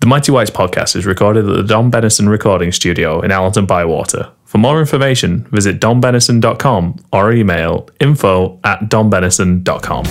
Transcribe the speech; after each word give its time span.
The 0.00 0.06
Mighty 0.06 0.30
Whites 0.30 0.50
podcast 0.50 0.94
is 0.94 1.04
recorded 1.04 1.48
at 1.48 1.56
the 1.56 1.64
Don 1.64 1.90
Bennison 1.90 2.28
Recording 2.28 2.70
Studio 2.70 3.20
in 3.20 3.32
Allerton 3.32 3.66
Bywater. 3.66 4.30
For 4.44 4.58
more 4.58 4.78
information, 4.78 5.44
visit 5.50 5.80
donbennison.com 5.80 6.96
or 7.12 7.32
email 7.32 7.88
info 7.98 8.60
at 8.62 8.88
donbennison.com. 8.88 10.04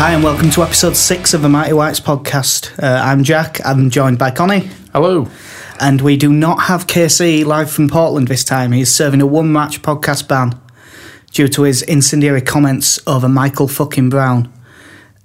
Hi, 0.00 0.12
and 0.12 0.24
welcome 0.24 0.48
to 0.52 0.62
episode 0.62 0.96
six 0.96 1.34
of 1.34 1.42
the 1.42 1.50
Mighty 1.50 1.74
Whites 1.74 2.00
podcast. 2.00 2.72
Uh, 2.82 3.02
I'm 3.04 3.22
Jack. 3.22 3.60
I'm 3.66 3.90
joined 3.90 4.18
by 4.18 4.30
Connie, 4.30 4.70
Hello. 4.94 5.28
and 5.78 6.00
we 6.00 6.16
do 6.16 6.32
not 6.32 6.62
have 6.62 6.86
KC 6.86 7.44
live 7.44 7.70
from 7.70 7.86
Portland 7.90 8.28
this 8.28 8.42
time. 8.42 8.72
He's 8.72 8.90
serving 8.90 9.20
a 9.20 9.26
one 9.26 9.52
match 9.52 9.82
podcast 9.82 10.26
ban 10.26 10.58
due 11.32 11.48
to 11.48 11.64
his 11.64 11.82
incendiary 11.82 12.40
comments 12.40 12.98
over 13.06 13.28
Michael 13.28 13.68
fucking 13.68 14.08
Brown. 14.08 14.50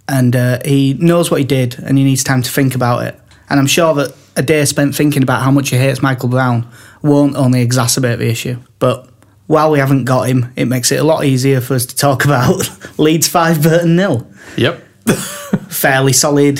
And 0.10 0.36
uh, 0.36 0.60
he 0.66 0.96
knows 0.96 1.32
what 1.32 1.40
he 1.40 1.46
did, 1.46 1.80
and 1.80 1.98
he 1.98 2.04
needs 2.04 2.22
time 2.22 2.42
to 2.42 2.52
think 2.52 2.76
about 2.76 3.06
it. 3.06 3.18
And 3.50 3.62
I'm 3.62 3.68
sure 3.68 3.94
that 3.94 4.14
a 4.36 4.42
day 4.42 4.66
spent 4.66 4.94
thinking 4.94 5.24
about 5.24 5.42
how 5.42 5.52
much 5.52 5.70
he 5.70 5.78
hates 5.78 6.02
Michael 6.02 6.28
Brown 6.28 6.70
won't 7.02 7.38
only 7.38 7.66
exacerbate 7.66 8.18
the 8.18 8.28
issue. 8.28 8.58
But 8.80 9.08
while 9.48 9.70
we 9.72 9.80
haven't 9.80 10.06
got 10.06 10.28
him, 10.28 10.52
it 10.56 10.66
makes 10.66 10.92
it 10.92 11.00
a 11.00 11.04
lot 11.04 11.26
easier 11.26 11.62
for 11.62 11.76
us 11.76 11.86
to 11.86 11.96
talk 11.96 12.26
about 12.26 12.70
Leeds 13.00 13.28
5 13.28 13.62
Burton 13.62 13.96
nil 13.96 14.28
Yep. 14.58 14.84
fairly 15.70 16.14
solid 16.14 16.60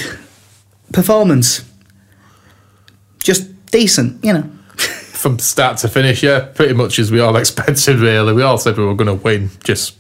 performance. 0.94 1.64
Just 3.20 3.50
decent, 3.72 4.24
you 4.24 4.34
know. 4.34 4.44
From 4.78 5.40
start 5.40 5.78
to 5.80 5.88
finish, 5.88 6.22
yeah, 6.22 6.42
pretty 6.54 6.74
much 6.76 7.00
as 7.00 7.12
we 7.12 7.20
all 7.20 7.36
expected, 7.36 7.98
really. 7.98 8.34
We 8.34 8.44
all 8.44 8.58
said 8.60 8.78
we 8.78 8.86
were 8.86 8.94
going 8.94 9.08
to 9.08 9.24
win. 9.24 9.50
Just, 9.64 9.98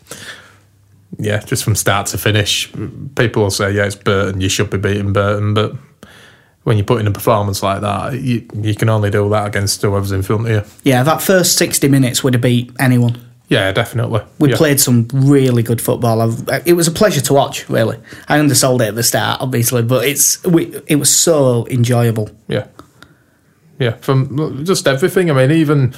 yeah, 1.18 1.40
just 1.40 1.64
from 1.64 1.76
start 1.76 2.06
to 2.08 2.18
finish. 2.20 2.72
People 3.16 3.44
will 3.44 3.50
say, 3.50 3.72
yeah, 3.72 3.86
it's 3.86 3.96
Burton, 3.96 4.42
you 4.42 4.50
should 4.50 4.70
be 4.70 4.78
beating 4.78 5.14
Burton, 5.14 5.56
but 5.56 5.74
when 6.66 6.78
you 6.78 6.84
put 6.84 7.00
in 7.00 7.06
a 7.06 7.12
performance 7.12 7.62
like 7.62 7.82
that, 7.82 8.20
you, 8.20 8.44
you 8.56 8.74
can 8.74 8.90
only 8.90 9.12
do 9.12 9.30
that 9.30 9.46
against 9.46 9.84
whoever's 9.84 10.12
in 10.12 10.24
front 10.24 10.48
of 10.48 10.52
you. 10.52 10.64
Yeah, 10.84 11.04
that 11.04 11.22
first 11.22 11.58
60 11.58 11.88
minutes 11.88 12.24
would 12.24 12.34
have 12.34 12.42
beat 12.42 12.72
anyone. 12.80 13.22
Yeah, 13.50 13.72
definitely. 13.72 14.22
We 14.40 14.50
yeah. 14.50 14.58
played 14.58 14.80
some 14.80 15.08
really 15.14 15.62
good 15.62 15.80
football. 15.80 16.22
I've, 16.22 16.66
it 16.66 16.74
was 16.74 16.88
a 16.88 16.92
pleasure 16.92 17.22
to 17.22 17.34
watch, 17.34 17.70
really. 17.70 18.00
I 18.28 18.40
undersold 18.40 18.82
it 18.82 18.88
at 18.88 18.96
the 18.96 19.04
start, 19.04 19.42
obviously, 19.42 19.84
but 19.84 20.08
it's 20.08 20.44
we, 20.44 20.76
it 20.88 20.96
was 20.96 21.16
so 21.16 21.68
enjoyable. 21.68 22.32
Yeah. 22.48 22.66
Yeah, 23.78 23.92
from 23.98 24.66
just 24.66 24.88
everything. 24.88 25.30
I 25.30 25.34
mean, 25.34 25.52
even 25.52 25.94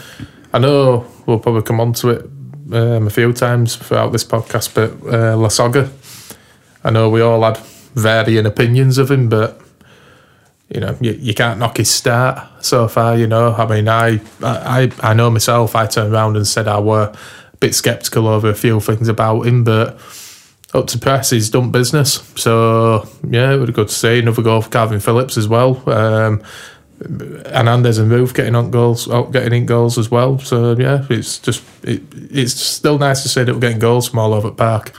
I 0.52 0.60
know 0.60 1.06
we'll 1.26 1.40
probably 1.40 1.62
come 1.62 1.80
on 1.80 1.94
to 1.94 2.10
it 2.10 2.26
um, 2.74 3.08
a 3.08 3.10
few 3.10 3.32
times 3.32 3.78
throughout 3.78 4.12
this 4.12 4.26
podcast, 4.26 4.76
but 4.76 4.92
uh, 5.08 5.38
Lasogga, 5.38 5.90
I 6.84 6.90
know 6.90 7.10
we 7.10 7.22
all 7.22 7.42
had 7.44 7.58
varying 7.96 8.46
opinions 8.46 8.98
of 8.98 9.10
him, 9.10 9.30
but 9.30 9.62
you 10.70 10.82
know, 10.82 10.98
you, 11.00 11.12
you 11.14 11.34
can't 11.34 11.60
knock 11.60 11.78
his 11.78 11.90
start 11.90 12.64
so 12.64 12.88
far. 12.88 13.18
You 13.18 13.28
know, 13.28 13.54
I 13.54 13.66
mean, 13.68 13.88
I, 13.88 14.20
I 14.42 14.92
I 15.02 15.14
know 15.14 15.30
myself. 15.30 15.76
I 15.76 15.86
turned 15.86 16.14
around 16.14 16.36
and 16.36 16.46
said 16.46 16.68
I 16.68 16.80
were 16.80 17.14
a 17.14 17.58
bit 17.60 17.74
sceptical 17.74 18.28
over 18.28 18.50
a 18.50 18.56
few 18.56 18.80
things 18.80 19.08
about 19.08 19.42
him, 19.46 19.64
but 19.64 20.00
up 20.74 20.88
to 20.88 21.00
press, 21.00 21.30
he's 21.30 21.50
done 21.50 21.72
business. 21.72 22.22
So 22.36 23.08
yeah, 23.30 23.54
it 23.54 23.60
would 23.60 23.68
be 23.68 23.74
good 23.74 23.88
to 23.88 23.94
see 23.94 24.20
another 24.20 24.42
goal 24.42 24.62
for 24.62 24.70
Kalvin 24.70 25.02
Phillips 25.02 25.38
as 25.38 25.48
well. 25.48 25.82
Um, 25.90 26.44
Hernandez 27.00 28.00
and 28.00 28.12
Roofe 28.12 28.34
getting 28.34 28.56
on 28.56 28.72
goals, 28.72 29.08
oh, 29.08 29.26
getting 29.26 29.54
in 29.54 29.66
goals 29.66 29.98
as 29.98 30.10
well. 30.10 30.40
So 30.40 30.76
yeah, 30.78 31.06
it's 31.10 31.40
just 31.40 31.64
it, 31.84 32.02
it's 32.14 32.54
still 32.54 32.98
nice 32.98 33.24
to 33.24 33.30
see 33.30 33.44
that 33.44 33.54
we're 33.54 33.62
getting 33.62 33.80
goals 33.80 34.10
from 34.10 34.20
all 34.20 34.34
over 34.34 34.50
the 34.50 34.56
park. 34.56 34.94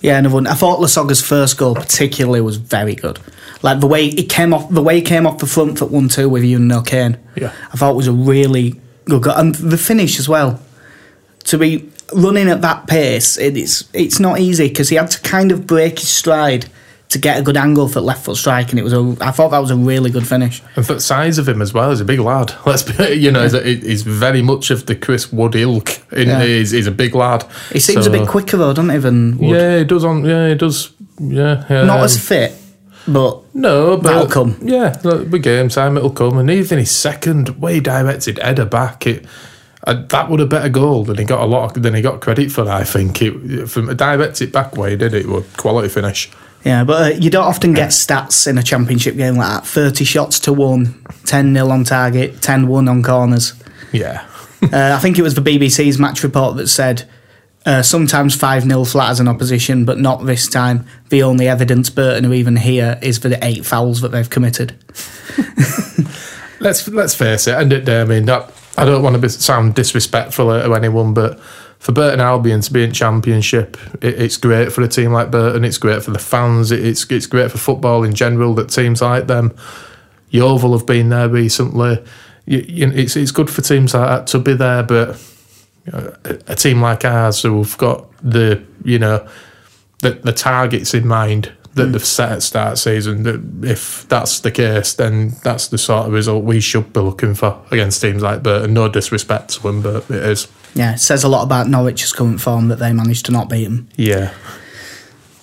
Yeah, 0.00 0.18
another 0.18 0.34
one. 0.34 0.46
I 0.46 0.54
thought 0.54 0.80
Lasogga's 0.80 1.22
first 1.22 1.56
goal 1.56 1.74
particularly 1.74 2.40
was 2.40 2.56
very 2.56 2.94
good. 2.94 3.18
Like 3.62 3.80
the 3.80 3.86
way 3.88 4.10
he 4.10 4.24
came 4.24 4.54
off, 4.54 4.68
the 4.70 4.82
way 4.82 4.96
he 4.96 5.02
came 5.02 5.26
off 5.26 5.38
the 5.38 5.46
front 5.46 5.78
foot 5.78 5.90
one 5.90 6.08
two 6.08 6.28
with 6.28 6.44
you 6.44 6.56
and 6.56 6.72
O'Kane. 6.72 7.18
Yeah. 7.36 7.52
I 7.72 7.76
thought 7.76 7.96
was 7.96 8.06
a 8.06 8.12
really 8.12 8.80
good 9.06 9.22
goal, 9.22 9.34
and 9.34 9.54
the 9.54 9.78
finish 9.78 10.18
as 10.18 10.28
well. 10.28 10.60
To 11.44 11.58
be 11.58 11.90
running 12.14 12.48
at 12.48 12.60
that 12.62 12.86
pace, 12.86 13.38
it 13.38 13.56
is 13.56 13.88
it's 13.94 14.20
not 14.20 14.38
easy 14.38 14.68
because 14.68 14.90
he 14.90 14.96
had 14.96 15.10
to 15.10 15.20
kind 15.22 15.50
of 15.50 15.66
break 15.66 15.98
his 15.98 16.08
stride 16.08 16.66
to 17.08 17.18
get 17.18 17.38
a 17.38 17.42
good 17.42 17.56
angle 17.56 17.88
for 17.88 18.00
left 18.02 18.26
foot 18.26 18.36
strike, 18.36 18.68
and 18.70 18.78
it 18.78 18.82
was 18.82 18.92
a. 18.92 19.16
I 19.22 19.30
thought 19.30 19.48
that 19.52 19.58
was 19.60 19.70
a 19.70 19.76
really 19.76 20.10
good 20.10 20.26
finish. 20.26 20.62
And 20.76 20.86
for 20.86 20.94
the 20.94 21.00
size 21.00 21.38
of 21.38 21.48
him 21.48 21.62
as 21.62 21.72
well, 21.72 21.88
he's 21.90 22.00
a 22.00 22.04
big 22.04 22.20
lad. 22.20 22.52
Let's 22.66 22.82
be, 22.82 23.14
you 23.14 23.30
know, 23.32 23.48
he's, 23.48 23.82
he's 23.82 24.02
very 24.02 24.42
much 24.42 24.70
of 24.70 24.84
the 24.86 24.94
Chris 24.94 25.32
Wood 25.32 25.54
ilk. 25.56 25.88
In, 26.12 26.28
Yeah. 26.28 26.44
he's, 26.44 26.70
he's 26.72 26.86
a 26.86 26.90
big 26.92 27.14
lad. 27.14 27.44
He 27.72 27.80
seems 27.80 28.04
So- 28.04 28.12
a 28.12 28.18
bit 28.18 28.28
quicker 28.28 28.58
though, 28.58 28.74
doesn't 28.74 28.90
he? 28.90 28.98
Than 28.98 29.38
Wood? 29.38 29.50
Yeah, 29.56 29.78
he 29.78 29.84
does 29.84 30.04
on. 30.04 30.24
Yeah, 30.24 30.48
he 30.50 30.54
does. 30.54 30.92
Yeah, 31.18 31.64
not 31.70 31.98
um, 31.98 32.04
as 32.04 32.28
fit, 32.28 32.52
but 33.08 33.54
No, 33.54 33.96
but 33.96 34.02
That'll 34.02 34.28
come. 34.28 34.58
Yeah, 34.62 34.98
look, 35.02 35.30
game 35.42 35.68
time 35.68 35.96
it'll 35.96 36.10
come, 36.10 36.38
and 36.38 36.50
even 36.50 36.78
his 36.78 36.90
second 36.90 37.60
way 37.60 37.80
directed 37.80 38.38
header 38.38 38.64
back, 38.64 39.06
it 39.06 39.24
uh, 39.84 39.94
that 40.08 40.28
would 40.28 40.40
have 40.40 40.48
bet 40.48 40.64
a 40.64 40.70
goal. 40.70 41.04
Then 41.04 41.16
he 41.16 41.24
got 41.24 41.40
a 41.40 41.46
lot. 41.46 41.76
Of, 41.76 41.82
then 41.82 41.94
he 41.94 42.02
got 42.02 42.20
credit 42.20 42.50
for. 42.50 42.64
that, 42.64 42.80
I 42.80 42.84
think 42.84 43.22
it 43.22 43.68
from 43.68 43.88
a 43.88 43.94
directed 43.94 44.52
back 44.52 44.76
way, 44.76 44.90
he 44.90 44.96
did 44.96 45.14
it. 45.14 45.26
Was 45.26 45.46
quality 45.56 45.88
finish. 45.88 46.30
Yeah, 46.64 46.84
but 46.84 47.12
uh, 47.12 47.16
you 47.16 47.30
don't 47.30 47.46
often 47.46 47.72
get 47.72 47.90
stats 47.90 48.46
in 48.46 48.58
a 48.58 48.62
championship 48.62 49.16
game 49.16 49.36
like 49.36 49.62
that. 49.62 49.66
30 49.66 50.04
shots 50.04 50.40
to 50.40 50.52
1, 50.52 51.04
10 51.24 51.54
0 51.54 51.70
on 51.70 51.84
target, 51.84 52.42
10 52.42 52.66
1 52.66 52.88
on 52.88 53.02
corners. 53.02 53.54
Yeah, 53.92 54.26
uh, 54.62 54.94
I 54.96 54.98
think 54.98 55.18
it 55.18 55.22
was 55.22 55.34
the 55.34 55.40
BBC's 55.40 55.98
match 55.98 56.22
report 56.22 56.56
that 56.56 56.68
said 56.68 57.08
uh, 57.68 57.82
sometimes 57.82 58.34
5 58.34 58.62
0 58.62 58.84
flat 58.84 59.10
as 59.10 59.20
an 59.20 59.28
opposition, 59.28 59.84
but 59.84 59.98
not 59.98 60.24
this 60.24 60.48
time. 60.48 60.86
The 61.10 61.22
only 61.22 61.48
evidence 61.48 61.90
Burton 61.90 62.24
are 62.24 62.32
even 62.32 62.56
here 62.56 62.98
is 63.02 63.18
for 63.18 63.28
the 63.28 63.44
eight 63.44 63.66
fouls 63.66 64.00
that 64.00 64.08
they've 64.08 64.28
committed. 64.28 64.74
let's 66.60 66.88
let's 66.88 67.14
face 67.14 67.46
it. 67.46 67.54
And 67.54 67.70
it, 67.74 67.86
I 67.86 68.04
mean 68.04 68.24
that 68.24 68.50
I 68.78 68.86
don't 68.86 69.02
want 69.02 69.16
to 69.16 69.20
be, 69.20 69.28
sound 69.28 69.74
disrespectful 69.74 70.46
to 70.46 70.72
anyone, 70.72 71.12
but 71.12 71.38
for 71.78 71.92
Burton 71.92 72.20
Albion 72.20 72.62
to 72.62 72.72
be 72.72 72.82
in 72.82 72.92
Championship, 72.92 73.76
it, 74.02 74.18
it's 74.18 74.38
great 74.38 74.72
for 74.72 74.80
a 74.80 74.88
team 74.88 75.12
like 75.12 75.30
Burton. 75.30 75.62
It's 75.62 75.78
great 75.78 76.02
for 76.02 76.10
the 76.10 76.18
fans. 76.18 76.72
It, 76.72 76.82
it's 76.82 77.04
it's 77.10 77.26
great 77.26 77.50
for 77.50 77.58
football 77.58 78.02
in 78.02 78.14
general 78.14 78.54
that 78.54 78.70
teams 78.70 79.02
like 79.02 79.26
them. 79.26 79.54
Yeovil 80.30 80.72
have 80.72 80.86
been 80.86 81.10
there 81.10 81.28
recently. 81.28 82.02
You, 82.46 82.64
you, 82.66 82.90
it's 82.92 83.14
it's 83.14 83.30
good 83.30 83.50
for 83.50 83.60
teams 83.60 83.92
like 83.92 84.08
that 84.08 84.26
to 84.28 84.38
be 84.38 84.54
there, 84.54 84.82
but 84.82 85.22
a, 85.92 86.38
a 86.48 86.54
team 86.54 86.80
like 86.80 87.04
ours 87.04 87.42
who've 87.42 87.76
got 87.78 88.06
the 88.22 88.62
you 88.84 88.98
know 88.98 89.26
the 90.00 90.10
the 90.10 90.32
targets 90.32 90.94
in 90.94 91.06
mind 91.06 91.52
that 91.74 91.86
they've 91.86 92.04
set 92.04 92.32
at 92.32 92.42
start 92.42 92.78
season. 92.78 93.22
That 93.22 93.68
if 93.68 94.06
that's 94.08 94.40
the 94.40 94.50
case, 94.50 94.94
then 94.94 95.30
that's 95.42 95.68
the 95.68 95.78
sort 95.78 96.06
of 96.06 96.12
result 96.12 96.44
we 96.44 96.60
should 96.60 96.92
be 96.92 97.00
looking 97.00 97.34
for 97.34 97.60
against 97.70 98.00
teams 98.00 98.22
like 98.22 98.42
Burton. 98.42 98.74
No 98.74 98.88
disrespect 98.88 99.50
to 99.50 99.62
them, 99.62 99.82
but 99.82 100.10
it 100.10 100.22
is. 100.22 100.48
Yeah, 100.74 100.94
it 100.94 100.98
says 100.98 101.24
a 101.24 101.28
lot 101.28 101.44
about 101.44 101.66
Norwich's 101.66 102.12
current 102.12 102.40
form 102.40 102.68
that 102.68 102.78
they 102.78 102.92
managed 102.92 103.26
to 103.26 103.32
not 103.32 103.48
beat 103.48 103.64
them. 103.64 103.88
Yeah, 103.96 104.34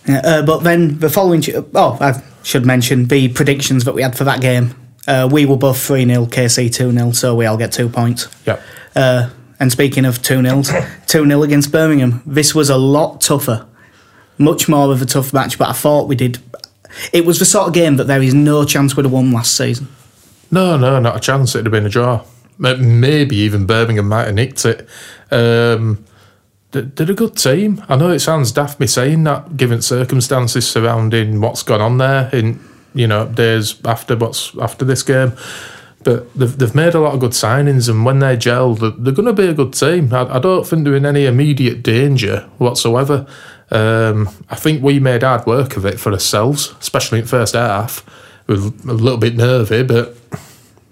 Yeah, 0.08 0.22
uh, 0.24 0.42
but 0.46 0.60
then 0.60 1.00
the 1.00 1.10
following. 1.10 1.44
Oh, 1.74 1.98
I 2.00 2.22
should 2.44 2.66
mention 2.66 3.06
the 3.06 3.30
predictions 3.30 3.86
that 3.86 3.96
we 3.96 4.04
had 4.04 4.18
for 4.18 4.24
that 4.26 4.42
game. 4.42 4.76
Uh, 5.08 5.30
we 5.32 5.46
were 5.46 5.58
both 5.58 5.80
3 5.80 6.06
0, 6.06 6.26
KC 6.26 6.74
2 6.74 6.92
0, 6.92 7.12
so 7.12 7.36
we 7.36 7.46
all 7.46 7.58
get 7.58 7.72
two 7.72 7.90
points. 7.90 8.28
yep. 8.46 8.62
Uh, 8.96 9.30
and 9.60 9.72
speaking 9.72 10.06
of 10.06 10.22
2 10.22 10.36
0s, 10.40 11.06
2 11.08 11.26
0 11.26 11.44
against 11.44 11.72
Birmingham. 11.72 12.22
This 12.26 12.54
was 12.56 12.70
a 12.70 12.78
lot 12.78 13.22
tougher. 13.22 13.66
Much 14.38 14.68
more 14.68 14.92
of 14.92 15.02
a 15.02 15.06
tough 15.06 15.32
match, 15.34 15.58
but 15.58 15.70
I 15.70 15.74
thought 15.74 16.08
we 16.08 16.16
did. 16.16 16.40
It 17.14 17.26
was 17.26 17.40
the 17.40 17.46
sort 17.46 17.68
of 17.68 17.74
game 17.74 17.96
that 17.98 18.06
there 18.08 18.22
is 18.22 18.34
no 18.34 18.66
chance 18.66 18.96
we'd 18.96 19.04
have 19.06 19.12
won 19.12 19.32
last 19.32 19.56
season. 19.56 19.88
No, 20.52 20.78
no, 20.78 21.00
not 21.00 21.16
a 21.18 21.20
chance. 21.20 21.56
It'd 21.56 21.66
have 21.66 21.72
been 21.72 21.86
a 21.86 21.90
draw. 21.90 22.24
Maybe 22.58 23.36
even 23.38 23.66
Birmingham 23.66 24.08
might 24.08 24.26
have 24.26 24.36
nicked 24.36 24.66
it. 24.66 24.88
Um, 25.32 26.06
they- 26.72 26.82
they're 26.82 27.12
a 27.12 27.16
good 27.16 27.36
team. 27.36 27.84
I 27.90 27.96
know 27.96 28.12
it 28.12 28.20
sounds 28.20 28.52
daft 28.52 28.80
me 28.80 28.88
saying 28.88 29.24
that, 29.26 29.58
given 29.58 29.82
circumstances 29.82 30.68
surrounding 30.68 31.42
what's 31.42 31.64
gone 31.64 31.82
on 31.82 31.98
there 31.98 32.30
in 32.34 32.60
you 32.94 33.08
know 33.08 33.26
days 33.26 33.76
after 33.84 34.16
what's 34.16 34.52
after 34.62 34.86
this 34.86 35.04
game. 35.04 35.34
But 36.06 36.32
they've, 36.36 36.56
they've 36.58 36.76
made 36.76 36.94
a 36.94 37.00
lot 37.00 37.16
of 37.16 37.20
good 37.20 37.32
signings, 37.32 37.90
and 37.90 38.06
when 38.06 38.20
they 38.20 38.38
gel, 38.38 38.76
they're, 38.76 38.92
they're 38.92 39.14
going 39.14 39.26
to 39.26 39.34
be 39.34 39.48
a 39.48 39.54
good 39.54 39.74
team. 39.74 40.14
I, 40.14 40.36
I 40.36 40.40
don't 40.40 40.66
think 40.66 40.84
they're 40.86 40.96
in 40.96 41.06
any 41.06 41.26
immediate 41.26 41.82
danger 41.84 42.48
whatsoever. 42.60 43.26
Um, 43.72 44.30
I 44.50 44.56
think 44.56 44.84
we 44.84 45.00
made 45.00 45.24
hard 45.24 45.46
work 45.48 45.76
of 45.78 45.86
it 45.86 46.00
for 46.00 46.14
ourselves, 46.14 46.74
especially 46.80 47.18
in 47.20 47.26
the 47.26 47.30
first 47.30 47.56
half. 47.56 48.06
We 48.48 48.56
were 48.60 48.72
a 48.88 48.94
little 48.94 49.18
bit 49.18 49.36
nervy, 49.36 49.82
but 49.82 50.16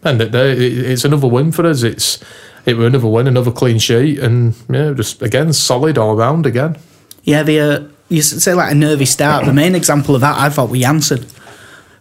end 0.04 0.20
of 0.22 0.32
day, 0.32 0.52
it- 0.54 0.86
it's 0.92 1.06
another 1.06 1.28
win 1.28 1.52
for 1.52 1.66
us. 1.66 1.84
It's 1.84 2.20
it 2.66 2.76
were 2.78 2.88
another 2.88 3.08
win, 3.08 3.28
another 3.28 3.52
clean 3.52 3.78
sheet, 3.78 4.18
and 4.20 4.56
yeah, 4.70 4.94
just 4.94 5.22
again 5.22 5.54
solid 5.54 5.98
all 6.00 6.16
round 6.16 6.46
again. 6.48 6.78
Yeah, 7.24 7.44
the 7.44 7.60
uh, 7.60 7.84
you 8.10 8.24
say 8.24 8.56
like 8.56 8.72
a 8.72 8.76
nervy 8.76 9.06
start. 9.06 9.46
The 9.46 9.54
main 9.54 9.76
example 9.76 10.16
of 10.16 10.22
that 10.22 10.40
I 10.40 10.50
thought 10.50 10.70
we 10.70 10.84
answered. 10.84 11.26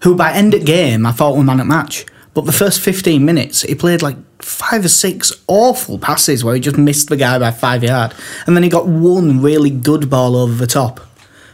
who 0.01 0.15
by 0.17 0.33
end 0.33 0.55
of 0.55 0.65
game 0.65 1.05
I 1.05 1.13
thought 1.13 1.37
were 1.37 1.45
man 1.45 1.61
at 1.61 1.67
match. 1.67 2.07
But 2.35 2.47
the 2.47 2.53
first 2.53 2.81
15 2.81 3.25
minutes, 3.25 3.63
he 3.63 3.75
played 3.75 4.03
like 4.03 4.17
five 4.43 4.85
or 4.85 4.89
six 4.89 5.33
awful 5.47 5.99
passes 5.99 6.43
where 6.43 6.55
he 6.55 6.61
just 6.61 6.79
missed 6.79 7.09
the 7.09 7.17
guy 7.17 7.39
by 7.39 7.51
five 7.51 7.85
yard. 7.85 8.15
And 8.47 8.57
then 8.57 8.63
he 8.63 8.69
got 8.69 8.87
one 8.87 9.43
really 9.43 9.71
good 9.71 10.09
ball 10.09 10.37
over 10.37 10.55
the 10.55 10.67
top 10.67 11.01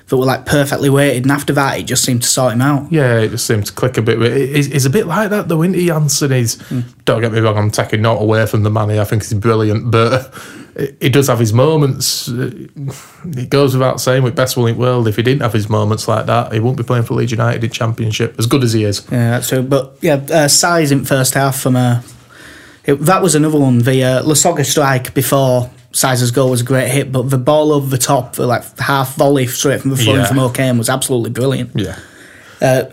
that 0.09 0.17
were 0.17 0.25
like 0.25 0.47
perfectly 0.47 0.89
weighted. 0.89 1.25
And 1.25 1.33
after 1.33 1.53
that, 1.53 1.79
it 1.79 1.85
just 1.85 2.05
seemed 2.05 2.23
to 2.23 2.29
sort 2.29 2.55
him 2.55 2.63
out. 2.63 2.91
Yeah, 2.91 3.19
it 3.19 3.29
just 3.29 3.47
seemed 3.47 3.67
to 3.67 3.73
click 3.73 3.99
a 3.99 4.03
bit. 4.03 4.19
He's, 4.55 4.67
he's 4.67 4.87
a 4.87 4.91
bit 4.91 5.07
like 5.07 5.31
that, 5.31 5.49
though, 5.49 5.63
isn't 5.63 5.75
he, 5.75 5.89
Jansson? 5.89 6.35
He's, 6.35 6.57
don't 7.05 7.21
get 7.21 7.33
me 7.33 7.41
wrong, 7.41 7.59
I'm 7.59 7.71
taking 7.71 8.03
not 8.03 8.21
away 8.21 8.47
from 8.47 8.63
the 8.63 8.71
man. 8.71 8.91
I 8.91 9.05
think 9.05 9.23
he's 9.23 9.35
brilliant, 9.35 9.91
but 9.91 10.35
he 11.01 11.11
does 11.11 11.29
have 11.29 11.39
his 11.39 11.53
moments. 11.53 12.29
It 12.29 13.51
goes 13.51 13.75
without 13.75 14.01
saying, 14.01 14.23
with 14.23 14.35
best 14.35 14.57
in 14.57 14.65
the 14.65 14.73
world, 14.73 15.09
if 15.09 15.17
he 15.17 15.23
didn't 15.23 15.43
have 15.43 15.53
his 15.53 15.69
moments 15.69 16.09
like 16.09 16.27
that, 16.27 16.53
he 16.53 16.61
wouldn't 16.61 16.79
be 16.79 16.85
playing 16.85 17.05
for 17.05 17.15
Leeds 17.15 17.33
United 17.33 17.63
in 17.63 17.71
Championship, 17.71 18.37
as 18.39 18.47
good 18.47 18.65
as 18.65 18.73
he 18.73 18.85
is. 18.85 19.07
Yeah, 19.11 19.31
that's 19.31 19.49
true. 19.49 19.63
But 19.63 19.99
yeah, 20.01 20.15
uh, 20.15 20.49
Saiz 20.49 20.91
in 20.91 21.05
first 21.05 21.35
half 21.35 21.61
from 21.61 21.77
a. 21.77 22.03
It, 22.85 22.95
that 22.95 23.21
was 23.21 23.35
another 23.35 23.59
one. 23.59 23.81
The 23.81 24.03
uh, 24.03 24.23
Lasogga 24.23 24.65
strike 24.65 25.13
before 25.13 25.71
Saiz's 25.99 26.31
goal 26.31 26.51
was 26.51 26.61
a 26.61 26.65
great 26.65 26.89
hit, 26.91 27.11
but 27.11 27.29
the 27.29 27.39
ball 27.39 27.73
over 27.73 27.89
the 27.89 27.99
top, 27.99 28.35
the 28.35 28.47
like 28.47 28.79
half 28.79 29.17
volley 29.17 29.47
straight 29.49 29.81
from 29.81 29.91
the 29.91 29.97
front 29.97 30.19
Yeah. 30.21 30.27
from 30.27 30.39
O'Kane 30.39 30.79
was 30.79 30.89
absolutely 30.89 31.31
brilliant. 31.31 31.71
Yeah. 31.75 31.97
Uh, 32.61 32.85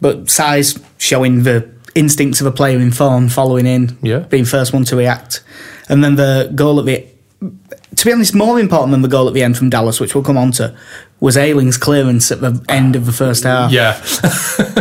but 0.00 0.24
Saiz 0.26 0.82
showing 0.98 1.44
the 1.44 1.68
instincts 1.94 2.40
of 2.42 2.46
a 2.46 2.52
player 2.52 2.78
in 2.78 2.92
form, 2.92 3.28
following 3.30 3.66
in, 3.66 3.96
Yeah. 4.02 4.18
being 4.18 4.44
first 4.44 4.72
one 4.74 4.84
to 4.84 4.96
react, 4.96 5.40
and 5.88 6.04
then 6.04 6.16
the 6.16 6.50
goal 6.54 6.78
at 6.80 6.84
the. 6.86 7.04
To 7.96 8.04
be 8.04 8.12
honest, 8.12 8.34
more 8.34 8.60
important 8.60 8.90
than 8.92 9.02
the 9.02 9.08
goal 9.08 9.26
at 9.26 9.34
the 9.34 9.42
end 9.42 9.56
from 9.56 9.70
Dallas, 9.70 9.98
which 9.98 10.14
we'll 10.14 10.22
come 10.22 10.36
on 10.36 10.52
to, 10.52 10.74
was 11.20 11.36
Ayling's 11.36 11.78
clearance 11.78 12.30
at 12.30 12.40
the 12.42 12.62
end 12.68 12.94
of 12.94 13.06
the 13.06 13.12
first 13.12 13.42
half. 13.44 13.72
Yeah. 13.72 13.98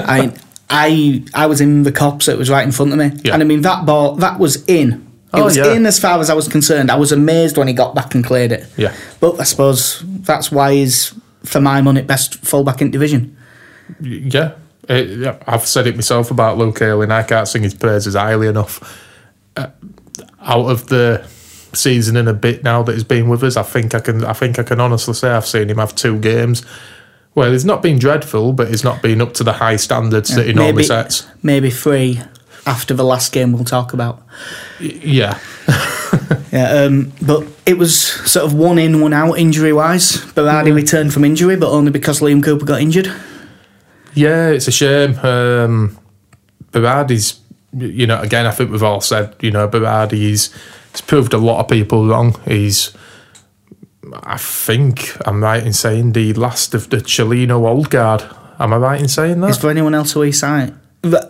I 0.05 0.33
I 0.69 1.23
I 1.33 1.45
was 1.47 1.61
in 1.61 1.83
the 1.83 1.91
cops. 1.93 2.27
It 2.27 2.37
was 2.37 2.49
right 2.49 2.65
in 2.65 2.71
front 2.73 2.91
of 2.91 2.97
me, 2.99 3.11
Yeah. 3.23 3.33
and 3.33 3.41
I 3.41 3.45
mean 3.45 3.61
that 3.61 3.85
ball 3.85 4.15
that 4.15 4.37
was 4.37 4.63
in. 4.65 5.06
It 5.37 5.41
Oh, 5.41 5.45
was 5.45 5.57
yeah. 5.57 5.73
in 5.73 5.85
as 5.85 5.99
far 5.99 6.19
as 6.19 6.29
I 6.29 6.33
was 6.33 6.47
concerned. 6.47 6.89
I 6.91 6.95
was 6.95 7.11
amazed 7.11 7.57
when 7.57 7.67
he 7.67 7.73
got 7.73 7.93
back 7.95 8.15
and 8.15 8.23
cleared 8.23 8.51
it. 8.51 8.65
Yeah. 8.77 8.93
but 9.19 9.39
I 9.39 9.43
suppose 9.43 10.03
that's 10.05 10.51
why 10.51 10.73
he's 10.73 11.13
for 11.43 11.61
my 11.61 11.81
money 11.81 12.01
best 12.01 12.35
fullback 12.45 12.81
in 12.81 12.91
division. 12.91 13.37
Yeah. 14.01 14.53
It, 14.89 15.09
yeah, 15.19 15.37
I've 15.45 15.65
said 15.65 15.85
it 15.87 15.95
myself 15.95 16.31
about 16.31 16.57
Luke 16.57 16.81
Ayling. 16.81 17.11
I 17.11 17.23
can't 17.23 17.47
sing 17.47 17.63
his 17.63 17.73
praises 17.73 18.15
highly 18.15 18.47
enough. 18.47 18.79
Uh, 19.55 19.67
out 20.41 20.69
of 20.69 20.87
the 20.87 21.25
season 21.73 22.15
and 22.15 22.29
a 22.29 22.33
bit 22.33 22.63
now 22.63 22.83
that 22.83 22.93
he's 22.93 23.03
been 23.03 23.27
with 23.27 23.43
us, 23.43 23.57
I 23.57 23.63
think 23.63 23.93
I 23.93 23.99
can. 23.99 24.23
I 24.23 24.31
think 24.33 24.59
I 24.59 24.63
can 24.63 24.79
honestly 24.79 25.13
say 25.13 25.29
I've 25.29 25.45
seen 25.45 25.69
him 25.69 25.77
have 25.77 25.93
two 25.93 26.17
games. 26.19 26.65
Well, 27.35 27.51
he's 27.51 27.65
not 27.65 27.81
been 27.81 27.99
dreadful, 27.99 28.53
but 28.53 28.69
he's 28.69 28.83
not 28.85 29.01
been 29.01 29.19
up 29.21 29.33
to 29.35 29.43
the 29.43 29.53
high 29.53 29.75
standards 29.75 30.33
that 30.35 30.45
he 30.47 30.53
normally 30.53 30.73
maybe 30.73 30.83
sets. 30.85 31.27
maybe 31.43 31.69
three 31.69 32.21
after 32.67 32.93
the 32.93 33.03
last 33.03 33.31
game 33.31 33.53
we'll 33.53 33.63
talk 33.63 33.93
about. 33.93 34.21
Yeah, 34.79 35.39
Yeah, 36.51 36.71
um, 36.71 37.11
but 37.21 37.45
it 37.65 37.77
was 37.77 37.99
sort 38.01 38.45
of 38.45 38.53
one 38.53 38.79
in, 38.79 39.01
one 39.01 39.13
out 39.13 39.37
injury 39.37 39.73
wise. 39.73 40.17
Berardi 40.33 40.73
returned 40.73 41.13
from 41.13 41.25
injury, 41.25 41.57
but 41.57 41.69
only 41.69 41.91
because 41.91 42.21
Liam 42.21 42.43
Cooper 42.43 42.65
got 42.65 42.81
injured. 42.81 43.11
yeah, 44.13 44.49
it's 44.49 44.67
a 44.67 44.71
shame. 44.71 45.17
Um, 45.19 45.97
Berardi's, 46.71 47.39
you 47.75 48.07
know, 48.07 48.21
again, 48.21 48.45
I 48.45 48.51
think 48.51 48.71
we've 48.71 48.83
all 48.83 49.01
said, 49.01 49.35
you 49.41 49.51
know, 49.51 49.67
Berardi, 49.67 50.13
he's, 50.13 50.53
proved 51.05 51.31
a 51.33 51.37
lot 51.37 51.59
of 51.59 51.67
people 51.67 52.07
wrong. 52.07 52.35
He's, 52.45 52.91
I 54.23 54.37
think 54.37 55.15
I'm 55.27 55.43
right 55.43 55.63
in 55.63 55.73
saying 55.73 56.13
the 56.13 56.33
last 56.33 56.73
of 56.73 56.89
the 56.89 56.97
Cellino 56.97 57.67
old 57.67 57.91
guard. 57.91 58.23
Am 58.57 58.73
I 58.73 58.77
right 58.77 58.99
in 58.99 59.07
saying 59.07 59.41
that? 59.41 59.51
Is 59.51 59.59
there 59.59 59.69
anyone 59.69 59.93
else 59.93 60.13
who 60.13 60.23
he 60.23 60.31
signed? 60.31 60.79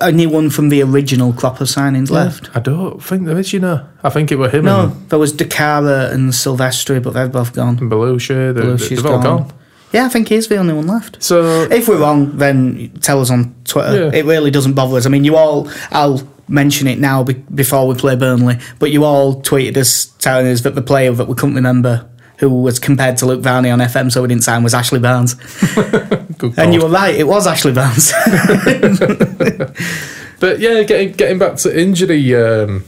Anyone 0.02 0.50
from 0.50 0.69
the 0.69 0.81
original 0.81 1.34
crop 1.34 1.62
of 1.62 1.68
signings 1.68 2.10
left? 2.10 2.50
I 2.56 2.60
don't 2.60 3.04
think 3.04 3.25
there 3.25 3.38
is, 3.38 3.54
you 3.54 3.60
know. 3.60 3.86
I 4.02 4.10
think 4.10 4.31
it 4.31 4.38
were 4.38 4.50
him 4.50 4.66
No, 4.66 4.86
and 4.86 5.10
there 5.10 5.19
was 5.19 5.34
Doukara 5.34 6.12
and 6.12 6.31
Silvestri, 6.31 7.04
but 7.04 7.12
they've 7.12 7.31
both 7.31 7.54
gone. 7.54 7.78
Bellusci. 7.78 8.54
They, 8.56 8.62
Bellusci's 8.62 8.90
they've 8.90 9.06
all 9.06 9.22
gone. 9.22 9.44
gone. 9.44 9.54
Yeah, 9.92 10.06
I 10.06 10.10
think 10.10 10.30
he's 10.30 10.48
the 10.48 10.58
only 10.58 10.74
one 10.74 10.88
left. 10.88 11.22
So, 11.22 11.64
If 11.64 11.88
we're 11.88 12.00
wrong, 12.00 12.38
then 12.38 12.92
tell 13.02 13.22
us 13.22 13.30
on 13.30 13.56
Twitter. 13.64 14.06
Yeah. 14.06 14.19
It 14.19 14.25
really 14.25 14.52
doesn't 14.52 14.74
bother 14.74 14.98
us. 14.98 15.06
I 15.06 15.10
mean, 15.10 15.24
you 15.24 15.36
all, 15.36 15.69
I'll 15.92 16.28
mention 16.48 16.88
it 16.88 17.00
now 17.00 17.24
be, 17.24 17.34
before 17.34 17.88
we 17.88 17.96
play 17.96 18.16
Burnley, 18.16 18.60
but 18.80 18.92
you 18.92 19.04
all 19.04 19.42
tweeted 19.42 19.78
us 19.78 20.06
telling 20.19 20.48
us 20.48 20.62
that 20.62 20.75
the 20.75 20.81
player 20.81 21.12
that 21.12 21.28
we 21.28 21.36
couldn't 21.36 21.56
remember 21.56 22.08
who 22.40 22.50
was 22.50 22.80
compared 22.80 23.18
to 23.18 23.25
Luke 23.25 23.42
Varney 23.42 23.69
on 23.69 23.80
FM, 23.80 24.12
so 24.12 24.22
we 24.22 24.28
didn't 24.28 24.44
sign, 24.44 24.64
was 24.64 24.74
Ashley 24.74 25.00
Barnes. 25.00 25.36
good 26.38 26.57
And 26.57 26.74
you 26.74 26.81
were 26.81 26.89
right, 26.89 27.16
it 27.16 27.28
was 27.28 27.48
Ashley 27.48 27.74
Barnes. 27.74 28.13
But 30.39 30.60
yeah, 30.60 30.84
getting 30.84 31.13
getting 31.13 31.39
back 31.39 31.56
to 31.57 31.80
injury 31.80 32.36
um, 32.36 32.84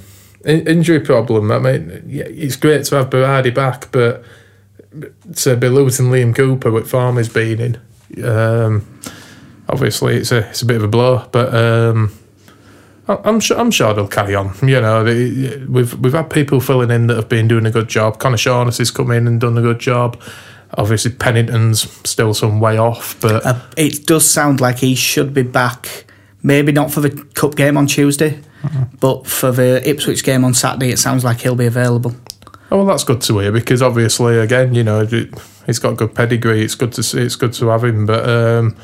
in, 0.46 0.68
injury 0.68 1.00
problem. 1.00 1.52
I 1.52 1.60
mean, 1.60 2.04
yeah, 2.08 2.26
it's 2.26 2.56
great 2.56 2.86
to 2.86 2.96
have 2.98 3.10
Berardi 3.10 3.54
back, 3.54 3.92
but 3.92 4.24
to 5.36 5.56
be 5.56 5.70
losing 5.70 6.08
Liam 6.08 6.36
Cooper 6.36 6.72
with 6.72 6.90
form 6.90 7.18
he's 7.18 7.30
been 7.30 7.60
in, 7.60 8.24
um, 8.24 9.00
obviously 9.68 10.18
it's 10.18 10.32
a 10.32 10.50
it's 10.50 10.62
a 10.62 10.66
bit 10.66 10.78
of 10.78 10.84
a 10.84 10.88
blow. 10.88 11.28
But 11.32 11.54
um, 11.56 12.14
I'm 13.08 13.40
sure 13.40 13.58
I'm 13.58 13.72
sure 13.72 13.96
they'll 13.96 14.08
carry 14.08 14.36
on. 14.36 14.54
You 14.62 14.82
know, 14.82 15.04
they, 15.04 15.58
we've 15.66 15.98
we've 16.00 16.14
had 16.14 16.30
people 16.30 16.60
filling 16.60 16.92
in 16.92 17.08
that 17.08 17.16
have 17.16 17.30
been 17.30 17.48
doing 17.48 17.66
a 17.66 17.72
good 17.72 17.88
job. 17.88 18.20
Conor 18.20 18.38
Shaughnessy 18.38 18.82
has 18.82 18.92
come 18.92 19.10
in 19.10 19.26
and 19.26 19.42
done 19.42 19.58
a 19.58 19.62
good 19.62 19.80
job. 19.80 20.22
Obviously, 20.78 21.12
Pennington's 21.12 21.82
still 22.08 22.34
some 22.34 22.60
way 22.60 22.78
off, 22.78 23.18
but 23.22 23.46
Uh, 23.46 23.60
it 23.76 24.06
does 24.06 24.30
sound 24.30 24.62
like 24.62 24.80
he 24.80 24.96
should 24.96 25.34
be 25.34 25.42
back. 25.42 26.06
Maybe 26.44 26.72
not 26.72 26.92
for 26.92 27.02
the 27.02 27.10
cup 27.10 27.56
game 27.56 27.76
on 27.76 27.88
Tuesday, 27.88 28.40
but 29.00 29.28
for 29.28 29.52
the 29.52 29.82
Ipswich 29.90 30.24
game 30.24 30.46
on 30.46 30.54
Saturday, 30.54 30.90
it 30.92 31.00
sounds 31.00 31.24
like 31.24 31.42
he'll 31.42 31.56
be 31.56 31.66
available. 31.66 32.16
Oh 32.72 32.78
well, 32.78 32.86
that's 32.86 33.04
good 33.04 33.20
to 33.22 33.40
hear 33.40 33.52
because 33.52 33.82
obviously, 33.82 34.38
again, 34.38 34.74
you 34.76 34.84
know, 34.84 35.02
it- 35.02 35.34
he's 35.66 35.80
got 35.80 35.98
good 35.98 36.14
pedigree. 36.14 36.64
It's 36.64 36.76
good 36.76 36.92
to 36.94 37.04
see. 37.04 37.22
It's 37.22 37.36
good 37.36 37.54
to 37.54 37.68
have 37.70 37.84
him. 37.84 38.06
But 38.06 38.30
um, 38.30 38.76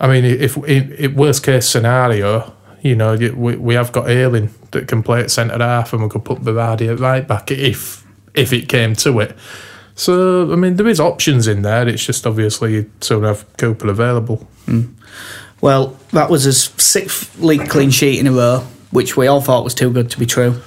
I 0.00 0.08
mean, 0.08 0.24
if 0.24 0.56
in, 0.56 0.92
in 0.92 1.14
worst 1.14 1.42
case 1.42 1.68
scenario, 1.68 2.52
you 2.80 2.96
know, 2.96 3.14
we 3.36 3.56
we 3.56 3.74
have 3.74 3.92
got 3.92 4.08
Ayling 4.08 4.50
that 4.70 4.88
can 4.88 5.02
play 5.02 5.20
at 5.20 5.30
centre 5.30 5.58
half, 5.58 5.92
and 5.92 6.02
we 6.02 6.08
could 6.08 6.24
put 6.24 6.40
Berardi 6.42 6.90
at 6.90 6.98
right 7.00 7.28
back 7.28 7.50
if 7.50 8.02
if 8.34 8.52
it 8.52 8.68
came 8.68 8.94
to 8.96 9.20
it. 9.20 9.36
So 9.96 10.52
I 10.52 10.56
mean, 10.56 10.76
there 10.76 10.86
is 10.86 11.00
options 11.00 11.48
in 11.48 11.62
there. 11.62 11.88
It's 11.88 12.04
just 12.04 12.26
obviously 12.26 12.74
you 12.74 12.90
soon 13.00 13.24
have 13.24 13.44
Cooper 13.56 13.88
available. 13.88 14.46
Well, 15.60 15.96
that 16.12 16.30
was 16.30 16.44
his 16.44 16.64
sixth 16.64 17.38
league 17.40 17.68
clean 17.68 17.90
sheet 17.90 18.20
in 18.20 18.26
a 18.26 18.32
row, 18.32 18.66
which 18.90 19.16
we 19.16 19.26
all 19.26 19.40
thought 19.40 19.64
was 19.64 19.74
too 19.74 19.90
good 19.90 20.10
to 20.10 20.18
be 20.18 20.26
true. 20.26 20.60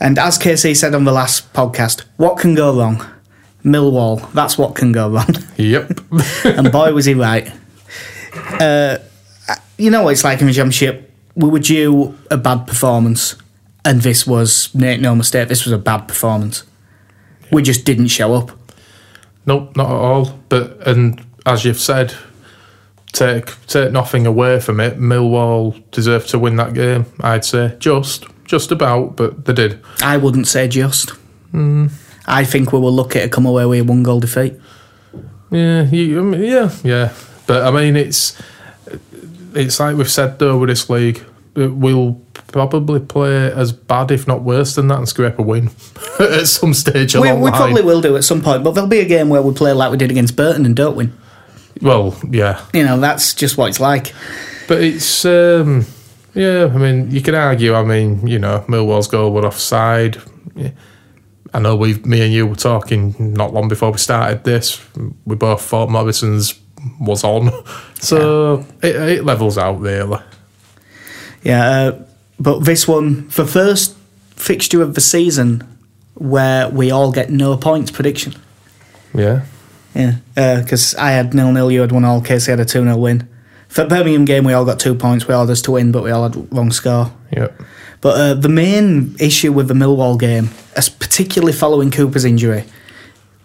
And 0.00 0.16
as 0.16 0.38
KC 0.38 0.76
said 0.76 0.94
on 0.94 1.04
the 1.04 1.12
last 1.12 1.52
podcast, 1.52 2.04
what 2.16 2.38
can 2.38 2.54
go 2.54 2.78
wrong? 2.78 3.04
Millwall, 3.64 4.32
that's 4.32 4.56
what 4.56 4.76
can 4.76 4.92
go 4.92 5.10
wrong. 5.10 5.34
Yep. 5.56 6.00
and 6.44 6.70
boy, 6.70 6.92
was 6.92 7.04
he 7.04 7.14
right. 7.14 7.52
Uh, 8.60 8.98
you 9.76 9.90
know 9.90 10.04
what 10.04 10.10
it's 10.10 10.22
like 10.22 10.40
in 10.40 10.46
the 10.46 10.52
championship? 10.52 11.12
We 11.34 11.48
were 11.48 11.58
due 11.58 12.16
a 12.30 12.36
bad 12.36 12.66
performance, 12.68 13.34
and 13.84 14.02
this 14.02 14.24
was, 14.24 14.72
no 14.74 15.16
mistake, 15.16 15.48
this 15.48 15.64
was 15.64 15.72
a 15.72 15.78
bad 15.78 16.06
performance. 16.06 16.62
We 17.50 17.62
just 17.62 17.84
didn't 17.84 18.08
show 18.08 18.34
up. 18.34 18.50
Nope, 19.46 19.76
not 19.76 19.86
at 19.86 19.92
all. 19.92 20.38
But 20.48 20.86
and 20.86 21.24
as 21.46 21.64
you've 21.64 21.80
said, 21.80 22.14
take 23.12 23.66
take 23.66 23.92
nothing 23.92 24.26
away 24.26 24.60
from 24.60 24.80
it. 24.80 24.98
Millwall 24.98 25.82
deserved 25.90 26.28
to 26.30 26.38
win 26.38 26.56
that 26.56 26.74
game. 26.74 27.06
I'd 27.20 27.44
say 27.44 27.76
just 27.78 28.26
just 28.44 28.70
about, 28.70 29.16
but 29.16 29.44
they 29.44 29.52
did. 29.52 29.80
I 30.02 30.16
wouldn't 30.16 30.48
say 30.48 30.68
just. 30.68 31.10
Hmm. 31.50 31.88
I 32.26 32.44
think 32.44 32.72
we 32.72 32.78
were 32.78 32.90
lucky 32.90 33.20
to 33.20 33.28
come 33.28 33.46
away 33.46 33.64
with 33.64 33.80
a 33.80 33.84
one 33.84 34.02
goal 34.02 34.20
defeat. 34.20 34.54
Yeah, 35.50 35.84
you, 35.84 36.20
I 36.20 36.22
mean, 36.22 36.42
yeah, 36.42 36.70
yeah. 36.84 37.14
But 37.46 37.64
I 37.64 37.70
mean, 37.70 37.96
it's 37.96 38.40
it's 39.54 39.80
like 39.80 39.96
we've 39.96 40.10
said 40.10 40.38
though 40.38 40.58
with 40.58 40.68
this 40.68 40.90
league, 40.90 41.24
we'll 41.54 42.20
probably 42.48 43.00
play 43.00 43.52
as 43.52 43.72
bad, 43.72 44.10
if 44.10 44.26
not 44.26 44.42
worse 44.42 44.74
than 44.74 44.88
that, 44.88 44.98
and 44.98 45.08
scrape 45.08 45.38
a 45.38 45.42
win 45.42 45.70
at 46.20 46.46
some 46.46 46.74
stage 46.74 47.14
We, 47.14 47.28
along 47.28 47.42
we 47.42 47.50
probably 47.50 47.82
will 47.82 48.00
do 48.00 48.16
at 48.16 48.24
some 48.24 48.42
point, 48.42 48.64
but 48.64 48.72
there'll 48.72 48.88
be 48.88 49.00
a 49.00 49.04
game 49.04 49.28
where 49.28 49.42
we 49.42 49.54
play 49.54 49.72
like 49.72 49.90
we 49.90 49.96
did 49.96 50.10
against 50.10 50.36
Burton 50.36 50.66
and 50.66 50.74
don't 50.74 50.96
win. 50.96 51.16
Well, 51.80 52.18
yeah, 52.28 52.64
You 52.72 52.84
know, 52.84 52.98
that's 52.98 53.34
just 53.34 53.56
what 53.56 53.68
it's 53.68 53.80
like. 53.80 54.12
But 54.66 54.82
it's 54.82 55.24
um, 55.24 55.86
yeah. 56.34 56.68
I 56.72 56.76
mean, 56.76 57.10
you 57.10 57.20
can 57.20 57.34
argue. 57.34 57.74
I 57.74 57.84
mean, 57.84 58.26
you 58.26 58.38
know, 58.38 58.64
Millwall's 58.68 59.06
goal 59.06 59.32
were 59.32 59.46
offside. 59.46 60.16
Yeah. 60.56 60.70
I 61.54 61.60
know 61.60 61.76
we, 61.76 61.94
me 61.94 62.20
and 62.20 62.32
you 62.32 62.46
were 62.46 62.56
talking 62.56 63.14
not 63.18 63.54
long 63.54 63.68
before 63.68 63.90
we 63.90 63.98
started 63.98 64.44
this. 64.44 64.84
We 65.24 65.36
both 65.36 65.62
thought 65.62 65.88
Morison's 65.88 66.58
was 67.00 67.24
on, 67.24 67.50
so 68.00 68.64
it, 68.82 68.96
it 68.96 69.24
levels 69.24 69.56
out 69.56 69.80
really. 69.80 70.20
Yeah, 71.42 71.70
uh, 71.70 72.04
but 72.38 72.60
this 72.60 72.86
one, 72.86 73.28
the 73.28 73.46
first 73.46 73.96
fixture 74.36 74.82
of 74.82 74.94
the 74.94 75.00
season 75.00 75.66
where 76.14 76.68
we 76.68 76.90
all 76.90 77.12
get 77.12 77.30
no 77.30 77.56
points 77.56 77.90
prediction. 77.90 78.34
Yeah, 79.14 79.44
Yeah, 79.94 80.16
because 80.34 80.94
I 80.94 81.12
had 81.12 81.34
nil 81.34 81.52
nil, 81.52 81.70
you 81.70 81.80
had 81.80 81.92
one 81.92 82.04
all, 82.04 82.20
KC 82.20 82.48
had 82.48 82.60
a 82.60 82.64
2 82.64 82.82
0 82.84 82.96
win. 82.96 83.28
For 83.68 83.84
Birmingham 83.84 84.24
game, 84.24 84.44
we 84.44 84.54
all 84.54 84.64
got 84.64 84.80
two 84.80 84.94
points. 84.94 85.28
We 85.28 85.34
all 85.34 85.46
just 85.46 85.64
to 85.66 85.72
win, 85.72 85.92
but 85.92 86.02
we 86.02 86.10
all 86.10 86.22
had 86.22 86.52
wrong 86.52 86.70
score. 86.70 87.12
Yep. 87.32 87.60
But 88.00 88.20
uh, 88.20 88.34
the 88.34 88.48
main 88.48 89.14
issue 89.20 89.52
with 89.52 89.68
the 89.68 89.74
Millwall 89.74 90.18
game, 90.18 90.50
as 90.74 90.88
particularly 90.88 91.52
following 91.52 91.90
Cooper's 91.90 92.24
injury, 92.24 92.64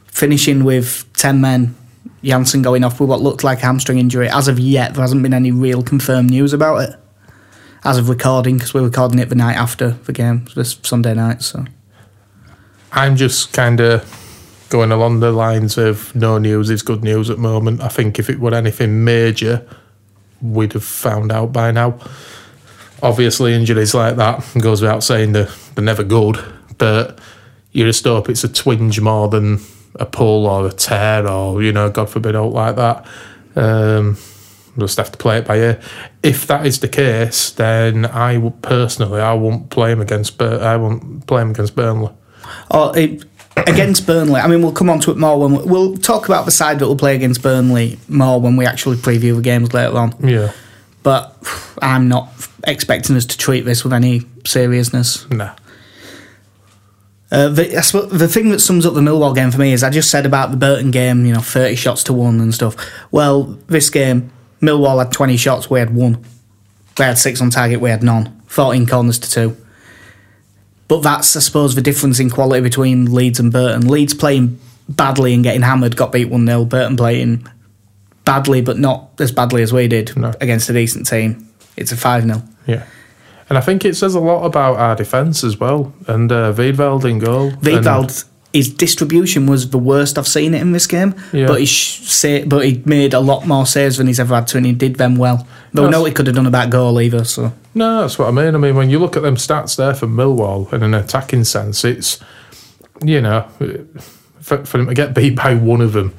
finishing 0.08 0.64
with 0.64 1.12
10 1.14 1.42
men, 1.42 1.76
Jansson 2.24 2.64
going 2.64 2.84
off 2.84 3.00
with 3.00 3.10
what 3.10 3.20
looked 3.20 3.44
like 3.44 3.60
a 3.60 3.66
hamstring 3.66 3.98
injury, 3.98 4.30
as 4.30 4.48
of 4.48 4.60
yet, 4.60 4.94
there 4.94 5.02
hasn't 5.02 5.24
been 5.24 5.34
any 5.34 5.52
real 5.52 5.84
confirmed 5.84 6.30
news 6.30 6.54
about 6.54 6.78
it. 6.78 7.00
As 7.86 7.98
of 7.98 8.08
recording, 8.08 8.58
because 8.58 8.74
we're 8.74 8.84
recording 8.84 9.20
it 9.20 9.28
the 9.28 9.36
night 9.36 9.58
after 9.58 9.90
the 9.90 10.14
game, 10.14 10.46
this 10.56 10.78
Sunday 10.84 11.14
night, 11.14 11.42
so. 11.42 11.66
I'm 12.94 13.18
just 13.18 13.52
kind 13.52 13.82
of 13.82 14.68
going 14.70 14.92
along 14.92 15.20
the 15.20 15.34
lines 15.34 15.78
of 15.78 16.16
no 16.16 16.38
news 16.38 16.70
is 16.70 16.82
good 16.82 17.04
news 17.04 17.30
at 17.30 17.36
the 17.36 17.42
moment. 17.42 17.82
I 17.82 17.90
think 17.90 18.20
if 18.20 18.30
it 18.30 18.40
were 18.40 18.54
anything 18.54 19.04
major, 19.04 19.68
we'd 20.42 20.72
have 20.74 20.84
found 20.86 21.32
out 21.32 21.52
by 21.52 21.72
now. 21.72 22.00
Obviously, 23.02 23.54
injuries 23.54 23.94
like 23.94 24.16
that 24.16 24.46
goes 24.62 24.82
without 24.82 25.04
saying 25.04 25.34
they're, 25.34 25.50
they're 25.76 25.84
never 25.84 26.04
good, 26.04 26.40
but 26.78 27.20
you 27.74 27.84
just 27.84 28.06
hope 28.06 28.30
it's 28.30 28.46
a 28.46 28.50
twinge 28.50 29.02
more 29.02 29.28
than 29.28 29.60
a 29.96 30.06
pull 30.06 30.48
or 30.48 30.68
a 30.68 30.72
tear 30.72 31.28
or, 31.28 31.62
you 31.62 31.74
know, 31.74 31.90
God 31.90 32.10
forbid, 32.10 32.34
out 32.34 32.54
like 32.54 32.78
that. 32.78 33.06
Um, 33.58 34.18
we'll 34.76 34.88
just 34.88 34.98
have 34.98 35.12
to 35.12 35.18
play 35.18 35.38
it 35.40 35.48
by 35.48 35.58
ear. 35.58 35.82
If 36.22 36.48
that 36.48 36.66
is 36.66 36.80
the 36.80 36.88
case, 36.88 37.52
then 37.52 38.06
I 38.06 38.38
would 38.38 38.62
personally, 38.62 39.22
I 39.22 39.34
won't 39.34 39.70
play 39.70 39.92
him 39.92 40.02
against, 40.02 40.38
Bur- 40.38 40.62
I 40.62 40.78
won't 40.78 41.26
play 41.28 41.42
him 41.42 41.52
against 41.52 41.76
Burnley. 41.76 42.12
Or 42.72 42.98
it, 42.98 43.24
against 43.58 44.08
Burnley, 44.08 44.42
I 44.42 44.48
mean, 44.48 44.62
we'll 44.62 44.72
come 44.72 44.90
on 44.90 45.00
to 45.02 45.12
it 45.12 45.18
more 45.18 45.40
when 45.40 45.52
we, 45.58 45.64
we'll 45.64 45.98
talk 45.98 46.28
about 46.28 46.46
the 46.46 46.52
side 46.52 46.80
that 46.80 46.88
will 46.88 46.98
play 46.98 47.16
against 47.16 47.42
Burnley 47.42 48.00
more 48.08 48.40
when 48.40 48.56
we 48.56 48.66
actually 48.66 48.98
preview 48.98 49.36
the 49.36 49.42
games 49.42 49.74
later 49.74 49.98
on. 49.98 50.16
Yeah. 50.24 50.52
But 51.04 51.36
I'm 51.82 52.08
not 52.08 52.30
expecting 52.66 53.16
us 53.16 53.26
to 53.26 53.38
treat 53.38 53.62
this 53.62 53.84
with 53.84 53.94
any 53.94 54.22
seriousness. 54.46 55.30
Nah. 55.30 55.56
Uh, 57.34 57.50
the, 57.50 58.10
the 58.12 58.28
thing 58.28 58.50
that 58.50 58.60
sums 58.60 58.86
up 58.86 58.94
the 58.94 59.02
Millwall 59.02 59.34
game 59.34 59.50
for 59.50 59.58
me 59.58 59.74
is 59.74 59.84
I 59.84 59.90
just 59.90 60.12
said 60.12 60.28
about 60.28 60.52
the 60.52 60.58
Burton 60.58 60.92
game, 60.92 61.26
you 61.26 61.34
know, 61.34 61.42
30 61.42 61.76
shots 61.76 62.04
to 62.04 62.14
one 62.14 62.40
and 62.40 62.54
stuff. 62.54 62.76
Well, 63.10 63.58
this 63.68 63.90
game, 63.90 64.32
Millwall 64.64 64.98
had 65.04 65.12
20 65.12 65.38
shots, 65.38 65.70
we 65.70 65.80
had 65.80 65.94
one. 65.94 66.24
They 66.96 67.04
had 67.04 67.18
six 67.18 67.42
on 67.42 67.50
target, 67.50 67.82
we 67.82 67.90
had 67.90 68.02
none. 68.04 68.42
14 68.48 68.86
corners 68.88 69.20
to 69.20 69.30
two. 69.30 69.58
But 70.88 71.02
that's, 71.02 71.36
I 71.36 71.40
suppose, 71.40 71.76
the 71.76 71.82
difference 71.82 72.20
in 72.20 72.30
quality 72.30 72.62
between 72.62 73.14
Leeds 73.14 73.40
and 73.40 73.52
Burton. 73.52 73.88
Leeds 73.88 74.14
playing 74.14 74.60
badly 74.88 75.34
and 75.34 75.44
getting 75.44 75.62
hammered 75.62 75.96
got 75.96 76.12
beat 76.12 76.30
1 76.30 76.46
0. 76.46 76.66
Burton 76.66 76.96
playing 76.98 77.48
badly, 78.26 78.62
but 78.62 78.78
not 78.78 79.10
as 79.20 79.32
badly 79.32 79.62
as 79.64 79.74
we 79.74 79.88
did 79.88 80.16
No. 80.16 80.34
against 80.40 80.70
a 80.70 80.74
decent 80.74 81.08
team. 81.08 81.48
It's 81.76 81.92
a 81.92 81.98
5 81.98 82.24
0. 82.24 82.44
Yeah. 82.68 82.86
And 83.50 83.58
I 83.58 83.62
think 83.62 83.86
it 83.86 83.96
says 83.96 84.16
a 84.16 84.20
lot 84.20 84.46
about 84.46 84.78
our 84.78 84.96
defence 84.96 85.44
as 85.44 85.60
well. 85.60 85.94
And 86.08 86.32
uh, 86.32 86.54
Wiedwald 86.54 87.06
in 87.06 87.20
goal. 87.20 87.52
Wiedwald, 87.52 88.24
his 88.54 88.70
distribution 88.70 89.48
was 89.48 89.72
the 89.72 89.80
worst 89.80 90.18
I've 90.18 90.28
seen 90.28 90.54
it 90.54 90.62
in 90.62 90.72
this 90.74 90.86
game. 90.88 91.16
Yeah. 91.32 91.48
But 91.48 91.60
he 91.60 91.66
sa- 91.66 92.46
but 92.46 92.64
he 92.66 92.82
made 92.86 93.14
a 93.16 93.20
lot 93.20 93.48
more 93.48 93.66
saves 93.66 93.98
than 93.98 94.08
he's 94.08 94.20
ever 94.20 94.36
had 94.36 94.48
to, 94.50 94.58
and 94.58 94.66
he 94.66 94.72
did 94.74 94.96
them 94.98 95.16
well. 95.16 95.48
Though 95.74 95.84
That's- 95.84 96.00
no, 96.00 96.06
he 96.06 96.12
could 96.14 96.28
have 96.28 96.36
done 96.36 96.46
a 96.46 96.52
back 96.52 96.70
goal 96.70 97.02
either. 97.02 97.24
So 97.24 97.52
No, 97.74 98.02
that's 98.02 98.20
what 98.20 98.28
I 98.28 98.32
mean. 98.32 98.54
I 98.54 98.60
mean, 98.60 98.76
when 98.76 98.90
you 98.92 99.00
look 99.00 99.18
at 99.18 99.24
them 99.24 99.36
stats 99.38 99.76
there 99.76 99.96
for 99.96 100.06
Millwall 100.08 100.72
in 100.72 100.84
an 100.84 100.94
attacking 100.94 101.46
sense, 101.46 101.84
it's, 101.84 102.20
you 103.04 103.22
know, 103.22 103.48
for, 104.40 104.64
for 104.66 104.78
them 104.78 104.88
to 104.88 104.94
get 104.94 105.16
beat 105.16 105.36
by 105.36 105.56
one 105.56 105.82
of 105.82 105.94
them, 105.94 106.14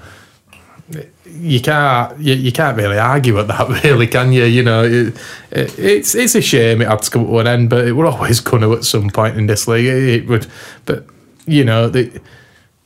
you 1.26 1.60
can't 1.60 2.18
you, 2.20 2.34
you 2.34 2.52
can't 2.52 2.76
really 2.76 2.98
argue 2.98 3.38
at 3.38 3.48
that, 3.48 3.68
really, 3.84 4.06
can 4.06 4.32
you? 4.32 4.44
You 4.44 4.62
know, 4.62 4.84
it, 4.84 5.16
it, 5.50 5.78
it's 5.78 6.14
it's 6.14 6.34
a 6.34 6.42
shame 6.42 6.82
it 6.82 6.88
had 6.88 7.02
to 7.02 7.10
come 7.10 7.26
to 7.26 7.38
an 7.38 7.46
end, 7.46 7.70
but 7.70 7.86
it 7.86 7.92
would 7.92 8.06
always 8.06 8.40
going 8.40 8.62
to 8.62 8.72
at 8.74 8.84
some 8.84 9.10
point 9.10 9.36
in 9.36 9.46
this 9.46 9.66
league. 9.66 9.86
It, 9.86 10.08
it 10.22 10.26
would, 10.26 10.46
but 10.84 11.06
you 11.46 11.64
know, 11.64 11.88
the, 11.88 12.20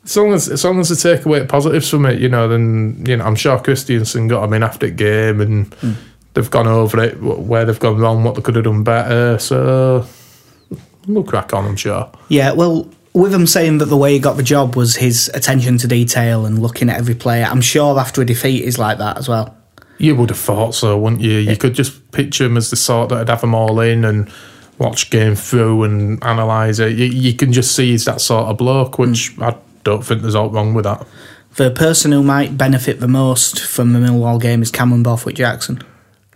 as 0.04 0.16
long 0.16 0.32
as 0.32 0.48
as 0.48 0.64
long 0.64 0.80
as 0.80 0.88
they 0.88 1.16
take 1.16 1.26
away 1.26 1.44
positives 1.46 1.90
from 1.90 2.06
it, 2.06 2.20
you 2.20 2.28
know, 2.28 2.48
then 2.48 3.04
you 3.06 3.16
know, 3.16 3.24
I'm 3.24 3.36
sure 3.36 3.58
Christiansen 3.58 4.28
got 4.28 4.42
them 4.42 4.54
in 4.54 4.62
after 4.62 4.86
the 4.86 4.92
game 4.92 5.40
and 5.40 5.72
hmm. 5.74 5.92
they've 6.34 6.50
gone 6.50 6.66
over 6.66 7.02
it 7.02 7.20
where 7.20 7.64
they've 7.64 7.78
gone 7.78 7.98
wrong, 7.98 8.24
what 8.24 8.34
they 8.34 8.42
could 8.42 8.56
have 8.56 8.64
done 8.64 8.84
better. 8.84 9.38
So 9.38 10.06
we'll 11.06 11.24
crack 11.24 11.52
on, 11.52 11.66
I'm 11.66 11.76
sure. 11.76 12.10
yeah, 12.28 12.52
well, 12.52 12.88
with 13.14 13.34
him 13.34 13.46
saying 13.46 13.78
that 13.78 13.86
the 13.86 13.96
way 13.96 14.12
he 14.12 14.18
got 14.18 14.36
the 14.36 14.42
job 14.42 14.76
was 14.76 14.96
his 14.96 15.30
attention 15.34 15.78
to 15.78 15.88
detail 15.88 16.46
and 16.46 16.60
looking 16.60 16.88
at 16.88 16.98
every 16.98 17.14
player, 17.14 17.44
I'm 17.44 17.60
sure 17.60 17.98
after 17.98 18.22
a 18.22 18.24
defeat 18.26 18.64
he's 18.64 18.78
like 18.78 18.98
that 18.98 19.18
as 19.18 19.28
well. 19.28 19.56
You 19.98 20.14
would 20.14 20.30
have 20.30 20.38
thought 20.38 20.74
so, 20.74 20.96
wouldn't 20.96 21.22
you? 21.22 21.32
You 21.38 21.56
could 21.56 21.74
just 21.74 22.12
picture 22.12 22.44
him 22.44 22.56
as 22.56 22.70
the 22.70 22.76
sort 22.76 23.08
that'd 23.08 23.28
have 23.28 23.40
them 23.40 23.54
all 23.54 23.80
in 23.80 24.04
and 24.04 24.30
watch 24.78 25.10
game 25.10 25.34
through 25.34 25.82
and 25.84 26.18
analyse 26.22 26.78
it. 26.78 26.96
You, 26.96 27.06
you 27.06 27.34
can 27.34 27.52
just 27.52 27.74
see 27.74 27.90
he's 27.90 28.04
that 28.04 28.20
sort 28.20 28.46
of 28.46 28.56
bloke, 28.58 28.96
hmm. 28.96 29.10
which 29.10 29.38
I 29.40 29.56
don't 29.84 30.04
think 30.04 30.22
there's 30.22 30.34
all 30.34 30.50
wrong 30.50 30.74
with 30.74 30.84
that. 30.84 31.06
The 31.56 31.70
person 31.70 32.12
who 32.12 32.22
might 32.22 32.56
benefit 32.56 33.00
the 33.00 33.08
most 33.08 33.60
from 33.60 33.92
the 33.92 33.98
Millwall 33.98 34.40
game 34.40 34.62
is 34.62 34.70
Cameron 34.70 35.02
Borthwick 35.02 35.34
Jackson. 35.34 35.82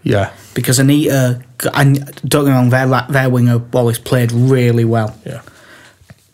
Yeah, 0.02 0.32
Because 0.54 0.80
Anita, 0.80 1.40
and 1.75 1.99
don't 2.28 2.44
get 2.44 2.50
me 2.50 2.56
wrong, 2.56 2.70
their, 2.70 3.06
their 3.08 3.30
winger 3.30 3.58
Wallace 3.58 4.00
played 4.00 4.32
really 4.32 4.84
well. 4.84 5.16
yeah. 5.25 5.42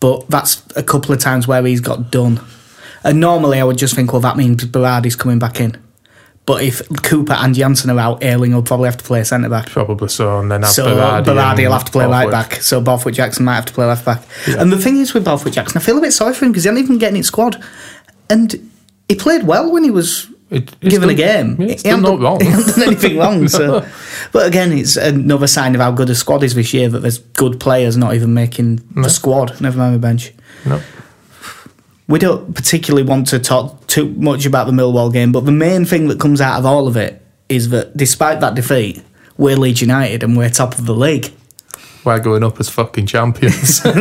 but 0.01 0.27
that's 0.31 0.63
a 0.75 0.83
couple 0.83 1.13
of 1.13 1.21
times 1.21 1.47
where 1.47 1.63
he's 1.67 1.83
got 1.83 2.11
done. 2.11 2.41
And 3.05 3.21
normally 3.21 3.61
I 3.61 3.65
would 3.65 3.77
just 3.77 3.95
think, 3.95 4.11
well, 4.11 4.23
that 4.23 4.39
means 4.39 4.65
Berardi's 4.65 5.17
coming 5.17 5.39
back 5.39 5.61
in. 5.61 5.77
But 6.49 6.63
if 6.63 6.81
Cooper 7.03 7.35
and 7.35 7.55
Jansson 7.55 7.95
are 7.95 7.99
out, 8.01 8.25
Ayling 8.25 8.55
will 8.55 8.63
probably 8.63 8.87
have 8.87 8.97
to 8.97 9.05
play 9.05 9.23
centre 9.23 9.51
back. 9.51 9.67
Probably 9.69 10.09
so. 10.09 10.39
And 10.41 10.51
then 10.51 10.63
have 10.63 10.71
So 10.71 10.87
Berardi 10.87 11.25
Berardi 11.27 11.65
will 11.67 11.73
have 11.73 11.85
to 11.85 11.93
play 11.93 12.07
right 12.07 12.31
back. 12.31 12.55
So 12.63 12.81
Borthwick 12.81 13.15
Jackson 13.15 13.45
might 13.45 13.57
have 13.57 13.67
to 13.67 13.73
play 13.75 13.85
left 13.85 14.07
back. 14.07 14.23
And 14.47 14.73
the 14.73 14.79
thing 14.79 14.97
is 14.97 15.13
with 15.13 15.27
Borthwick 15.27 15.53
Jackson, 15.53 15.77
I 15.77 15.85
feel 15.85 15.99
a 15.99 16.01
bit 16.01 16.13
sorry 16.13 16.33
for 16.33 16.47
him 16.47 16.53
because 16.53 16.65
he 16.65 16.69
hadn't 16.69 16.83
even 16.83 16.97
getting 16.97 17.19
in 17.19 17.23
squad. 17.23 17.63
And 18.31 18.71
he 19.11 19.15
played 19.15 19.43
well 19.47 19.71
when 19.71 19.85
he 19.85 19.91
was 19.91 20.27
It- 20.51 20.81
given 20.81 21.11
a 21.11 21.15
game. 21.15 21.57
Yeah, 21.61 21.67
it's 21.73 21.83
he 21.83 21.91
done 21.91 22.03
wrong. 22.03 22.41
he 22.43 22.47
hadn't 22.47 22.67
done 22.77 22.83
anything 22.83 23.19
wrong. 23.23 23.47
So, 23.49 23.87
but 24.33 24.47
again, 24.47 24.73
it's 24.73 24.97
another 24.97 25.47
sign 25.49 25.75
of 25.75 25.83
how 25.83 25.91
good 25.91 26.09
a 26.09 26.15
squad 26.15 26.43
is 26.43 26.55
this 26.55 26.73
year 26.73 26.89
that 26.89 27.01
there's 27.01 27.19
good 27.19 27.61
players 27.61 27.99
not 27.99 28.15
even 28.15 28.33
making 28.33 28.77
the 28.95 29.11
squad. 29.11 29.61
Never 29.61 29.77
mind 29.77 29.95
the 29.95 29.99
bench. 29.99 30.33
No. 30.65 30.81
We 32.09 32.19
don't 32.19 32.55
particularly 32.55 33.07
want 33.07 33.27
to 33.29 33.39
talk 33.39 33.87
too 33.87 34.09
much 34.15 34.47
about 34.47 34.67
the 34.67 34.73
Millwall 34.73 35.13
game, 35.13 35.31
but 35.31 35.45
the 35.45 35.53
main 35.53 35.85
thing 35.85 36.09
that 36.09 36.19
comes 36.19 36.41
out 36.41 36.59
of 36.59 36.65
all 36.67 36.89
of 36.89 36.97
it 36.97 37.23
is 37.49 37.69
that 37.69 37.97
despite 37.97 38.41
that 38.41 38.55
defeat, 38.55 39.03
we're 39.37 39.57
Leeds 39.57 39.83
United 39.83 40.23
and 40.23 40.37
we're 40.37 40.49
top 40.51 40.79
of 40.79 40.87
the 40.87 40.95
league. 40.95 41.33
We're 42.05 42.19
going 42.19 42.43
up 42.43 42.59
as 42.61 42.69
fucking 42.71 43.07
champions. 43.07 43.83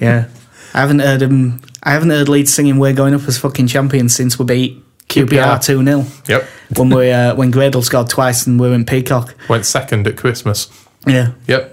Yeah, 0.00 0.28
I 0.74 0.80
haven't 0.80 0.98
heard 1.00 1.22
him. 1.22 1.60
I 1.82 1.92
haven't 1.92 2.10
heard 2.10 2.28
Leeds 2.28 2.52
singing 2.52 2.78
"We're 2.78 2.92
going 2.92 3.14
up 3.14 3.22
as 3.28 3.38
fucking 3.38 3.68
champions" 3.68 4.14
since 4.14 4.38
we 4.38 4.44
beat 4.44 4.84
QPR 5.08 5.28
QPR. 5.28 5.62
two 5.64 5.84
0 5.84 6.06
yep. 6.26 6.44
when 6.76 6.90
we 6.90 7.10
uh, 7.12 7.34
when 7.36 7.52
Gradel 7.52 7.82
scored 7.84 8.08
twice 8.08 8.46
and 8.46 8.58
we 8.58 8.68
were 8.68 8.74
in 8.74 8.84
Peacock. 8.84 9.34
Went 9.48 9.64
second 9.66 10.06
at 10.06 10.16
Christmas. 10.16 10.68
Yeah, 11.06 11.32
Yep. 11.46 11.70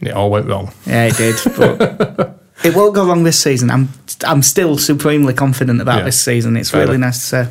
And 0.00 0.08
it 0.08 0.14
all 0.14 0.30
went 0.30 0.46
wrong. 0.46 0.72
yeah, 0.86 1.08
it 1.10 1.16
did. 1.16 1.36
But 1.56 2.35
it 2.64 2.74
won't 2.74 2.94
go 2.94 3.06
wrong 3.06 3.22
this 3.24 3.40
season. 3.40 3.70
I'm 3.70 3.88
I'm 4.24 4.42
still 4.42 4.78
supremely 4.78 5.34
confident 5.34 5.80
about 5.80 5.98
Yeah. 5.98 6.04
this 6.04 6.20
season. 6.20 6.56
It's 6.56 6.70
Fair 6.70 6.82
really 6.82 6.94
enough. 6.96 7.08
nice 7.08 7.20
to 7.20 7.26
say. 7.26 7.48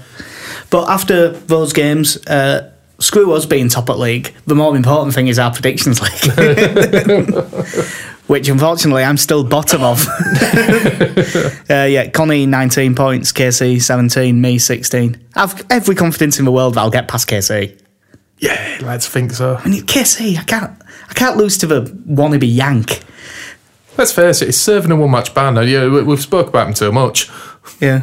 But 0.70 0.90
after 0.90 1.30
those 1.30 1.74
games, 1.74 2.18
uh, 2.28 2.72
screw 3.00 3.32
us 3.34 3.46
being 3.46 3.70
top 3.70 3.90
at 3.90 4.00
league. 4.00 4.34
The 4.48 4.56
more 4.56 4.76
important 4.76 5.14
thing 5.14 5.28
is 5.28 5.38
our 5.38 5.52
predictions 5.54 6.02
league, 6.02 7.36
which 8.28 8.50
unfortunately 8.50 9.04
I'm 9.04 9.18
still 9.18 9.44
bottom 9.44 9.84
of. 9.84 10.08
uh, 11.70 11.84
yeah, 11.84 12.10
Connie 12.10 12.46
19 12.46 12.96
points, 12.96 13.32
KC 13.32 13.82
17, 13.82 14.40
me 14.40 14.58
16. 14.58 15.18
I've 15.36 15.66
every 15.70 15.96
confidence 15.96 16.40
in 16.40 16.46
the 16.46 16.52
world 16.52 16.76
that 16.76 16.82
I'll 16.82 16.90
get 16.90 17.08
past 17.08 17.30
KC. 17.30 17.80
Yeah, 18.40 18.80
let's 18.82 19.08
think 19.08 19.32
so. 19.32 19.56
I 19.64 19.68
mean, 19.70 19.84
KC, 19.84 20.38
I 20.38 20.44
can't, 20.44 20.72
I 21.10 21.14
can't 21.14 21.38
lose 21.38 21.58
to 21.60 21.68
the 21.68 21.84
wannabe 22.08 22.54
Yank. 22.54 23.02
Let's 23.98 24.12
face 24.12 24.42
it, 24.42 24.50
it's 24.50 24.58
serving 24.58 24.92
a 24.92 24.96
one 24.96 25.12
match 25.12 25.34
ban. 25.34 25.56
Yeah, 25.68 25.88
we- 25.88 26.04
we've 26.04 26.22
spoke 26.22 26.48
about 26.48 26.68
him 26.68 26.74
too 26.74 26.92
much. 26.92 27.30
Yeah. 27.80 28.02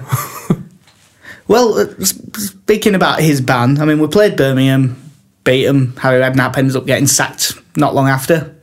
well, 1.49 1.79
uh, 1.79 2.05
speaking 2.05 2.95
about 2.95 3.21
his 3.21 3.41
ban, 3.41 3.81
I 3.81 3.85
mean, 3.85 3.99
we 3.99 4.07
played 4.09 4.37
Birmingham, 4.37 4.97
beat 5.45 5.67
them. 5.67 5.95
Harry 5.99 6.21
Redknapp 6.21 6.57
ends 6.57 6.75
up 6.77 6.87
getting 6.87 7.07
sacked 7.07 7.55
not 7.77 7.95
long 7.95 8.09
after. 8.09 8.55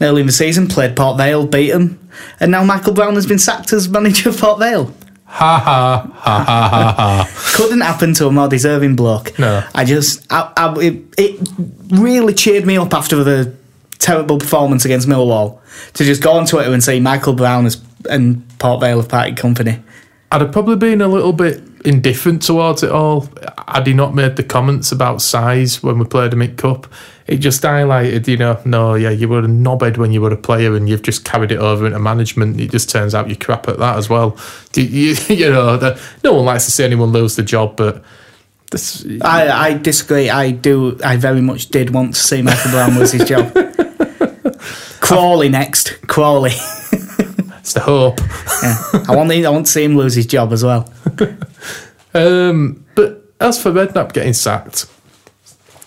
Early 0.00 0.20
in 0.20 0.26
the 0.28 0.32
season, 0.32 0.68
played 0.68 0.94
Port 0.96 1.16
Vale, 1.16 1.46
beat 1.46 1.70
him, 1.70 1.98
And 2.38 2.52
now 2.52 2.62
Michael 2.62 2.92
Brown 2.92 3.14
has 3.16 3.26
been 3.26 3.38
sacked 3.40 3.72
as 3.72 3.88
manager 3.88 4.28
of 4.28 4.38
Port 4.38 4.60
Vale. 4.60 4.94
Ha 5.24 5.58
ha 5.58 6.10
ha 6.14 6.44
ha 6.44 6.68
ha 6.70 6.94
ha. 6.96 7.52
Couldn't 7.56 7.80
happen 7.82 8.14
to 8.14 8.28
a 8.28 8.32
more 8.32 8.48
deserving 8.48 8.94
bloke. 8.96 9.36
No. 9.38 9.62
I 9.74 9.84
just, 9.84 10.24
I, 10.32 10.52
I, 10.56 10.74
it, 10.78 11.02
it 11.18 11.48
really 11.90 12.32
cheered 12.32 12.64
me 12.64 12.78
up 12.78 12.94
after 12.94 13.22
the 13.24 13.54
terrible 13.98 14.38
performance 14.38 14.84
against 14.84 15.08
Millwall 15.08 15.60
to 15.94 16.04
just 16.04 16.22
go 16.22 16.32
on 16.32 16.46
Twitter 16.46 16.72
and 16.72 16.82
say 16.82 17.00
Michael 17.00 17.34
Brown 17.34 17.66
is, 17.66 17.82
and 18.08 18.46
Port 18.58 18.80
Vale 18.80 19.00
have 19.00 19.08
parted 19.08 19.36
company. 19.36 19.82
I'd 20.30 20.42
have 20.42 20.52
probably 20.52 20.76
been 20.76 21.00
a 21.00 21.08
little 21.08 21.32
bit 21.32 21.62
indifferent 21.84 22.42
towards 22.42 22.82
it 22.82 22.90
all. 22.90 23.28
Had 23.66 23.86
he 23.86 23.94
not 23.94 24.14
made 24.14 24.36
the 24.36 24.42
comments 24.42 24.92
about 24.92 25.18
Saiz 25.18 25.82
when 25.82 25.98
we 25.98 26.04
played 26.04 26.32
him 26.32 26.42
at 26.42 26.56
Cup, 26.56 26.86
it 27.26 27.38
just 27.38 27.62
highlighted, 27.62 28.26
you 28.26 28.36
know, 28.36 28.60
no, 28.64 28.94
yeah, 28.94 29.10
you 29.10 29.28
were 29.28 29.40
a 29.40 29.42
knobhead 29.42 29.96
when 29.96 30.12
you 30.12 30.20
were 30.20 30.32
a 30.32 30.36
player 30.36 30.74
and 30.74 30.88
you've 30.88 31.02
just 31.02 31.24
carried 31.24 31.52
it 31.52 31.58
over 31.58 31.86
into 31.86 31.98
management. 31.98 32.60
It 32.60 32.70
just 32.70 32.90
turns 32.90 33.14
out 33.14 33.28
you're 33.28 33.36
crap 33.36 33.68
at 33.68 33.78
that 33.78 33.96
as 33.96 34.10
well. 34.10 34.36
You, 34.74 34.82
you, 34.82 35.16
you 35.34 35.50
know, 35.50 35.76
the, 35.76 36.00
no 36.24 36.34
one 36.34 36.44
likes 36.44 36.66
to 36.66 36.70
see 36.70 36.84
anyone 36.84 37.10
lose 37.10 37.36
the 37.36 37.42
job, 37.42 37.76
but 37.76 38.02
this, 38.70 39.06
I, 39.22 39.48
I 39.48 39.74
disagree. 39.74 40.28
I 40.28 40.50
do. 40.50 40.98
I 41.02 41.16
very 41.16 41.40
much 41.40 41.68
did 41.68 41.90
want 41.90 42.14
to 42.14 42.20
see 42.20 42.42
Michael 42.42 42.70
Brown 42.70 42.98
lose 42.98 43.12
his 43.12 43.26
job. 43.26 43.50
Crawley 45.08 45.48
next. 45.48 46.00
Crawley. 46.06 46.50
it's 46.52 47.72
the 47.72 47.80
hope. 47.80 48.18
Yeah. 48.62 49.04
I 49.08 49.16
want. 49.16 49.32
I 49.32 49.48
want 49.50 49.66
to 49.66 49.72
see 49.72 49.84
him 49.84 49.96
lose 49.96 50.14
his 50.14 50.26
job 50.26 50.52
as 50.52 50.64
well. 50.64 50.92
Um, 52.14 52.86
but 52.94 53.22
as 53.38 53.62
for 53.62 53.70
Redknapp 53.70 54.14
getting 54.14 54.32
sacked, 54.32 54.86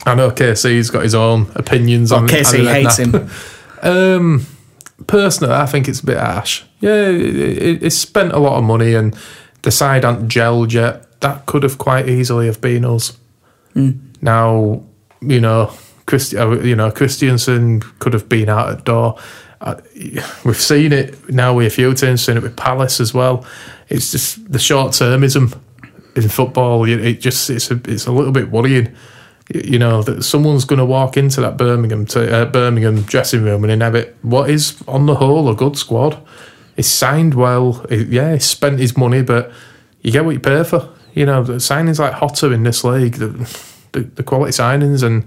I 0.05 0.13
know 0.15 0.29
KC's 0.29 0.89
got 0.91 1.03
his 1.03 1.15
own 1.15 1.51
opinions 1.55 2.11
Well, 2.11 2.21
on 2.21 2.27
KC 2.27 2.59
on 2.59 2.65
hates 2.67 2.97
him. 2.97 3.29
Um, 3.83 4.45
personally, 5.07 5.55
I 5.55 5.65
think 5.65 5.87
it's 5.87 6.01
a 6.01 6.05
bit 6.05 6.19
harsh. 6.19 6.63
Yeah, 6.81 7.07
it, 7.07 7.35
it, 7.35 7.83
it's 7.83 7.97
spent 7.97 8.31
a 8.31 8.37
lot 8.37 8.59
of 8.59 8.63
money 8.63 8.93
and 8.93 9.17
the 9.63 9.71
side 9.71 10.05
aren't 10.05 10.29
gelled 10.29 10.71
yet. 10.71 11.19
That 11.21 11.47
could 11.47 11.63
have 11.63 11.79
quite 11.79 12.07
easily 12.07 12.45
have 12.45 12.61
been 12.61 12.85
us. 12.85 13.17
Now, 14.21 14.83
you 15.19 15.41
know, 15.41 15.73
Christi- 16.05 16.37
uh, 16.37 16.49
you 16.61 16.75
know, 16.75 16.91
Christiansen 16.91 17.81
could 17.99 18.13
have 18.13 18.27
been 18.27 18.49
out 18.49 18.69
at 18.69 18.83
door. 18.83 19.17
Uh, 19.61 19.75
we've 20.43 20.59
seen 20.59 20.91
it 20.91 21.29
now 21.29 21.53
with 21.53 21.67
a 21.67 21.69
few 21.69 21.93
teams, 21.93 22.23
seen 22.23 22.37
it 22.37 22.43
with 22.43 22.57
Palace 22.57 22.99
as 22.99 23.13
well. 23.13 23.45
It's 23.89 24.11
just 24.11 24.51
the 24.51 24.59
short 24.59 24.93
termism 24.93 25.57
in 26.15 26.29
football. 26.29 26.83
It, 26.85 27.05
it 27.05 27.21
just 27.21 27.49
it's 27.49 27.69
a, 27.69 27.79
it's 27.85 28.07
a 28.07 28.11
little 28.11 28.31
bit 28.31 28.49
worrying. 28.49 28.95
You 29.53 29.79
know 29.79 30.01
that 30.03 30.23
someone's 30.23 30.65
going 30.65 30.79
to 30.79 30.85
walk 30.85 31.17
into 31.17 31.41
that 31.41 31.57
Birmingham 31.57 32.05
to, 32.07 32.33
uh, 32.33 32.45
Birmingham 32.45 33.01
dressing 33.01 33.43
room 33.43 33.63
and 33.63 33.71
inhabit 33.71 34.15
what 34.21 34.49
is 34.49 34.81
on 34.87 35.07
the 35.07 35.15
whole 35.15 35.49
a 35.49 35.55
good 35.55 35.77
squad. 35.77 36.17
He's 36.75 36.87
signed 36.87 37.33
well. 37.33 37.85
Yeah, 37.89 38.33
he 38.33 38.39
spent 38.39 38.79
his 38.79 38.95
money, 38.95 39.21
but 39.23 39.51
you 40.01 40.11
get 40.11 40.23
what 40.23 40.31
you 40.31 40.39
pay 40.39 40.63
for. 40.63 40.89
You 41.13 41.25
know, 41.25 41.43
the 41.43 41.53
signings 41.55 41.99
like 41.99 42.17
Jota 42.19 42.51
in 42.51 42.63
this 42.63 42.83
league, 42.83 43.15
the 43.15 43.29
the, 43.91 44.01
the 44.01 44.23
quality 44.23 44.53
signings, 44.53 45.03
and, 45.03 45.25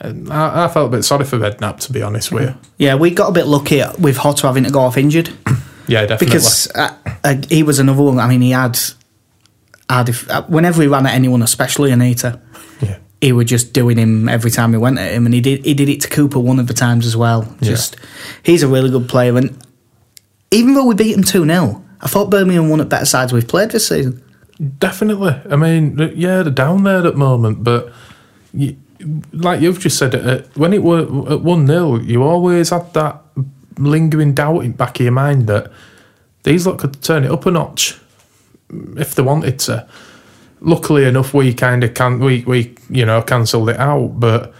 and 0.00 0.32
I, 0.32 0.64
I 0.64 0.68
felt 0.68 0.88
a 0.92 0.96
bit 0.96 1.02
sorry 1.04 1.24
for 1.24 1.38
Redknapp 1.38 1.80
to 1.80 1.92
be 1.92 2.02
honest 2.02 2.32
with 2.32 2.44
you. 2.48 2.54
Yeah, 2.78 2.94
we 2.96 3.10
got 3.10 3.28
a 3.28 3.32
bit 3.32 3.46
lucky 3.46 3.82
with 3.98 4.18
Jota 4.20 4.46
having 4.46 4.64
to 4.64 4.70
go 4.70 4.80
off 4.80 4.96
injured 4.96 5.30
Yeah, 5.86 6.00
definitely. 6.06 6.26
because 6.26 6.70
uh, 6.74 6.96
uh, 7.24 7.36
he 7.48 7.62
was 7.62 7.78
another 7.78 8.02
one. 8.02 8.18
I 8.18 8.26
mean, 8.28 8.40
he 8.40 8.50
had 8.52 8.78
had 9.88 10.08
if, 10.08 10.28
uh, 10.30 10.42
whenever 10.44 10.80
he 10.82 10.88
ran 10.88 11.06
at 11.06 11.14
anyone, 11.14 11.42
especially 11.42 11.90
Anita, 11.92 12.40
yeah, 12.80 12.98
he 13.20 13.32
was 13.32 13.46
just 13.46 13.72
doing 13.74 13.98
him 13.98 14.28
every 14.28 14.50
time 14.50 14.72
he 14.72 14.78
went 14.78 14.98
at 14.98 15.12
him, 15.12 15.26
and 15.26 15.34
he 15.34 15.40
did 15.42 15.64
he 15.64 15.74
did 15.74 15.88
it 15.90 16.00
to 16.02 16.08
Cooper 16.08 16.38
one 16.40 16.58
of 16.58 16.66
the 16.68 16.74
times 16.74 17.06
as 17.06 17.16
well. 17.16 17.54
Just 17.60 17.96
he's 18.42 18.62
a 18.62 18.68
really 18.68 18.88
good 18.90 19.08
player, 19.10 19.36
and 19.36 19.56
even 20.50 20.72
though 20.74 20.86
we 20.86 20.94
beat 20.94 21.14
him 21.16 21.22
two 21.22 21.44
0 21.44 21.84
I 22.00 22.06
thought 22.06 22.30
Birmingham 22.30 22.68
won 22.70 22.80
at 22.80 22.88
better 22.88 23.04
sides 23.06 23.32
we've 23.32 23.46
played 23.48 23.70
this 23.70 23.88
season. 23.88 24.22
definitely. 24.78 25.34
I 25.50 25.56
mean, 25.56 25.98
yeah, 26.16 26.42
they're 26.42 26.50
down 26.52 26.84
there 26.84 26.98
at 26.98 27.02
the 27.04 27.12
moment, 27.12 27.62
but 27.64 27.92
you, 28.52 28.76
like 29.32 29.60
you've 29.60 29.80
just 29.80 29.98
said, 29.98 30.14
uh, 30.14 30.42
when 30.54 30.72
it 30.72 30.82
were 30.82 31.02
at 31.30 31.40
one 31.40 31.66
0 31.66 32.00
you 32.00 32.22
always 32.22 32.70
had 32.70 32.92
that 32.94 33.22
lingering 33.78 34.34
doubt 34.34 34.60
in 34.60 34.72
back 34.72 35.00
of 35.00 35.04
your 35.04 35.12
mind 35.12 35.46
that 35.46 35.70
these 36.44 36.66
lot 36.66 36.78
could 36.78 37.02
turn 37.02 37.24
it 37.24 37.30
up 37.30 37.46
a 37.46 37.50
notch 37.50 37.98
if 38.96 39.14
they 39.14 39.22
wanted 39.22 39.58
to. 39.60 39.86
Luckily 40.60 41.04
enough, 41.04 41.34
we 41.34 41.52
kind 41.52 41.84
of 41.84 41.94
can 41.94 42.18
we 42.20 42.42
we 42.46 42.74
you 42.88 43.04
know 43.04 43.22
cancelled 43.22 43.70
it 43.70 43.78
out, 43.78 44.18
but. 44.20 44.52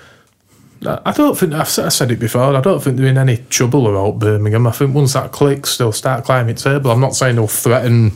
I 0.87 1.13
don't 1.13 1.35
think 1.39 1.55
I've 1.55 1.67
said- 1.67 2.11
it 2.11 2.19
before. 2.19 2.55
I 2.55 2.61
don't 2.61 2.83
think 2.83 2.99
they're 2.99 3.07
in 3.07 3.17
any 3.17 3.39
trouble 3.49 3.89
about 3.89 4.19
Birmingham. 4.19 4.67
I 4.67 4.71
think 4.71 4.95
once 4.95 5.15
that 5.15 5.33
clicks, 5.33 5.79
they'll 5.79 5.93
start 5.93 6.27
climbing 6.27 6.57
the 6.57 6.61
table. 6.61 6.91
I'm 6.91 7.01
not 7.01 7.17
saying 7.17 7.37
they'll 7.37 7.47
threaten 7.47 8.13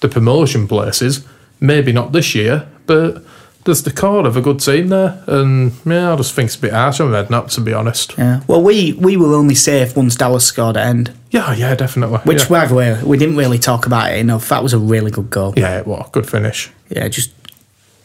the 0.00 0.08
promotion 0.08 0.66
places. 0.66 1.26
Maybe 1.60 1.92
not 1.92 2.12
this 2.12 2.34
year, 2.34 2.66
but 2.86 3.22
there's 3.64 3.82
the 3.82 3.92
core 3.92 4.26
of 4.26 4.36
a 4.36 4.40
good 4.40 4.60
team 4.60 4.88
there. 4.88 5.22
And 5.26 5.72
yeah, 5.84 6.12
I 6.12 6.16
just 6.16 6.34
think 6.34 6.46
it's 6.46 6.56
a 6.56 6.60
bit 6.60 6.72
harsh 6.72 7.00
on 7.00 7.10
Redknapp, 7.10 7.50
to 7.54 7.60
be 7.60 7.72
honest. 7.72 8.14
Yeah. 8.18 8.40
Well, 8.46 8.62
we 8.62 8.92
we 8.94 9.16
were 9.16 9.34
only 9.34 9.54
safe 9.54 9.96
once 9.96 10.16
Dallas 10.16 10.44
scored 10.44 10.76
at 10.76 10.86
end, 10.86 11.12
Yeah, 11.30 11.54
yeah, 11.54 11.74
definitely. 11.74 12.18
which 12.24 12.42
yeah. 12.42 12.48
by 12.48 12.66
the 12.66 12.74
way 12.74 13.02
we 13.04 13.16
didn't 13.18 13.36
really 13.36 13.58
talk 13.58 13.86
about 13.86 14.12
it 14.12 14.18
enough. 14.18 14.48
That 14.48 14.62
was 14.62 14.72
a 14.72 14.78
really 14.78 15.10
good 15.10 15.30
goal. 15.30 15.54
yeah, 15.56 15.82
what 15.82 16.08
a 16.08 16.10
good 16.10 16.28
finish. 16.28 16.70
Yeah, 16.88 17.08
just 17.08 17.32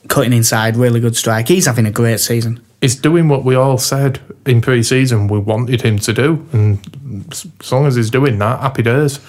cutting 0.08 0.34
inside, 0.34 0.78
really 0.78 1.00
good 1.00 1.16
strike. 1.18 1.48
He's 1.48 1.66
having 1.66 1.86
a 1.86 1.92
great 1.92 2.20
season. 2.20 2.62
He's 2.80 2.96
doing 2.96 3.28
what 3.28 3.44
we 3.44 3.56
all 3.56 3.80
said 3.80 4.20
in 4.46 4.62
pre-season 4.62 5.28
we 5.28 5.40
wanted 5.40 5.82
him 5.82 5.98
to 6.00 6.14
do, 6.14 6.48
and 6.54 6.80
as 7.32 7.72
long 7.72 7.88
as 7.88 7.96
he's 7.96 8.12
doing 8.12 8.38
that, 8.40 8.60
happy 8.60 8.84
days. 8.84 9.20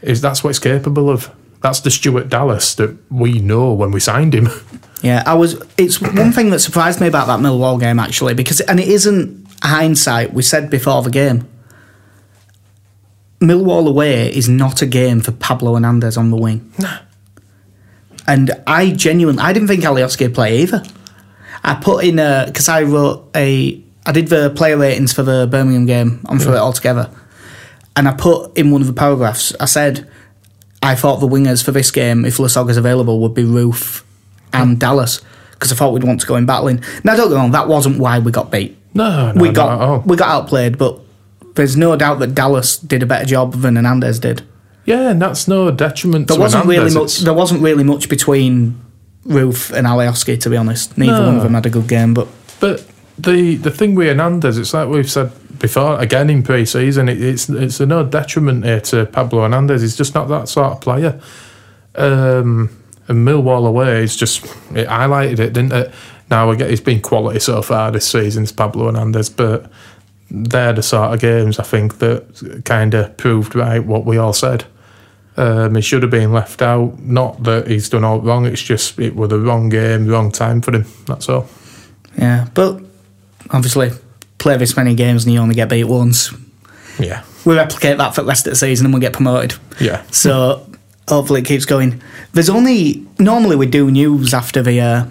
Is 0.00 0.20
that's 0.20 0.44
what 0.44 0.50
he's 0.50 0.58
capable 0.60 1.10
of. 1.10 1.30
That's 1.64 1.80
the 1.80 1.90
Stuart 1.90 2.28
Dallas 2.28 2.74
that 2.74 2.94
we 3.10 3.38
know 3.38 3.72
when 3.72 3.90
we 3.90 3.98
signed 3.98 4.34
him. 4.34 4.50
Yeah, 5.00 5.22
I 5.24 5.32
was. 5.32 5.62
It's 5.78 5.98
one 5.98 6.30
thing 6.30 6.50
that 6.50 6.58
surprised 6.58 7.00
me 7.00 7.06
about 7.06 7.26
that 7.26 7.40
Millwall 7.40 7.80
game 7.80 7.98
actually, 7.98 8.34
because 8.34 8.60
and 8.60 8.78
it 8.78 8.86
isn't 8.86 9.46
hindsight. 9.62 10.34
We 10.34 10.42
said 10.42 10.68
before 10.68 11.02
the 11.02 11.08
game, 11.08 11.48
Millwall 13.40 13.88
away 13.88 14.28
is 14.28 14.46
not 14.46 14.82
a 14.82 14.86
game 14.86 15.22
for 15.22 15.32
Pablo 15.32 15.72
Hernandez 15.72 16.18
on 16.18 16.30
the 16.30 16.36
wing. 16.36 16.70
No. 16.78 16.98
And 18.26 18.50
I 18.66 18.90
genuinely, 18.90 19.42
I 19.42 19.54
didn't 19.54 19.68
think 19.68 19.84
Alioski 19.84 20.26
would 20.26 20.34
play 20.34 20.58
either. 20.58 20.82
I 21.62 21.76
put 21.76 22.04
in 22.04 22.18
a 22.18 22.44
because 22.46 22.68
I 22.68 22.82
wrote 22.82 23.30
a, 23.34 23.82
I 24.04 24.12
did 24.12 24.28
the 24.28 24.50
player 24.50 24.76
ratings 24.76 25.14
for 25.14 25.22
the 25.22 25.48
Birmingham 25.50 25.86
game 25.86 26.20
on 26.26 26.38
through 26.38 26.52
hmm. 26.52 26.56
it 26.56 26.60
all 26.60 26.74
together, 26.74 27.10
and 27.96 28.06
I 28.06 28.12
put 28.12 28.54
in 28.58 28.70
one 28.70 28.82
of 28.82 28.86
the 28.86 28.92
paragraphs. 28.92 29.54
I 29.58 29.64
said 29.64 30.10
I 30.84 30.94
thought 30.94 31.16
the 31.20 31.28
wingers 31.28 31.64
for 31.64 31.72
this 31.72 31.90
game, 31.90 32.24
if 32.24 32.36
Lasogga's 32.36 32.76
available, 32.76 33.20
would 33.20 33.34
be 33.34 33.42
Roofe 33.44 34.02
and 34.52 34.78
Dallas 34.78 35.20
because 35.52 35.72
I 35.72 35.74
thought 35.76 35.92
we'd 35.92 36.04
want 36.04 36.20
to 36.20 36.26
go 36.26 36.36
in 36.36 36.46
battling. 36.46 36.82
Now, 37.04 37.16
don't 37.16 37.28
get 37.28 37.34
me 37.34 37.40
wrong, 37.40 37.50
that 37.52 37.68
wasn't 37.68 37.98
why 37.98 38.18
we 38.18 38.30
got 38.30 38.50
beat. 38.50 38.76
No, 38.92 39.32
no, 39.32 39.40
we 39.40 39.50
got 39.50 39.80
all. 39.80 40.00
we 40.00 40.16
got 40.16 40.28
outplayed, 40.28 40.78
but 40.78 41.00
there's 41.54 41.76
no 41.76 41.96
doubt 41.96 42.18
that 42.20 42.34
Dallas 42.34 42.76
did 42.76 43.02
a 43.02 43.06
better 43.06 43.24
job 43.24 43.54
than 43.54 43.76
Hernandez 43.76 44.18
did. 44.20 44.42
Yeah, 44.84 45.10
and 45.10 45.22
that's 45.22 45.48
no 45.48 45.70
detriment 45.70 46.28
There 46.28 46.36
to 46.36 46.40
wasn't 46.40 46.66
really 46.66 46.92
much. 46.92 47.18
There 47.20 47.32
wasn't 47.32 47.62
really 47.62 47.84
much 47.84 48.08
between 48.08 48.78
Roofe 49.26 49.72
and 49.72 49.86
Alioski, 49.86 50.38
to 50.40 50.50
be 50.50 50.56
honest. 50.56 50.98
Neither 50.98 51.12
No. 51.20 51.26
one 51.26 51.36
of 51.36 51.42
them 51.42 51.54
had 51.54 51.64
a 51.66 51.70
good 51.70 51.88
game, 51.88 52.12
but 52.14 52.28
But 52.60 52.84
the 53.18 53.56
the 53.56 53.70
thing 53.70 53.94
with 53.94 54.08
Hernandez, 54.08 54.58
it's 54.58 54.74
like 54.74 54.88
we've 54.88 55.10
said 55.10 55.30
before, 55.64 55.98
again 55.98 56.28
in 56.28 56.42
pre-season, 56.42 57.08
it, 57.08 57.22
it's 57.22 57.48
it's 57.48 57.80
a 57.80 57.86
no 57.86 58.04
detriment 58.04 58.66
here 58.66 58.82
to 58.82 59.06
Pablo 59.06 59.40
Hernandez. 59.44 59.80
He's 59.80 59.96
just 59.96 60.14
not 60.14 60.28
that 60.28 60.46
sort 60.46 60.72
of 60.72 60.80
player. 60.82 61.18
Um, 61.94 62.68
and 63.08 63.26
Millwall 63.26 63.66
away, 63.66 64.04
it's 64.04 64.14
just 64.14 64.44
it 64.74 64.86
highlighted 64.88 65.38
it, 65.38 65.54
didn't 65.54 65.72
it? 65.72 65.90
Now 66.30 66.52
get 66.52 66.68
he's 66.68 66.82
been 66.82 67.00
quality 67.00 67.40
so 67.40 67.62
far 67.62 67.90
this 67.90 68.06
season, 68.06 68.42
it's 68.42 68.52
Pablo 68.52 68.84
Hernandez, 68.84 69.30
but 69.30 69.70
they're 70.30 70.74
the 70.74 70.82
sort 70.82 71.14
of 71.14 71.20
games 71.20 71.58
I 71.58 71.62
think 71.62 71.98
that 72.00 72.62
kind 72.66 72.92
of 72.92 73.16
proved 73.16 73.54
right 73.54 73.82
what 73.82 74.04
we 74.04 74.18
all 74.18 74.34
said. 74.34 74.66
Um, 75.38 75.76
he 75.76 75.80
should 75.80 76.02
have 76.02 76.10
been 76.10 76.30
left 76.30 76.60
out. 76.60 76.98
Not 76.98 77.42
that 77.44 77.68
he's 77.68 77.88
done 77.88 78.04
all 78.04 78.20
wrong. 78.20 78.44
It's 78.44 78.62
just 78.62 78.98
it 78.98 79.16
was 79.16 79.30
the 79.30 79.38
wrong 79.38 79.70
game, 79.70 80.06
wrong 80.08 80.30
time 80.30 80.60
for 80.60 80.74
him. 80.74 80.84
That's 81.06 81.30
all. 81.30 81.48
yeah. 82.18 82.48
But 82.52 82.82
obviously, 83.50 83.92
play 84.44 84.56
this 84.56 84.76
many 84.76 84.94
games 84.94 85.24
and 85.24 85.32
you 85.34 85.40
only 85.40 85.54
get 85.54 85.68
beat 85.68 85.84
once. 85.84 86.30
Yeah, 86.98 87.24
We 87.44 87.56
replicate 87.56 87.98
that 87.98 88.14
for 88.14 88.20
the 88.22 88.28
rest 88.28 88.46
of 88.46 88.52
the 88.52 88.56
season 88.56 88.86
and 88.86 88.94
we 88.94 89.00
get 89.00 89.12
promoted. 89.12 89.58
yeah. 89.80 90.02
So 90.12 90.64
hopefully 91.08 91.40
it 91.40 91.46
keeps 91.46 91.64
going. 91.64 92.00
There's 92.32 92.48
only 92.50 93.04
normally 93.18 93.56
we 93.56 93.66
do 93.66 93.90
news 93.90 94.32
after 94.32 94.62
the 94.62 94.80
uh, 94.80 95.06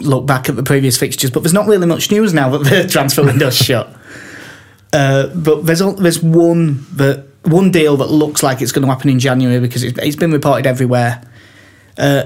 look 0.00 0.26
back 0.26 0.48
at 0.48 0.56
the 0.56 0.62
previous 0.62 0.98
fixtures, 0.98 1.30
but 1.30 1.42
there's 1.42 1.52
not 1.52 1.66
really 1.68 1.86
much 1.86 2.10
news 2.10 2.32
now 2.34 2.48
that 2.50 2.64
the 2.68 2.88
transfer 2.90 3.24
window's 3.24 3.56
shut. 3.56 3.88
Uh, 4.92 5.28
but 5.28 5.64
there's 5.66 5.78
there's 5.96 6.20
one 6.22 6.84
that 6.96 7.24
one 7.44 7.70
deal 7.70 7.96
that 7.98 8.10
looks 8.10 8.42
like 8.42 8.60
it's 8.60 8.72
going 8.72 8.86
to 8.86 8.92
happen 8.92 9.10
in 9.10 9.18
January 9.18 9.60
because 9.60 9.82
it's, 9.84 9.98
it's 9.98 10.16
been 10.16 10.32
reported 10.32 10.66
everywhere. 10.66 11.22
Uh, 11.96 12.24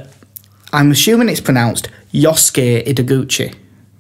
I'm 0.73 0.91
assuming 0.91 1.29
it's 1.29 1.41
pronounced 1.41 1.89
Yosuke 2.13 2.87
Ideguchi. 2.87 3.55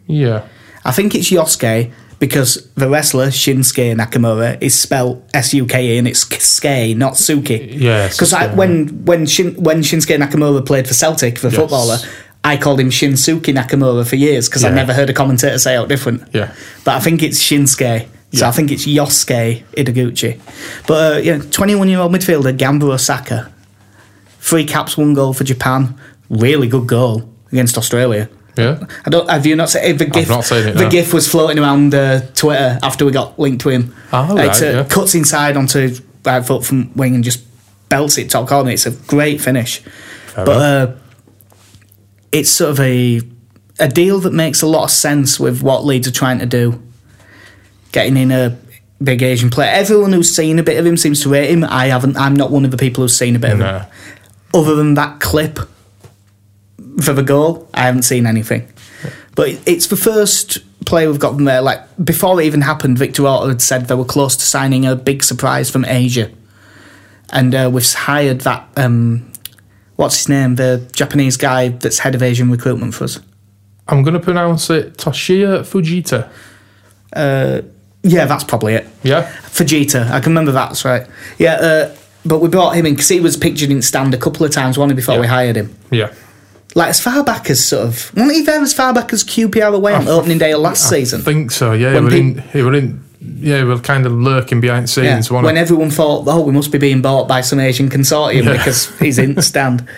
Yeah. 0.07 0.47
I 0.87 0.93
think 0.93 1.15
it's 1.15 1.31
Yosuke 1.31 1.93
because 2.19 2.69
the 2.77 2.89
wrestler 2.89 3.27
Shinsuke 3.29 3.95
Nakamura 3.95 4.57
is 4.63 4.79
spelled 4.79 5.23
S 5.35 5.53
U 5.55 5.67
K 5.67 5.95
E 5.95 5.99
and 5.99 6.09
it's 6.09 6.21
Ske, 6.21 6.97
not 6.97 7.15
Suki. 7.15 7.59
Yeah, 7.81 8.09
Because 8.09 8.33
when 8.55 9.05
when 9.05 9.27
Shin, 9.27 9.55
when 9.63 9.83
Shinsuke 9.83 10.17
Nakamura 10.17 10.65
played 10.65 10.87
for 10.89 10.95
Celtic, 10.95 11.41
the 11.41 11.49
Yes. 11.49 11.57
footballer, 11.57 11.99
I 12.45 12.57
called 12.57 12.81
him 12.81 12.91
Shinsuke 12.91 13.53
Nakamura 13.53 14.07
for 14.07 14.17
years 14.17 14.49
because 14.49 14.65
I 14.65 14.71
never 14.71 14.95
heard 14.95 15.11
a 15.11 15.13
commentator 15.13 15.59
say 15.59 15.77
it 15.81 15.89
different. 15.89 16.23
Yeah. 16.33 16.53
But 16.85 16.95
I 16.95 17.01
think 17.01 17.23
it's 17.23 17.43
Shinsuke. 17.43 18.07
So 18.33 18.41
Yeah. 18.45 18.49
I 18.49 18.53
think 18.53 18.71
it's 18.71 18.87
Yosuke 18.87 19.65
Ideguchi. 19.77 20.39
But 20.87 21.17
uh, 21.17 21.19
yeah, 21.21 21.39
21 21.39 21.89
year 21.89 21.99
old 22.01 22.13
midfielder 22.13 22.57
Gamba 22.57 22.87
Osaka 22.93 23.53
three 24.41 24.65
caps, 24.65 24.97
one 24.97 25.13
goal 25.13 25.33
for 25.35 25.43
Japan. 25.45 25.95
Really 26.31 26.69
good 26.69 26.87
goal 26.87 27.29
against 27.51 27.77
Australia. 27.77 28.29
Yeah. 28.57 28.87
I 29.05 29.11
don't. 29.11 29.29
Have 29.31 29.45
you 29.47 29.55
not 29.57 29.69
seen 29.71 29.97
the 29.97 30.07
gif? 30.07 30.29
not 30.29 30.45
seen 30.45 30.69
it, 30.69 30.75
The 30.77 30.85
no. 30.85 30.91
gif 30.91 31.13
was 31.13 31.29
floating 31.29 31.59
around 31.59 31.95
uh, 31.95 32.21
Twitter 32.35 32.79
after 32.83 33.05
we 33.05 33.13
got 33.13 33.39
linked 33.39 33.61
to 33.63 33.69
him. 33.69 33.95
It's, 34.13 34.13
right, 34.13 34.63
uh, 34.63 34.67
yeah. 34.67 34.85
Cuts 34.85 35.15
inside 35.15 35.57
onto 35.57 35.79
his 35.81 36.03
right 36.25 36.45
foot 36.45 36.65
from 36.65 36.93
wing 36.95 37.15
and 37.15 37.23
just 37.23 37.45
belts 37.89 38.17
it 38.19 38.31
top 38.31 38.49
corner. 38.49 38.71
It's 38.71 38.87
a 38.87 38.91
great 38.93 39.41
finish, 39.41 39.83
but 40.35 40.49
uh, 40.49 40.95
it's 42.33 42.51
sort 42.51 42.71
of 42.71 42.81
a 42.81 43.21
a 43.79 43.89
deal 43.89 44.21
that 44.21 44.33
makes 44.33 44.63
a 44.63 44.67
lot 44.67 44.85
of 44.85 44.91
sense 44.91 45.39
with 45.39 45.63
what 45.63 45.85
Leeds 45.85 46.09
are 46.09 46.13
trying 46.13 46.39
to 46.39 46.47
do. 46.47 46.83
Getting 47.93 48.17
in 48.17 48.31
a 48.31 48.57
big 49.03 49.23
Asian 49.23 49.51
player. 49.51 49.71
Everyone 49.71 50.13
who's 50.13 50.35
seen 50.35 50.59
a 50.59 50.63
bit 50.63 50.79
of 50.79 50.87
him 50.87 50.97
seems 50.97 51.21
to 51.23 51.29
rate 51.29 51.51
him. 51.51 51.63
I 51.65 51.87
haven't. 51.89 52.17
I'm 52.17 52.35
not 52.35 52.51
one 52.51 52.65
of 52.65 52.71
the 52.71 52.77
people 52.79 53.05
who's 53.05 53.17
seen 53.17 53.37
a 53.37 53.39
bit 53.39 53.53
of 53.53 53.59
No. 53.59 53.79
him. 53.81 53.87
Other 54.55 54.75
than 54.75 54.95
that 54.95 55.21
clip 55.21 55.59
for 57.01 57.13
the 57.13 57.23
goal, 57.23 57.69
I 57.75 57.83
haven't 57.83 58.03
seen 58.03 58.27
anything. 58.27 58.69
But 59.35 59.51
it's 59.67 59.87
the 59.89 59.97
first 59.97 60.59
player 60.87 61.11
we've 61.11 61.21
gotten 61.21 61.45
there. 61.45 61.61
Like 61.61 61.81
before 62.03 62.41
it 62.41 62.45
even 62.47 62.63
happened, 62.63 62.99
Victor 62.99 63.27
Orta 63.27 63.49
had 63.49 63.61
said 63.63 63.87
they 63.87 63.95
were 63.95 64.05
close 64.05 64.35
to 64.37 64.43
signing 64.45 64.87
a 64.87 64.97
big 64.97 65.23
surprise 65.23 65.71
from 65.71 65.85
Asia, 65.85 66.31
and 67.31 67.55
uh, 67.55 67.71
we've 67.73 67.93
hired 67.93 68.41
that. 68.43 68.67
Um, 68.77 69.31
what's 69.97 70.17
his 70.17 70.29
name? 70.29 70.55
The 70.57 70.89
Japanese 70.93 71.37
guy 71.37 71.69
that's 71.69 71.99
head 71.99 72.15
of 72.15 72.23
Asian 72.23 72.51
recruitment 72.51 72.95
for 72.95 73.05
us. 73.05 73.21
I'm 73.89 74.03
going 74.03 74.15
to 74.15 74.21
pronounce 74.21 74.71
it 74.71 74.97
Toshiya 74.97 75.61
Fujita. 75.61 76.29
Uh, 77.13 77.63
yeah, 78.03 78.25
that's 78.25 78.45
probably 78.45 78.75
it. 78.75 78.87
Yeah. 79.03 79.31
Fujita, 79.45 80.11
I 80.11 80.21
can 80.21 80.31
remember 80.31 80.53
that's 80.53 80.85
right. 80.85 81.07
Yeah, 81.39 81.55
uh, 81.55 81.97
but 82.25 82.41
we 82.41 82.49
brought 82.49 82.75
him 82.75 82.87
in 82.87 82.95
because 82.95 83.09
he 83.09 83.21
was 83.21 83.37
pictured 83.37 83.71
in 83.71 83.83
stand 83.83 84.15
a 84.15 84.19
couple 84.19 84.45
of 84.47 84.53
times, 84.53 84.79
one 84.79 84.95
before 84.95 85.15
Yeah. 85.17 85.21
we 85.21 85.27
hired 85.27 85.57
him. 85.57 85.77
Yeah. 85.91 86.13
Like 86.77 86.91
as 86.91 87.01
far 87.01 87.25
back 87.25 87.49
as 87.51 87.65
sort 87.67 87.85
of, 87.87 88.13
wasn't 88.15 88.33
he 88.35 88.43
there 88.43 88.61
as 88.61 88.75
far 88.75 88.93
back 88.93 89.13
as 89.13 89.25
QPR 89.25 89.75
away 89.75 89.95
on 89.95 90.07
opening 90.09 90.37
day 90.39 90.53
of 90.53 90.61
last 90.61 90.89
season? 90.89 91.23
I 91.23 91.25
think 91.25 91.51
so. 91.51 91.73
Yeah. 91.73 91.95
When 91.95 92.03
He 92.03 92.05
were 92.05 92.11
pe- 92.11 92.19
in. 92.19 92.39
He 92.53 92.63
were 92.63 92.75
in. 92.75 93.03
Yeah, 93.19 93.63
we 93.65 93.71
were 93.71 93.79
kind 93.79 94.05
of 94.07 94.13
lurking 94.13 94.61
behind 94.61 94.83
Yeah, 94.83 95.15
scenes. 95.15 95.31
wasn't 95.31 95.47
when 95.47 95.57
he? 95.57 95.63
everyone 95.63 95.91
thought, 95.91 96.25
oh, 96.29 96.43
we 96.43 96.53
must 96.53 96.71
be 96.71 96.79
being 96.79 97.01
bought 97.03 97.27
by 97.27 97.41
some 97.41 97.59
Asian 97.61 97.89
consortium 97.89 98.45
Yeah. 98.45 98.53
because 98.53 98.97
he's 98.99 99.19
in 99.19 99.35
the 99.35 99.43
stand. 99.43 99.89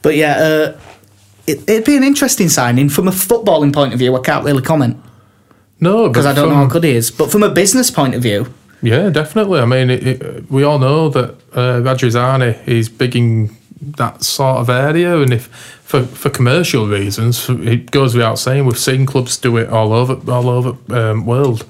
But 0.00 0.14
yeah, 0.16 0.36
uh, 0.38 0.78
it, 1.48 1.68
it'd 1.68 1.84
be 1.84 1.96
an 1.96 2.04
interesting 2.04 2.48
signing 2.48 2.88
from 2.88 3.08
a 3.08 3.10
footballing 3.10 3.72
point 3.74 3.92
of 3.92 3.98
view. 3.98 4.16
I 4.16 4.20
can't 4.20 4.44
really 4.44 4.62
comment 4.62 4.96
no, 5.80 6.06
because 6.08 6.24
I 6.24 6.32
don't 6.32 6.48
know 6.50 6.54
how 6.54 6.66
good 6.66 6.84
he 6.84 6.92
is. 6.92 7.10
But 7.10 7.32
from 7.32 7.42
a 7.42 7.50
business 7.50 7.90
point 7.90 8.14
of 8.14 8.22
view, 8.22 8.46
Yeah, 8.80 9.10
definitely. 9.10 9.58
I 9.60 9.64
mean, 9.66 9.90
it, 9.90 10.06
it, 10.06 10.50
we 10.50 10.62
all 10.62 10.78
know 10.78 11.08
that 11.08 11.30
uh, 11.52 11.80
Radrizzani 11.82 12.56
is 12.68 12.88
big 12.88 13.16
in 13.16 13.50
that 13.96 14.22
sort 14.22 14.58
of 14.58 14.70
area, 14.70 15.18
and 15.20 15.32
if 15.32 15.48
for 15.92 16.02
for 16.06 16.30
commercial 16.30 16.86
reasons, 16.88 17.48
it 17.48 17.90
goes 17.90 18.14
without 18.14 18.38
saying. 18.38 18.64
We've 18.66 18.78
seen 18.78 19.04
clubs 19.06 19.36
do 19.36 19.58
it 19.58 19.68
all 19.68 19.92
over 19.92 20.14
all 20.32 20.48
over 20.48 20.70
um, 20.98 21.26
world. 21.26 21.64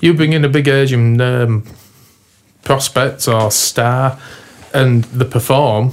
You 0.00 0.14
bring 0.14 0.32
in 0.32 0.44
a 0.44 0.48
big 0.48 0.68
Asian 0.68 1.20
um, 1.20 1.64
prospect 2.62 3.26
or 3.28 3.50
star, 3.50 4.18
and 4.72 5.04
they 5.04 5.24
perform. 5.24 5.92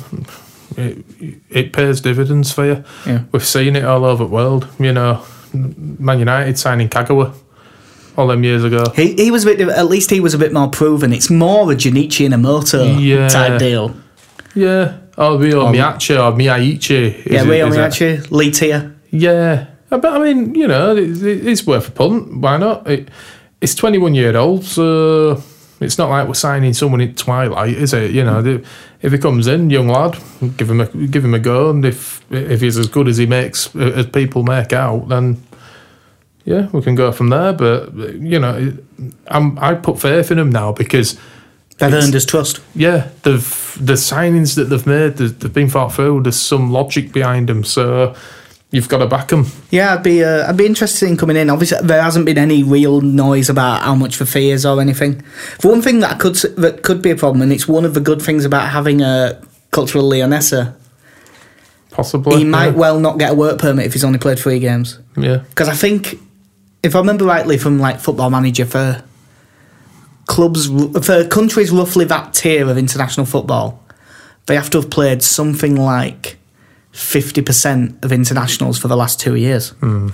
It, 0.78 1.04
it 1.50 1.74
pays 1.74 2.02
dividends 2.02 2.52
for 2.52 2.66
you. 2.66 2.84
Yeah. 3.06 3.24
We've 3.32 3.46
seen 3.46 3.76
it 3.76 3.84
all 3.84 4.06
over 4.06 4.24
the 4.24 4.30
world. 4.30 4.68
You 4.80 4.94
know, 4.94 5.24
Man 5.54 6.20
United 6.20 6.58
signing 6.60 6.88
Kagawa 6.90 7.34
all 8.16 8.28
them 8.28 8.44
years 8.44 8.64
ago. 8.64 8.84
he, 8.96 9.14
he 9.16 9.32
was 9.32 9.44
a 9.46 9.56
bit. 9.56 9.68
At 9.70 9.88
least 9.88 10.12
he 10.12 10.20
was 10.20 10.34
a 10.36 10.38
bit 10.38 10.54
more 10.54 10.70
proven. 10.70 11.14
It's 11.14 11.30
more 11.32 11.72
a 11.72 11.76
Junichi 11.76 12.28
Inamoto 12.28 12.96
Yeah. 13.02 13.28
type 13.28 13.58
deal. 13.60 13.96
Yeah. 14.54 14.99
Or 15.20 15.38
Ryo 15.38 15.66
Miyachi 15.74 16.16
or 16.18 16.32
Miyaichi. 16.38 17.26
Yeah, 17.26 17.44
Rio 17.44 17.68
is 17.68 17.76
it? 18.02 18.32
Lee 18.32 18.52
Tia. 18.52 18.92
Yeah. 19.12 19.66
Uh, 19.92 19.98
But 19.98 20.14
I 20.14 20.20
mean, 20.20 20.56
you 20.56 20.68
know, 20.68 20.96
it, 20.96 21.22
it- 21.24 21.46
it's 21.48 21.66
worth 21.68 21.88
a 21.90 21.92
punt. 21.92 22.38
Why 22.42 22.58
not? 22.58 22.88
It, 22.88 23.10
it's 23.62 23.76
21 23.76 24.16
year 24.16 24.38
old, 24.38 24.64
so 24.64 25.44
it's 25.82 25.98
not 25.98 26.10
like 26.10 26.28
we're 26.28 26.34
signing 26.36 26.74
someone 26.74 27.02
in 27.02 27.14
twilight, 27.16 27.76
is 27.76 27.94
it? 27.94 28.12
You 28.12 28.24
know, 28.24 28.62
if 29.02 29.12
he 29.12 29.18
comes 29.18 29.48
in, 29.48 29.70
young 29.70 29.90
lad, 29.90 30.18
give 30.58 30.70
him 30.70 30.80
a 30.82 30.86
give 30.86 31.26
him 31.26 31.34
a 31.34 31.40
go, 31.40 31.70
and 31.70 31.84
if 31.86 32.22
if 32.32 32.62
he's 32.62 32.78
as 32.78 32.88
good 32.88 33.08
as 33.10 33.18
he 33.18 33.26
makes 33.26 33.76
as 33.76 34.06
people 34.06 34.44
make 34.44 34.72
out, 34.72 35.10
then 35.10 35.38
yeah, 36.46 36.68
we 36.72 36.82
can 36.82 36.96
go 36.96 37.12
from 37.12 37.30
there. 37.30 37.52
But 37.54 37.94
you 38.22 38.40
know, 38.40 38.74
I'm 39.28 39.58
I 39.60 39.74
put 39.76 40.00
faith 40.00 40.32
in 40.32 40.40
him 40.40 40.50
now 40.50 40.72
because 40.72 41.18
They've 41.80 41.94
earned 41.94 42.13
his 42.13 42.26
trust. 42.26 42.60
yeah, 42.76 43.08
they've 43.24 43.78
the 43.80 43.94
signings 43.94 44.56
that 44.56 44.65
they've 44.65 44.86
made, 44.86 45.18
they've, 45.18 45.39
they've 45.39 45.54
been 45.54 45.70
thought 45.70 45.94
through. 45.94 46.24
There's 46.24 46.39
some 46.39 46.72
logic 46.72 47.13
behind 47.13 47.48
them, 47.48 47.63
so 47.63 48.13
you've 48.72 48.89
got 48.89 48.98
to 48.98 49.08
back 49.08 49.30
them. 49.30 49.46
Yeah, 49.72 49.94
I'd 49.94 50.04
be 50.04 50.24
uh, 50.24 50.48
I'd 50.50 50.58
be 50.58 50.65
interested 50.65 51.08
in 51.08 51.15
coming 51.15 51.38
in. 51.38 51.50
Obviously, 51.50 51.80
there 51.82 52.02
hasn't 52.02 52.26
been 52.26 52.38
any 52.38 52.63
real 52.63 53.00
noise 53.02 53.50
about 53.50 53.82
how 53.84 53.96
much 53.96 54.18
the 54.18 54.26
fee 54.26 54.52
is 54.52 54.65
or 54.65 54.82
anything. 54.82 55.24
The 55.62 55.70
one 55.70 55.82
thing 55.82 56.02
that 56.02 56.12
I 56.12 56.18
could 56.18 56.36
that 56.58 56.84
could 56.84 57.02
be 57.02 57.12
a 57.12 57.15
problem, 57.15 57.42
and 57.42 57.54
it's 57.54 57.68
one 57.68 57.86
of 57.86 57.94
the 57.94 58.02
good 58.02 58.22
things 58.22 58.44
about 58.46 58.70
having 58.70 59.02
a 59.02 59.42
Cultural 59.72 60.10
Leonesa, 60.10 60.76
Possibly, 61.92 62.39
he 62.39 62.44
might 62.44 62.72
yeah. 62.72 62.76
well 62.76 63.00
not 63.00 63.20
get 63.20 63.32
a 63.32 63.36
work 63.36 63.60
permit 63.60 63.86
if 63.86 63.94
he's 63.94 64.04
only 64.04 64.20
played 64.20 64.39
three 64.39 64.60
games. 64.60 65.00
yeah. 65.15 65.38
Because 65.50 65.70
I 65.70 65.76
think, 65.76 66.20
if 66.84 66.96
I 66.96 67.00
remember 67.00 67.26
rightly 67.26 67.58
from 67.58 67.80
like 67.80 68.00
Football 68.00 68.30
Manager, 68.30 68.65
for 68.65 69.04
clubs 70.30 70.68
for 71.06 71.28
countries 71.28 71.72
roughly 71.72 72.06
that 72.06 72.34
tier 72.34 72.70
of 72.70 72.78
international 72.78 73.26
football, 73.26 73.84
they 74.46 74.56
have 74.56 74.70
to 74.70 74.78
have 74.80 74.89
played 74.89 75.22
something 75.24 75.76
like 75.76 76.38
fifty 76.92 77.42
percent 77.42 78.04
of 78.06 78.12
internationals 78.12 78.78
for 78.80 78.88
the 78.88 78.96
last 78.96 79.20
two 79.20 79.36
years. 79.36 79.70
Hmm. 79.82 80.10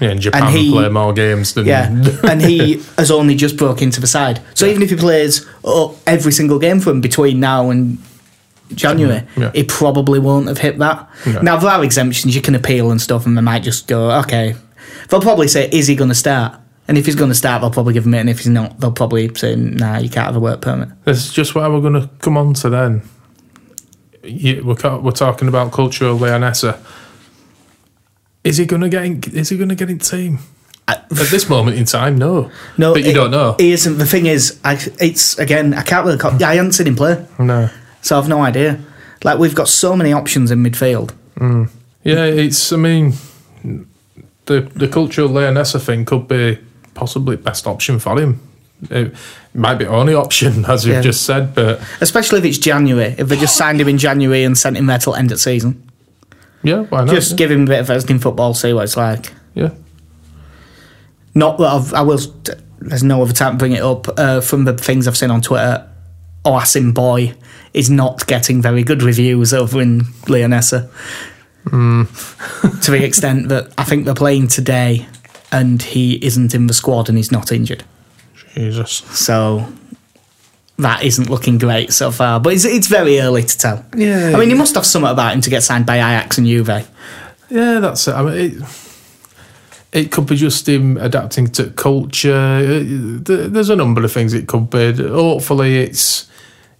Yeah, 0.00 0.10
in 0.10 0.20
Japan 0.20 0.52
he- 0.52 0.70
play 0.70 0.90
more 0.90 1.14
games 1.14 1.54
than 1.54 1.64
Yeah, 1.64 1.88
and 2.30 2.42
he 2.42 2.82
has 2.98 3.10
only 3.10 3.34
just 3.34 3.56
broke 3.56 3.80
into 3.80 4.00
the 4.00 4.06
side. 4.06 4.40
So 4.52 4.66
even 4.66 4.82
if 4.82 4.90
he 4.90 4.96
plays 4.96 5.46
oh, 5.64 5.96
every 6.06 6.32
single 6.32 6.58
game 6.58 6.80
for 6.80 6.90
him 6.90 7.00
between 7.00 7.40
now 7.40 7.70
and 7.70 7.96
January, 8.74 9.20
mm, 9.20 9.42
Yeah. 9.42 9.52
he 9.54 9.62
probably 9.62 10.18
won't 10.18 10.48
have 10.48 10.58
hit 10.58 10.76
that. 10.78 11.08
Yeah. 11.24 11.40
Now 11.40 11.56
there 11.56 11.70
are 11.70 11.82
exemptions; 11.84 12.34
you 12.36 12.42
can 12.42 12.54
appeal 12.54 12.90
and 12.90 13.00
stuff, 13.00 13.24
and 13.26 13.38
they 13.38 13.42
might 13.42 13.62
just 13.62 13.86
go, 13.86 14.10
okay. 14.20 14.54
They'll 15.08 15.20
probably 15.22 15.48
say, 15.48 15.68
"Is 15.72 15.86
he 15.86 15.94
going 15.94 16.10
to 16.10 16.14
start?" 16.16 16.58
And 16.88 16.96
if 16.96 17.06
he's 17.06 17.16
going 17.16 17.30
to 17.30 17.34
start, 17.34 17.60
they'll 17.62 17.70
probably 17.70 17.94
give 17.94 18.06
him 18.06 18.14
it. 18.14 18.20
And 18.20 18.30
if 18.30 18.38
he's 18.38 18.48
not, 18.48 18.78
they'll 18.78 18.92
probably 18.92 19.34
say, 19.34 19.56
"Nah, 19.56 19.98
you 19.98 20.08
can't 20.08 20.26
have 20.26 20.36
a 20.36 20.40
work 20.40 20.60
permit." 20.60 20.88
This 21.04 21.26
is 21.26 21.32
just 21.32 21.54
what 21.54 21.70
we're 21.70 21.80
going 21.80 22.00
to 22.00 22.08
come 22.20 22.36
on 22.36 22.54
to 22.54 22.68
then. 22.70 23.02
You, 24.22 24.62
we're, 24.64 24.98
we're 24.98 25.10
talking 25.12 25.48
about 25.48 25.72
Cultural 25.72 26.16
Leonesa. 26.18 26.78
Is 28.44 28.56
he 28.58 28.66
going 28.66 28.82
to 28.82 28.88
get? 28.88 29.04
In, 29.04 29.22
is 29.34 29.48
he 29.48 29.56
going 29.56 29.68
to 29.70 29.74
get 29.74 29.90
in 29.90 29.98
team? 29.98 30.38
At 30.88 31.08
this 31.10 31.48
moment 31.48 31.76
in 31.76 31.84
time, 31.84 32.16
no. 32.16 32.48
No, 32.78 32.94
but 32.94 33.02
you 33.02 33.10
it- 33.10 33.14
don't 33.14 33.32
know. 33.32 33.56
He 33.58 33.72
isn't. 33.72 33.98
The 33.98 34.06
thing 34.06 34.26
is, 34.26 34.60
I, 34.62 34.78
it's 35.00 35.36
again, 35.38 35.74
I 35.74 35.82
can't 35.82 36.06
really. 36.06 36.18
Call, 36.18 36.40
I 36.42 36.54
haven't 36.54 36.72
seen 36.72 36.86
him 36.86 36.94
play, 36.94 37.26
no. 37.40 37.68
so 38.02 38.16
I've 38.16 38.28
no 38.28 38.40
idea. 38.42 38.78
Like 39.24 39.40
we've 39.40 39.54
got 39.56 39.66
so 39.68 39.96
many 39.96 40.12
options 40.12 40.52
in 40.52 40.62
midfield. 40.62 41.12
Mm. 41.38 41.70
Yeah, 42.04 42.24
it's. 42.26 42.72
I 42.72 42.76
mean, 42.76 43.14
the 44.44 44.60
the 44.76 44.86
Cultural 44.86 45.28
Leonesa 45.28 45.80
thing 45.84 46.04
could 46.04 46.28
be 46.28 46.58
possibly 46.96 47.36
best 47.36 47.66
option 47.66 47.98
for 48.00 48.18
him. 48.20 48.40
It 48.90 49.14
might 49.54 49.76
be 49.76 49.86
only 49.86 50.14
option, 50.14 50.64
as 50.68 50.84
you've 50.84 50.96
Yeah. 50.96 51.00
just 51.02 51.22
said, 51.24 51.54
but 51.54 51.80
Especially 52.00 52.38
if 52.40 52.44
it's 52.44 52.58
January. 52.58 53.14
If 53.16 53.28
they 53.28 53.36
just 53.38 53.56
signed 53.56 53.80
him 53.80 53.88
in 53.88 53.98
January 53.98 54.42
and 54.44 54.56
sent 54.58 54.76
him 54.76 54.86
there 54.86 54.98
till 54.98 55.14
end 55.14 55.32
of 55.32 55.40
season. 55.40 55.82
yeah, 56.62 56.82
why 56.90 57.04
not? 57.04 57.14
Just 57.14 57.36
give 57.36 57.50
him 57.50 57.62
a 57.62 57.66
bit 57.66 57.80
of 57.80 57.86
visiting 57.86 58.18
football, 58.18 58.52
see 58.54 58.72
what 58.72 58.84
it's 58.84 58.96
like. 58.96 59.32
yeah, 59.54 59.70
Not 61.34 61.58
that 61.58 61.68
I've, 61.68 61.94
I 61.94 62.02
will. 62.02 62.18
There's 62.80 63.02
no 63.02 63.22
other 63.22 63.32
time 63.32 63.52
to 63.52 63.58
bring 63.58 63.72
it 63.72 63.82
up. 63.82 64.06
Uh, 64.18 64.40
from 64.40 64.64
the 64.64 64.74
things 64.74 65.08
I've 65.08 65.16
seen 65.16 65.30
on 65.30 65.40
Twitter, 65.40 65.88
Ouasim 66.44 66.92
Bouy 66.92 67.34
is 67.72 67.88
not 67.88 68.26
getting 68.26 68.60
very 68.60 68.82
good 68.84 69.02
reviews 69.02 69.52
over 69.54 69.80
in 69.80 70.00
Leonesa. 70.28 70.90
to 71.70 72.90
the 72.90 73.04
extent 73.04 73.48
that 73.48 73.72
I 73.78 73.84
think 73.84 74.04
they're 74.04 74.14
playing 74.14 74.48
today, 74.48 75.06
and 75.52 75.80
he 75.80 76.24
isn't 76.24 76.54
in 76.54 76.66
the 76.66 76.74
squad 76.74 77.08
and 77.08 77.16
he's 77.16 77.32
not 77.32 77.52
injured. 77.52 77.84
Jesus. 78.54 78.90
So 78.90 79.66
that 80.78 81.04
isn't 81.04 81.30
looking 81.30 81.58
great 81.58 81.92
so 81.92 82.10
far. 82.10 82.40
But 82.40 82.54
it's, 82.54 82.64
it's 82.64 82.86
very 82.86 83.20
early 83.20 83.42
to 83.42 83.58
tell. 83.58 83.84
Yeah. 83.96 84.32
I 84.34 84.38
mean, 84.38 84.48
he 84.48 84.54
must 84.54 84.74
have 84.74 84.86
something 84.86 85.10
about 85.10 85.34
him 85.34 85.40
to 85.42 85.50
get 85.50 85.62
signed 85.62 85.86
by 85.86 85.96
Ajax 85.96 86.38
and 86.38 86.46
Juve. 86.46 86.88
Yeah, 87.48 87.80
that's 87.80 88.08
it. 88.08 88.12
I 88.12 88.22
mean, 88.22 88.34
it, 88.34 88.62
it 89.92 90.12
could 90.12 90.26
be 90.26 90.36
just 90.36 90.68
him 90.68 90.96
adapting 90.98 91.46
to 91.48 91.70
culture. 91.70 92.82
There's 92.82 93.70
a 93.70 93.76
number 93.76 94.04
of 94.04 94.12
things 94.12 94.34
it 94.34 94.48
could 94.48 94.68
be. 94.68 94.92
Hopefully, 94.92 95.78
it's 95.78 96.30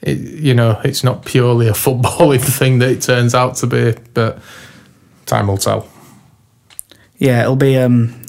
it, 0.03 0.19
you 0.19 0.55
know 0.55 0.81
it's 0.85 1.03
not 1.03 1.25
purely 1.25 1.69
a 1.69 1.73
footballing 1.73 2.43
thing 2.59 2.81
that 2.81 2.91
it 2.91 3.03
turns 3.03 3.35
out 3.35 3.57
to 3.57 3.67
be, 3.67 3.95
but 4.13 4.39
time 5.25 5.47
will 5.47 5.57
tell. 5.57 5.89
Yeah, 7.17 7.43
it'll 7.43 7.57
be 7.57 7.79
um, 7.79 8.26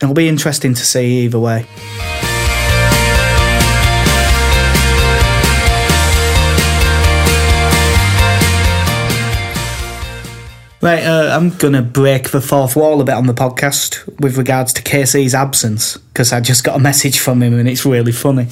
it'll 0.00 0.14
be 0.14 0.28
interesting 0.28 0.74
to 0.74 0.84
see 0.84 1.24
either 1.24 1.38
way. 1.38 1.66
Right, 10.82 11.04
uh, 11.04 11.36
I'm 11.36 11.50
going 11.50 11.74
to 11.74 11.82
break 11.82 12.30
the 12.30 12.40
fourth 12.40 12.74
wall 12.74 13.02
a 13.02 13.04
bit 13.04 13.14
on 13.14 13.26
the 13.26 13.34
podcast 13.34 14.18
with 14.18 14.38
regards 14.38 14.72
to 14.72 14.82
KC's 14.82 15.34
absence 15.34 15.98
because 15.98 16.32
I 16.32 16.40
just 16.40 16.64
got 16.64 16.76
a 16.76 16.78
message 16.78 17.18
from 17.18 17.42
him 17.42 17.58
and 17.58 17.68
it's 17.68 17.84
really 17.84 18.12
funny. 18.12 18.46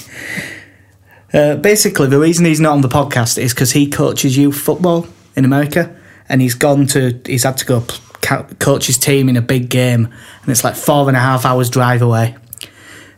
Uh, 1.33 1.57
basically, 1.57 2.07
the 2.09 2.19
reason 2.19 2.45
he's 2.45 2.61
not 2.61 2.73
on 2.73 2.83
the 2.83 2.89
podcast 2.89 3.39
is 3.39 3.55
because 3.55 3.73
he 3.73 3.89
coaches 3.89 4.37
youth 4.37 4.59
football 4.59 5.07
in 5.37 5.47
America 5.47 5.97
and 6.29 6.43
he's 6.43 6.55
gone 6.55 6.87
to, 6.89 7.19
he's 7.25 7.45
had 7.45 7.57
to 7.57 7.65
go 7.65 7.83
ca- 8.29 8.45
coach 8.59 8.87
his 8.87 8.99
team 8.99 9.29
in 9.29 9.37
a 9.37 9.43
big 9.43 9.69
game 9.71 10.07
and 10.43 10.51
it's 10.51 10.63
like 10.65 10.77
four 10.77 11.09
and 11.09 11.17
a 11.17 11.21
half 11.21 11.45
hours 11.47 11.71
drive 11.71 12.03
away. 12.03 12.37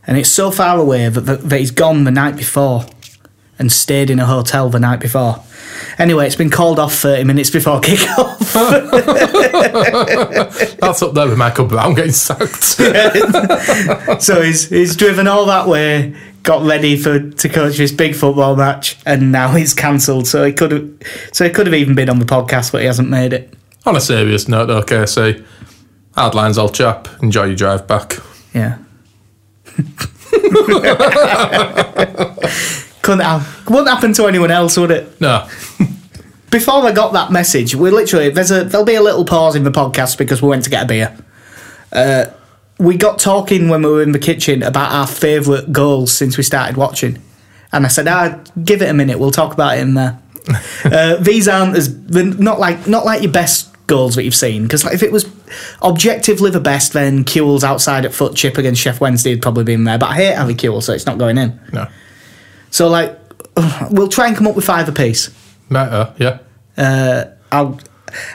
And 0.06 0.16
it's 0.16 0.30
so 0.30 0.50
far 0.50 0.78
away 0.78 1.08
that, 1.08 1.20
that, 1.22 1.48
that 1.48 1.58
he's 1.60 1.70
gone 1.70 2.04
the 2.04 2.10
night 2.10 2.36
before 2.36 2.86
and 3.58 3.70
stayed 3.70 4.08
in 4.08 4.18
a 4.18 4.26
hotel 4.26 4.70
the 4.70 4.80
night 4.80 5.00
before. 5.00 5.42
Anyway, 5.98 6.26
it's 6.26 6.36
been 6.36 6.50
called 6.50 6.78
off 6.78 6.94
30 6.94 7.24
minutes 7.24 7.50
before 7.50 7.80
kick-off. 7.82 8.38
That's 10.78 11.02
up 11.02 11.14
there 11.14 11.28
with 11.28 11.38
Michael 11.38 11.66
Brown 11.66 11.94
getting 11.94 12.12
sacked. 12.12 12.62
so 14.22 14.42
he's 14.42 14.68
he's 14.68 14.96
driven 14.96 15.26
all 15.28 15.46
that 15.46 15.68
way, 15.68 16.16
got 16.42 16.66
ready 16.66 16.96
for 16.96 17.30
to 17.30 17.48
coach 17.48 17.76
this 17.76 17.92
big 17.92 18.14
football 18.14 18.56
match, 18.56 18.98
and 19.06 19.30
now 19.30 19.52
he's 19.54 19.74
cancelled. 19.74 20.26
So 20.26 20.44
he 20.44 20.52
could 20.52 20.72
have 20.72 20.90
so 21.32 21.44
he 21.44 21.50
could 21.50 21.66
have 21.66 21.74
even 21.74 21.94
been 21.94 22.08
on 22.10 22.18
the 22.18 22.24
podcast, 22.24 22.72
but 22.72 22.80
he 22.80 22.86
hasn't 22.86 23.08
made 23.08 23.32
it. 23.32 23.54
On 23.86 23.96
a 23.96 24.00
serious 24.00 24.48
note, 24.48 24.66
though, 24.66 24.82
KC, 24.82 25.44
hard 26.14 26.34
lines, 26.34 26.58
old 26.58 26.74
chap. 26.74 27.08
Enjoy 27.22 27.44
your 27.44 27.56
drive 27.56 27.86
back. 27.86 28.18
Yeah. 28.54 28.78
Couldn't 33.02 33.24
have, 33.24 33.68
wouldn't 33.68 33.88
happen 33.88 34.12
to 34.14 34.26
anyone 34.26 34.50
else, 34.50 34.76
would 34.76 34.90
it? 34.90 35.20
No, 35.20 35.48
Before 36.50 36.84
I 36.84 36.90
got 36.90 37.12
that 37.12 37.30
message, 37.30 37.76
we 37.76 37.90
literally 37.90 38.28
there's 38.30 38.50
a 38.50 38.64
there'll 38.64 38.84
be 38.84 38.96
a 38.96 39.02
little 39.02 39.24
pause 39.24 39.54
in 39.54 39.62
the 39.62 39.70
podcast 39.70 40.18
because 40.18 40.42
we 40.42 40.48
went 40.48 40.64
to 40.64 40.70
get 40.70 40.82
a 40.82 40.86
beer. 40.86 41.16
Uh, 41.92 42.26
we 42.78 42.96
got 42.96 43.20
talking 43.20 43.68
when 43.68 43.82
we 43.82 43.90
were 43.90 44.02
in 44.02 44.10
the 44.10 44.18
kitchen 44.18 44.64
about 44.64 44.90
our 44.90 45.06
favourite 45.06 45.70
goals 45.70 46.10
since 46.10 46.36
we 46.36 46.42
started 46.42 46.76
watching, 46.76 47.22
and 47.72 47.84
I 47.84 47.88
said, 47.88 48.08
"Ah, 48.08 48.40
give 48.64 48.82
it 48.82 48.88
a 48.88 48.94
minute. 48.94 49.20
We'll 49.20 49.30
talk 49.30 49.52
about 49.52 49.78
it 49.78 49.82
in 49.82 49.94
there." 49.94 50.18
uh, 50.84 51.16
these 51.16 51.46
aren't 51.46 51.76
as 51.76 51.94
not 52.10 52.58
like 52.58 52.88
not 52.88 53.04
like 53.04 53.22
your 53.22 53.30
best 53.30 53.69
goals 53.90 54.14
that 54.14 54.22
you've 54.22 54.36
seen 54.36 54.62
because 54.62 54.84
like, 54.84 54.94
if 54.94 55.02
it 55.02 55.10
was 55.10 55.28
objectively 55.82 56.50
the 56.50 56.60
best, 56.60 56.92
then 56.92 57.24
Kewell's 57.24 57.64
outside 57.64 58.04
at 58.04 58.14
foot 58.14 58.36
chip 58.36 58.56
against 58.56 58.82
Sheff 58.82 59.00
Wednesday 59.00 59.30
had 59.30 59.42
probably 59.42 59.64
been 59.64 59.82
there. 59.82 59.98
But 59.98 60.10
I 60.10 60.14
hate 60.14 60.36
Harry 60.36 60.54
Kewell, 60.54 60.80
so 60.80 60.92
it's 60.92 61.06
not 61.06 61.18
going 61.18 61.36
in. 61.36 61.60
no. 61.72 61.88
So 62.70 62.88
like, 62.88 63.18
we'll 63.90 64.08
try 64.08 64.28
and 64.28 64.36
come 64.36 64.46
up 64.46 64.54
with 64.54 64.64
five 64.64 64.88
apiece. 64.88 65.28
Better, 65.70 66.14
yeah. 66.18 66.38
Uh, 66.78 67.24
I'll. 67.52 67.78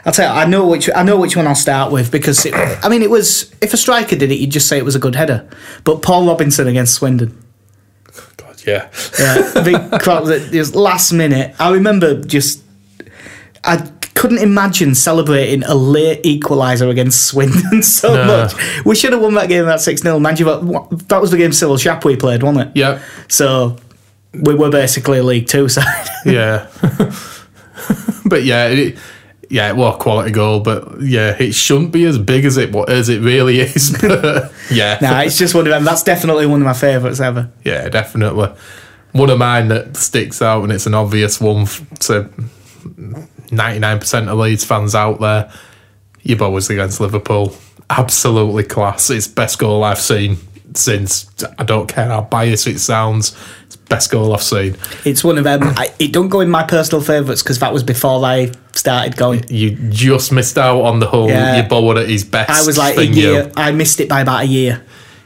I'll 0.06 0.14
tell 0.14 0.34
you, 0.34 0.42
I 0.42 0.46
know 0.46 0.66
which 0.66 0.90
I 0.96 1.04
know 1.04 1.20
which 1.20 1.36
one 1.36 1.48
I'll 1.48 1.54
start 1.54 1.92
with 1.92 2.10
because 2.10 2.46
it, 2.46 2.54
I 2.54 2.88
mean 2.88 3.02
it 3.02 3.10
was 3.10 3.54
if 3.62 3.74
a 3.74 3.78
striker 3.78 4.16
did 4.16 4.32
it, 4.32 4.36
you'd 4.36 4.52
just 4.52 4.70
say 4.70 4.78
it 4.78 4.86
was 4.86 4.96
a 4.96 5.00
good 5.00 5.16
header. 5.16 5.50
But 5.84 6.02
Paul 6.02 6.26
Robinson 6.28 6.66
against 6.68 6.94
Swindon, 6.94 7.38
God, 8.38 8.64
yeah. 8.66 8.90
yeah, 9.20 9.64
big 9.66 10.00
crowd. 10.00 10.30
It 10.30 10.54
was 10.54 10.74
last 10.76 11.12
minute. 11.12 11.56
I 11.60 11.74
remember 11.74 12.22
just 12.22 12.64
I 13.66 13.78
couldn't 14.16 14.40
imagine 14.40 14.96
celebrating 14.96 15.62
a 15.64 15.76
late 15.76 16.24
equaliser 16.24 16.90
against 16.90 17.28
Swindon 17.28 17.84
so 17.84 18.16
No. 18.16 18.26
much. 18.26 18.84
We 18.86 18.96
should 18.96 19.14
have 19.14 19.22
won 19.22 19.36
that 19.36 19.48
game 19.50 19.66
at 19.68 19.82
six 19.82 20.02
0 20.02 20.20
Mind 20.20 20.40
you, 20.40 20.46
that 20.46 21.04
that 21.10 21.22
was 21.22 21.32
the 21.32 21.38
game 21.38 21.52
Civil 21.54 21.78
Shap 21.78 22.04
we 22.06 22.16
played, 22.16 22.42
wasn't 22.42 22.70
it? 22.70 22.72
Yeah, 22.80 23.00
So 23.28 23.78
we 24.34 24.56
were 24.56 24.70
basically 24.72 25.20
a 25.20 25.24
League 25.24 25.48
Two 25.48 25.70
side. 25.70 26.08
yeah. 26.26 26.68
but 28.26 28.44
yeah, 28.44 28.68
it, 28.70 28.98
yeah, 29.50 29.70
it 29.70 29.76
was 29.76 29.96
a 29.96 29.98
quality 29.98 30.32
goal, 30.32 30.60
but 30.62 31.02
yeah, 31.02 31.36
it 31.40 31.54
shouldn't 31.54 31.92
be 31.92 32.06
as 32.06 32.18
big 32.18 32.46
as 32.46 32.58
it 32.58 32.74
as 32.90 33.10
it 33.10 33.22
really 33.22 33.60
is. 33.60 33.96
Yeah, 34.72 34.98
nah, 35.02 35.20
it's 35.22 35.38
just 35.38 35.54
one 35.54 35.68
of 35.68 35.72
them. 35.72 35.84
That's 35.84 36.02
definitely 36.04 36.48
one 36.48 36.62
of 36.62 36.66
my 36.66 36.74
favourites 36.74 37.20
ever. 37.20 37.52
yeah, 37.64 37.88
definitely. 37.90 38.50
One 39.12 39.30
of 39.30 39.38
mine 39.38 39.68
that 39.70 39.96
sticks 39.98 40.42
out, 40.42 40.64
and 40.64 40.72
it's 40.72 40.88
an 40.88 40.94
obvious 40.96 41.40
one 41.40 41.68
to 42.00 42.30
ninety 43.52 43.80
nine 43.80 44.00
percent 44.00 44.30
of 44.30 44.38
Leeds 44.38 44.64
fans 44.64 44.96
out 44.96 45.20
there. 45.20 45.52
Yeboah 46.26 46.52
was 46.52 46.70
against 46.70 47.00
Liverpool, 47.00 47.56
absolutely 47.90 48.64
class. 48.64 49.10
It's 49.10 49.28
best 49.28 49.60
goal 49.60 49.84
I've 49.84 50.00
seen 50.00 50.38
since. 50.74 51.30
I 51.60 51.64
don't 51.64 51.88
care 51.88 52.06
how 52.06 52.22
biased 52.22 52.68
it 52.68 52.80
sounds. 52.80 53.38
It's 53.68 53.76
best 53.76 54.10
goal 54.12 54.34
I've 54.34 54.42
seen. 54.44 54.76
It's 55.06 55.24
one 55.24 55.38
of 55.38 55.44
them. 55.44 55.62
I, 55.64 55.94
it 56.00 56.12
don't 56.12 56.30
go 56.30 56.40
in 56.42 56.50
my 56.50 56.64
personal 56.64 57.04
favourites 57.04 57.44
because 57.44 57.60
that 57.60 57.72
was 57.74 57.84
before 57.84 58.24
I 58.26 58.52
started 58.74 59.16
going. 59.18 59.46
You 59.50 59.72
just 59.92 60.32
missed 60.32 60.58
out 60.58 60.82
on 60.82 61.00
the 61.00 61.06
whole. 61.08 61.30
Yeah. 61.30 61.62
Yeboah 61.64 62.02
at 62.04 62.10
his 62.10 62.24
best. 62.24 62.50
I 62.50 62.66
was 62.66 62.78
like 62.78 62.98
a 62.98 63.06
year. 63.06 63.44
You, 63.46 63.52
I 63.56 63.72
missed 63.72 64.00
it 64.00 64.10
by 64.10 64.22
about 64.22 64.44
a 64.44 64.48
year. 64.48 64.84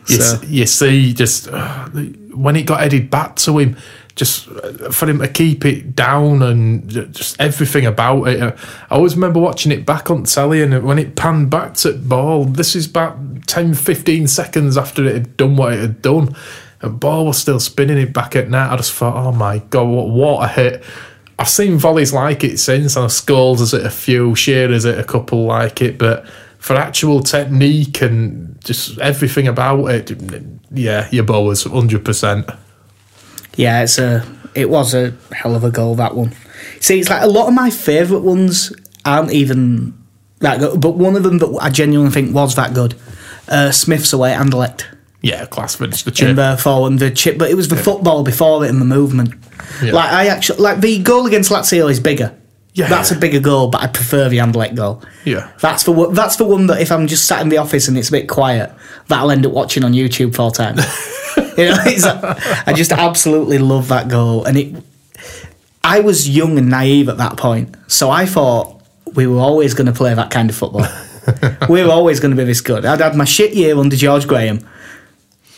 you, 0.08 0.17
So, 0.17 0.36
s- 0.36 0.43
you 0.49 0.65
see, 0.65 1.13
just 1.13 1.47
uh, 1.47 1.88
when 2.34 2.58
it 2.58 2.63
got 2.63 2.82
headed 2.82 3.10
back 3.10 3.38
to 3.38 3.58
him, 3.58 3.77
just 4.19 4.49
uh, 4.49 4.91
for 4.91 5.10
him 5.10 5.19
to 5.19 5.27
keep 5.29 5.63
it 5.63 5.95
down 5.95 6.43
and 6.43 6.89
just 6.89 7.39
everything 7.39 7.86
about 7.86 8.27
it. 8.27 8.41
I 8.41 8.95
always 8.95 9.15
remember 9.15 9.39
watching 9.39 9.71
it 9.71 9.86
back 9.86 10.12
on 10.12 10.25
telly, 10.25 10.62
and 10.62 10.84
when 10.84 10.99
it 10.99 11.15
panned 11.15 11.49
back 11.49 11.75
to 11.75 11.93
ball, 11.93 12.43
this 12.43 12.75
is 12.75 12.86
about 12.86 13.17
10, 13.47 13.75
15 13.75 14.27
seconds 14.27 14.77
after 14.77 15.05
it 15.05 15.13
had 15.13 15.38
done 15.38 15.55
what 15.55 15.71
it 15.71 15.79
had 15.79 16.01
done. 16.01 16.36
And 16.82 16.99
ball 16.99 17.27
was 17.27 17.38
still 17.38 17.62
spinning 17.62 17.97
it 17.97 18.13
back 18.13 18.36
at 18.36 18.49
net. 18.49 18.71
I 18.71 18.75
just 18.75 18.93
thought, 18.93 19.15
oh 19.15 19.32
my 19.32 19.60
god, 19.60 19.86
what, 19.86 20.10
what 20.10 20.43
a 20.43 20.47
hit! 20.49 20.84
I've 21.38 21.47
seen 21.47 21.77
volleys 21.77 22.12
like 22.12 22.43
it 22.43 22.60
since. 22.60 22.97
I've 22.97 23.12
Scholes 23.12 23.60
has 23.60 23.73
it 23.73 23.86
a 23.86 23.89
few, 23.89 24.36
Shearer's 24.36 24.84
it 24.84 24.99
a 24.99 25.03
couple 25.05 25.45
like 25.45 25.82
it, 25.82 25.97
but 25.97 26.27
for 26.58 26.75
actual 26.75 27.21
technique 27.21 28.01
and 28.01 28.62
just 28.65 28.99
everything 28.99 29.47
about 29.47 29.86
it, 29.86 30.12
yeah, 30.71 31.08
Yeboah 31.08 31.45
was 31.45 31.63
hundred 31.63 32.03
percent. 32.03 32.49
Yeah, 33.60 33.84
it's 33.84 33.98
a. 34.00 34.24
It 34.56 34.69
was 34.69 34.93
a 34.95 35.13
hell 35.32 35.56
of 35.56 35.63
a 35.63 35.69
goal 35.69 35.95
that 35.95 36.15
one. 36.15 36.34
See, 36.80 37.00
it's 37.00 37.10
like 37.10 37.22
a 37.22 37.28
lot 37.28 37.48
of 37.48 37.54
my 37.54 37.69
favourite 37.69 38.24
ones 38.24 38.74
aren't 39.06 39.32
even 39.32 39.93
that 40.39 40.60
good, 40.60 40.82
but 40.82 40.91
one 40.98 41.15
of 41.15 41.24
them 41.24 41.38
that 41.38 41.58
I 41.62 41.69
genuinely 41.69 42.12
think 42.12 42.34
was 42.34 42.56
that 42.56 42.74
good. 42.74 42.95
Uh, 43.48 43.72
Smith's 43.72 44.12
away 44.13 44.34
at 44.34 44.41
Anderlecht 44.45 44.86
Yeah, 45.22 45.45
class 45.45 45.76
finish 45.76 46.04
the 46.04 46.10
in 46.12 46.15
chip. 46.15 46.36
the 46.36 46.58
forward, 46.62 46.98
the 47.00 47.12
chip, 47.12 47.38
but 47.38 47.50
it 47.52 47.56
was 47.56 47.67
the 47.67 47.76
football 47.76 48.24
before 48.24 48.63
it 48.65 48.69
and 48.69 48.82
the 48.82 48.86
movement. 48.86 49.34
Yeah. 49.84 49.93
Like 49.93 50.10
I 50.12 50.28
actually 50.28 50.60
like 50.62 50.82
the 50.82 51.00
goal 51.04 51.26
against 51.28 51.52
Lazio 51.52 51.89
is 51.89 52.00
bigger. 52.00 52.36
Yeah. 52.74 52.88
that's 52.88 53.12
a 53.12 53.15
bigger 53.15 53.39
goal, 53.39 53.67
but 53.69 53.82
I 53.82 53.88
prefer 53.88 54.30
the 54.30 54.38
Anderlecht 54.38 54.76
goal. 54.76 55.02
Yeah. 55.26 55.52
That's 55.62 55.84
for 55.84 55.91
one- 55.93 56.13
that's 56.13 56.36
the 56.38 56.45
one 56.45 56.67
that 56.67 56.80
if 56.82 56.91
I'm 56.91 57.08
just 57.08 57.26
sat 57.26 57.41
in 57.41 57.50
the 57.50 57.58
office 57.58 57.88
and 57.88 57.98
it's 57.98 58.10
a 58.10 58.12
bit 58.12 58.28
quiet, 58.30 58.72
that 59.08 59.19
I'll 59.19 59.32
end 59.32 59.45
up 59.45 59.52
watching 59.52 59.84
on 59.84 59.93
YouTube 59.93 60.34
full 60.36 60.52
time. 60.52 60.76
you 61.58 61.69
know, 61.69 61.78
it's, 61.86 62.06
I 62.06 62.73
just 62.73 62.91
absolutely 62.91 63.58
love 63.58 63.88
that 63.89 64.08
goal, 64.08 64.45
and 64.45 64.58
it. 64.58 64.84
I 65.84 66.02
was 66.02 66.30
young 66.30 66.58
and 66.58 66.69
naive 66.69 67.10
at 67.10 67.17
that 67.17 67.38
point, 67.38 67.75
so 67.88 68.10
I 68.10 68.25
thought 68.25 68.82
we 69.13 69.28
were 69.28 69.39
always 69.39 69.73
going 69.73 69.88
to 69.88 69.93
play 69.93 70.13
that 70.13 70.30
kind 70.30 70.49
of 70.49 70.56
football. 70.56 70.86
we 71.69 71.84
were 71.84 71.91
always 71.91 72.19
going 72.19 72.32
to 72.32 72.38
be 72.38 72.43
this 72.43 72.62
good. 72.62 72.86
I'd 72.86 72.99
had 72.99 73.15
my 73.15 73.25
shit 73.25 73.54
year 73.54 73.78
under 73.78 73.95
George 73.95 74.28
Graham, 74.28 74.67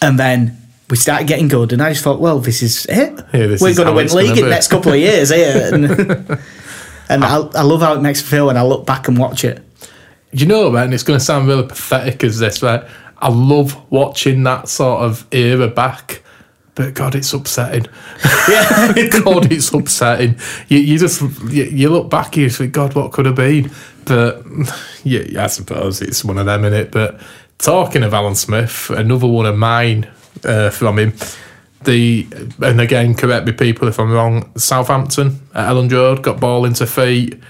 and 0.02 0.20
then 0.20 0.58
we 0.89 0.98
started 0.98 1.28
getting 1.28 1.48
good, 1.48 1.74
and 1.74 1.82
I 1.82 1.91
just 1.91 2.04
thought, 2.04 2.20
well, 2.20 2.39
this 2.39 2.62
is 2.62 2.86
it. 2.88 3.17
Yeah, 3.34 3.48
this 3.48 3.62
we're 3.62 3.74
going 3.74 3.88
to 3.88 3.94
win 3.94 4.08
league 4.10 4.38
in 4.38 4.44
the 4.44 4.50
next 4.50 4.67
couple 4.67 4.91
of 4.91 5.00
years 5.00 5.30
here. 5.30 5.72
Eh? 5.74 6.38
And, 7.12 7.26
and 7.26 7.26
I, 7.26 7.38
I 7.38 7.63
love 7.63 7.82
how 7.82 7.94
it 7.94 8.02
makes 8.02 8.22
me 8.22 8.30
feel 8.30 8.48
when 8.48 8.56
I 8.56 8.62
look 8.62 8.86
back 8.86 9.10
and 9.10 9.17
watch 9.17 9.44
it. 9.44 9.62
You 10.32 10.46
know, 10.46 10.72
man, 10.72 10.94
it's 10.94 11.04
going 11.04 11.20
to 11.20 11.26
sound 11.26 11.46
really 11.48 11.67
pathetic 11.67 12.24
as 12.24 12.39
this, 12.39 12.63
right? 12.63 12.86
I 13.22 13.30
love 13.30 13.80
watching 13.92 14.44
that 14.44 14.68
sort 14.68 15.04
of 15.04 15.28
era 15.32 15.68
back, 15.68 16.24
but 16.76 16.94
God, 16.94 17.16
it's 17.16 17.34
upsetting. 17.34 17.86
Yeah. 18.50 19.08
God, 19.24 19.52
it's 19.52 19.74
upsetting. 19.74 20.38
You, 20.68 20.80
you 20.80 20.98
just 20.98 21.22
you, 21.50 21.64
you 21.66 21.90
look 21.90 22.10
back, 22.10 22.36
you 22.38 22.50
think, 22.50 22.74
God, 22.74 22.96
what 22.96 23.12
could 23.12 23.26
have 23.26 23.36
been? 23.36 23.72
But 24.06 24.44
yeah, 25.04 25.22
yeah, 25.30 25.44
I 25.44 25.48
suppose 25.48 26.02
it's 26.02 26.24
one 26.24 26.38
of 26.38 26.46
them 26.46 26.66
in 26.66 26.74
it. 26.74 26.92
But 26.92 27.22
talking 27.58 28.04
of 28.04 28.14
Alan 28.14 28.36
Smith, 28.36 28.90
another 28.90 29.28
one 29.28 29.46
of 29.46 29.58
mine 29.58 30.10
uh, 30.44 30.70
from 30.70 31.00
him. 31.00 31.14
The 31.84 32.28
and 32.62 32.80
again, 32.80 33.16
correct 33.16 33.48
me, 33.48 33.54
people, 33.54 33.88
if 33.88 34.00
I'm 34.00 34.12
wrong. 34.12 34.52
Southampton 34.56 35.40
at 35.54 35.70
Elland 35.70 35.92
Road 35.92 36.22
got 36.22 36.40
ball 36.40 36.66
into 36.66 36.86
feet, 36.86 37.42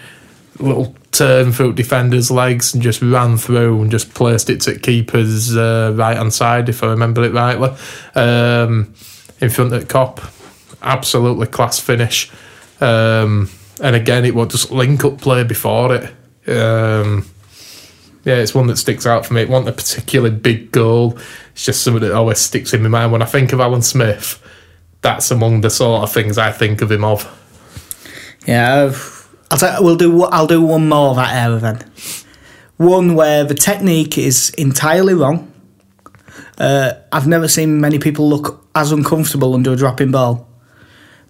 little 0.60 0.96
turn 1.12 1.52
through 1.52 1.74
defenders' 1.74 2.32
legs, 2.32 2.74
and 2.74 2.82
just 2.82 3.02
ran 3.02 3.38
through 3.38 3.82
and 3.82 3.92
just 3.92 4.14
placed 4.14 4.50
it 4.50 4.62
to 4.62 4.78
keeper's 4.80 5.56
uh, 5.56 5.94
right 5.96 6.18
hand 6.18 6.34
side, 6.34 6.70
if 6.70 6.84
I 6.84 6.88
remember 6.88 7.24
it 7.24 7.34
rightly, 7.34 7.70
um, 8.16 8.94
in 9.40 9.50
front 9.50 9.74
of 9.74 9.82
the 9.82 9.86
Kop. 9.86 10.20
Absolutely 10.82 11.48
class 11.48 11.80
finish. 11.80 12.32
Um, 12.80 13.50
and 13.82 13.96
again, 13.96 14.26
it 14.26 14.34
was 14.36 14.50
just 14.50 14.72
link 14.72 15.04
up 15.06 15.22
play 15.22 15.44
before 15.44 15.96
it. 15.96 16.04
Um, 16.48 17.26
yeah, 18.24 18.36
it's 18.36 18.54
one 18.54 18.68
that 18.68 18.78
sticks 18.78 19.06
out 19.08 19.26
for 19.26 19.34
me. 19.34 19.42
It 19.42 19.50
wasn't 19.50 19.70
a 19.70 19.74
particularly 19.74 20.36
big 20.36 20.72
goal. 20.72 21.18
It's 21.54 21.66
just 21.66 21.84
something 21.84 22.02
that 22.02 22.12
always 22.12 22.40
sticks 22.40 22.74
in 22.74 22.84
my 22.84 22.90
mind. 22.90 23.12
When 23.12 23.22
I 23.22 23.26
think 23.26 23.54
of 23.54 23.60
Alan 23.60 23.82
Smith, 23.82 24.42
that's 25.02 25.32
among 25.32 25.62
the 25.62 25.70
sort 25.70 26.04
of 26.04 26.12
things 26.12 26.38
I 26.38 26.52
think 26.52 26.82
of 26.82 26.92
him 26.92 27.04
of. 27.04 27.26
Yeah, 28.46 28.86
I've- 28.86 29.21
I'll 29.52 29.84
we'll 29.84 29.98
do. 29.98 30.24
I'll 30.24 30.48
do 30.48 30.62
one 30.62 30.88
more 30.90 31.10
of 31.10 31.18
that 31.18 31.36
era 31.36 31.60
then. 31.60 31.92
One 32.78 33.16
where 33.16 33.44
the 33.44 33.54
technique 33.54 34.18
is 34.18 34.50
entirely 34.52 35.14
wrong. 35.14 35.52
Uh, 36.58 36.94
I've 37.12 37.28
never 37.28 37.48
seen 37.48 37.82
many 37.82 38.00
people 38.00 38.30
look 38.30 38.66
as 38.74 38.92
uncomfortable 38.92 39.54
under 39.54 39.74
a 39.74 39.76
dropping 39.76 40.12
ball. 40.12 40.48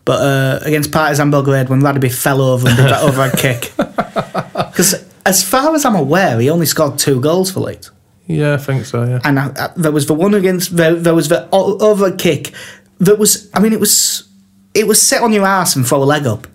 But 0.06 0.22
uh, 0.22 0.60
against 0.64 0.92
Partizan 0.92 1.32
Belgrade, 1.32 1.70
when 1.70 1.82
Radebe 1.82 2.14
fell 2.14 2.42
over 2.42 2.68
and 2.68 2.78
did 2.78 2.88
that 2.88 3.04
overhead 3.04 3.38
kick. 3.38 3.72
Because 3.78 5.06
as 5.26 5.48
far 5.48 5.76
as 5.76 5.86
I'm 5.86 5.96
aware, 5.96 6.40
he 6.40 6.50
only 6.50 6.66
scored 6.66 6.98
two 6.98 7.20
goals 7.20 7.52
for 7.52 7.62
Leeds. 7.62 7.92
Yeah, 8.28 8.54
I 8.54 8.58
think 8.58 8.86
so. 8.86 9.04
Yeah. 9.04 9.20
And 9.24 9.40
I, 9.40 9.52
I, 9.58 9.70
there 9.76 9.92
was 9.92 10.08
the 10.08 10.14
one 10.14 10.34
against, 10.34 10.76
there, 10.76 10.96
there 10.96 11.16
was 11.16 11.30
the 11.30 11.48
overhead 11.52 12.18
kick 12.18 12.54
that 13.00 13.20
was, 13.20 13.50
I 13.54 13.60
mean, 13.60 13.74
it 13.74 13.80
was, 13.80 14.28
it 14.74 14.88
was 14.88 15.02
sit 15.02 15.22
on 15.22 15.34
your 15.34 15.46
ass 15.46 15.76
and 15.76 15.86
throw 15.86 16.02
a 16.02 16.06
leg 16.06 16.26
up. 16.26 16.48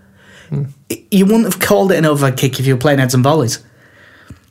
You 1.10 1.26
wouldn't 1.26 1.44
have 1.44 1.58
called 1.60 1.92
it 1.92 1.98
an 1.98 2.06
overhead 2.06 2.38
kick 2.38 2.58
if 2.60 2.66
you 2.66 2.74
were 2.74 2.80
playing 2.80 2.98
heads 2.98 3.14
and 3.14 3.24
volleys. 3.24 3.62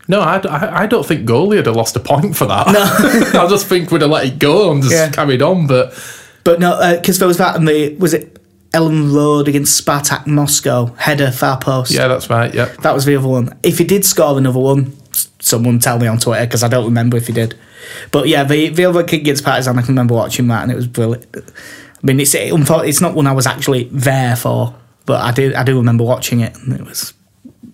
No, 0.07 0.21
I 0.21 0.85
don't 0.85 1.05
think 1.05 1.27
goalie 1.27 1.55
would 1.57 1.65
have 1.65 1.75
lost 1.75 1.95
a 1.95 1.99
point 1.99 2.35
for 2.35 2.45
that. 2.45 2.67
No. 2.67 3.39
I 3.41 3.47
just 3.47 3.65
think 3.67 3.89
we'd 3.91 4.01
have 4.01 4.11
let 4.11 4.25
it 4.27 4.37
go 4.39 4.71
and 4.71 4.83
just 4.83 4.93
Yeah. 4.93 5.09
carried 5.09 5.41
on. 5.41 5.65
But 5.67 5.93
But 6.43 6.59
no, 6.59 6.73
uh, 6.73 6.95
because 6.97 7.17
there 7.19 7.27
was 7.27 7.37
that, 7.37 7.55
and 7.55 7.67
the 7.67 7.95
was 7.95 8.13
it 8.13 8.39
Elland 8.71 9.15
Road 9.15 9.47
against 9.47 9.83
Spartak 9.83 10.27
Moscow 10.27 10.93
header 10.97 11.31
far 11.31 11.57
post. 11.57 11.91
yeah, 11.91 12.07
that's 12.07 12.29
right. 12.29 12.53
Yeah. 12.53 12.65
that 12.81 12.93
was 12.93 13.05
the 13.05 13.15
other 13.15 13.27
one. 13.27 13.57
If 13.63 13.77
he 13.79 13.83
did 13.83 14.05
score 14.05 14.37
another 14.37 14.59
one, 14.59 14.93
someone 15.39 15.79
tell 15.79 15.97
me 15.97 16.05
on 16.07 16.19
Twitter 16.19 16.45
because 16.45 16.61
I 16.61 16.67
don't 16.67 16.85
remember 16.85 17.17
if 17.17 17.25
he 17.27 17.33
did. 17.33 17.57
But 18.11 18.27
yeah, 18.27 18.43
the 18.43 18.69
the 18.69 18.85
other 18.85 19.03
kick 19.03 19.21
against 19.21 19.43
Partizan, 19.43 19.77
I 19.79 19.81
can 19.81 19.89
remember 19.89 20.13
watching 20.13 20.47
that, 20.49 20.61
and 20.63 20.71
it 20.71 20.75
was 20.75 20.87
brilliant. 20.87 21.25
I 21.35 21.41
mean, 22.03 22.19
it's 22.19 22.35
it, 22.35 22.51
it's 22.53 23.01
not 23.01 23.15
one 23.15 23.25
I 23.25 23.31
was 23.31 23.47
actually 23.47 23.85
there 23.91 24.35
for, 24.35 24.75
but 25.05 25.21
I 25.21 25.31
do 25.31 25.53
I 25.55 25.63
do 25.63 25.77
remember 25.77 26.03
watching 26.03 26.39
it, 26.39 26.57
and 26.57 26.73
it 26.73 26.85
was 26.85 27.13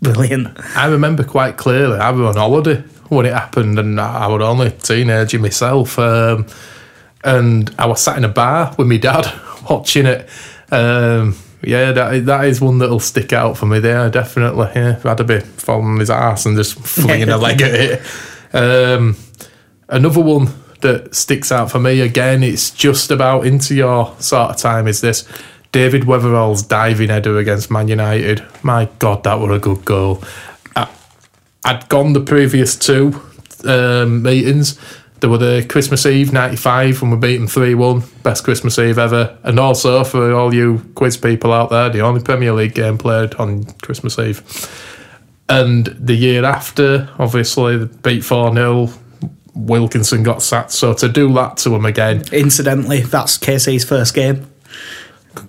brilliant. 0.01 0.57
I 0.75 0.87
remember 0.87 1.23
quite 1.23 1.57
clearly. 1.57 1.99
I 1.99 2.11
was 2.11 2.35
on 2.35 2.35
holiday 2.35 2.83
when 3.09 3.25
it 3.25 3.33
happened, 3.33 3.79
and 3.79 3.99
I 3.99 4.27
was 4.27 4.41
only 4.41 4.67
a 4.67 4.71
teenager 4.71 5.39
myself. 5.39 5.97
Um, 5.99 6.47
and 7.23 7.73
I 7.77 7.85
was 7.85 8.01
sat 8.01 8.17
in 8.17 8.23
a 8.23 8.29
bar 8.29 8.73
with 8.77 8.87
my 8.87 8.97
dad 8.97 9.27
watching 9.69 10.05
it. 10.05 10.27
Um, 10.71 11.37
yeah, 11.63 11.91
that 11.91 12.25
that 12.25 12.45
is 12.45 12.59
one 12.59 12.79
that'll 12.79 12.99
stick 12.99 13.33
out 13.33 13.57
for 13.57 13.65
me 13.65 13.79
there, 13.79 14.09
definitely. 14.09 14.69
Yeah, 14.75 14.99
Radebe 15.01 15.43
falling 15.43 15.87
on 15.87 15.99
his 15.99 16.09
ass 16.09 16.45
and 16.45 16.57
just 16.57 16.79
flinging 16.79 17.29
a 17.29 17.37
leg 17.37 17.61
at 17.61 17.73
it. 17.73 18.01
Um, 18.53 19.15
another 19.87 20.21
one 20.21 20.49
that 20.81 21.13
sticks 21.13 21.51
out 21.51 21.69
for 21.69 21.79
me 21.79 22.01
again, 22.01 22.41
it's 22.41 22.71
just 22.71 23.11
about 23.11 23.45
into 23.45 23.75
your 23.75 24.15
sort 24.19 24.49
of 24.49 24.57
time, 24.57 24.87
is 24.87 25.01
this 25.01 25.27
David 25.71 26.03
Wetherall's 26.03 26.63
diving 26.63 27.09
header 27.09 27.37
against 27.37 27.71
Man 27.71 27.87
United. 27.87 28.43
My 28.63 28.89
God, 28.99 29.23
that 29.23 29.39
was 29.39 29.51
a 29.51 29.59
good 29.59 29.85
goal. 29.85 30.23
I, 30.75 30.89
I'd 31.63 31.87
gone 31.87 32.13
the 32.13 32.21
previous 32.21 32.75
two 32.75 33.21
um, 33.65 34.21
meetings. 34.21 34.79
There 35.21 35.29
were 35.29 35.37
the 35.37 35.65
Christmas 35.67 36.05
Eve 36.05 36.33
'95 36.33 37.01
when 37.01 37.11
we 37.11 37.17
beat 37.17 37.37
them 37.37 37.47
three 37.47 37.75
one, 37.75 38.03
best 38.23 38.43
Christmas 38.43 38.77
Eve 38.79 38.97
ever, 38.97 39.37
and 39.43 39.59
also 39.59 40.03
for 40.03 40.33
all 40.33 40.53
you 40.53 40.83
quiz 40.95 41.15
people 41.15 41.53
out 41.53 41.69
there, 41.69 41.89
the 41.89 42.01
only 42.01 42.21
Premier 42.21 42.53
League 42.53 42.73
game 42.73 42.97
played 42.97 43.35
on 43.35 43.65
Christmas 43.83 44.17
Eve. 44.17 44.41
And 45.47 45.85
the 45.87 46.15
year 46.15 46.43
after, 46.43 47.09
obviously, 47.19 47.77
they 47.77 47.97
beat 48.01 48.25
four 48.25 48.53
0 48.53 48.89
Wilkinson 49.53 50.23
got 50.23 50.41
sacked, 50.41 50.71
so 50.71 50.93
to 50.93 51.09
do 51.09 51.31
that 51.33 51.57
to 51.57 51.75
him 51.75 51.85
again, 51.85 52.23
Incidentally, 52.31 53.01
that's 53.01 53.37
KC's 53.37 53.83
first 53.83 54.13
game. 54.13 54.47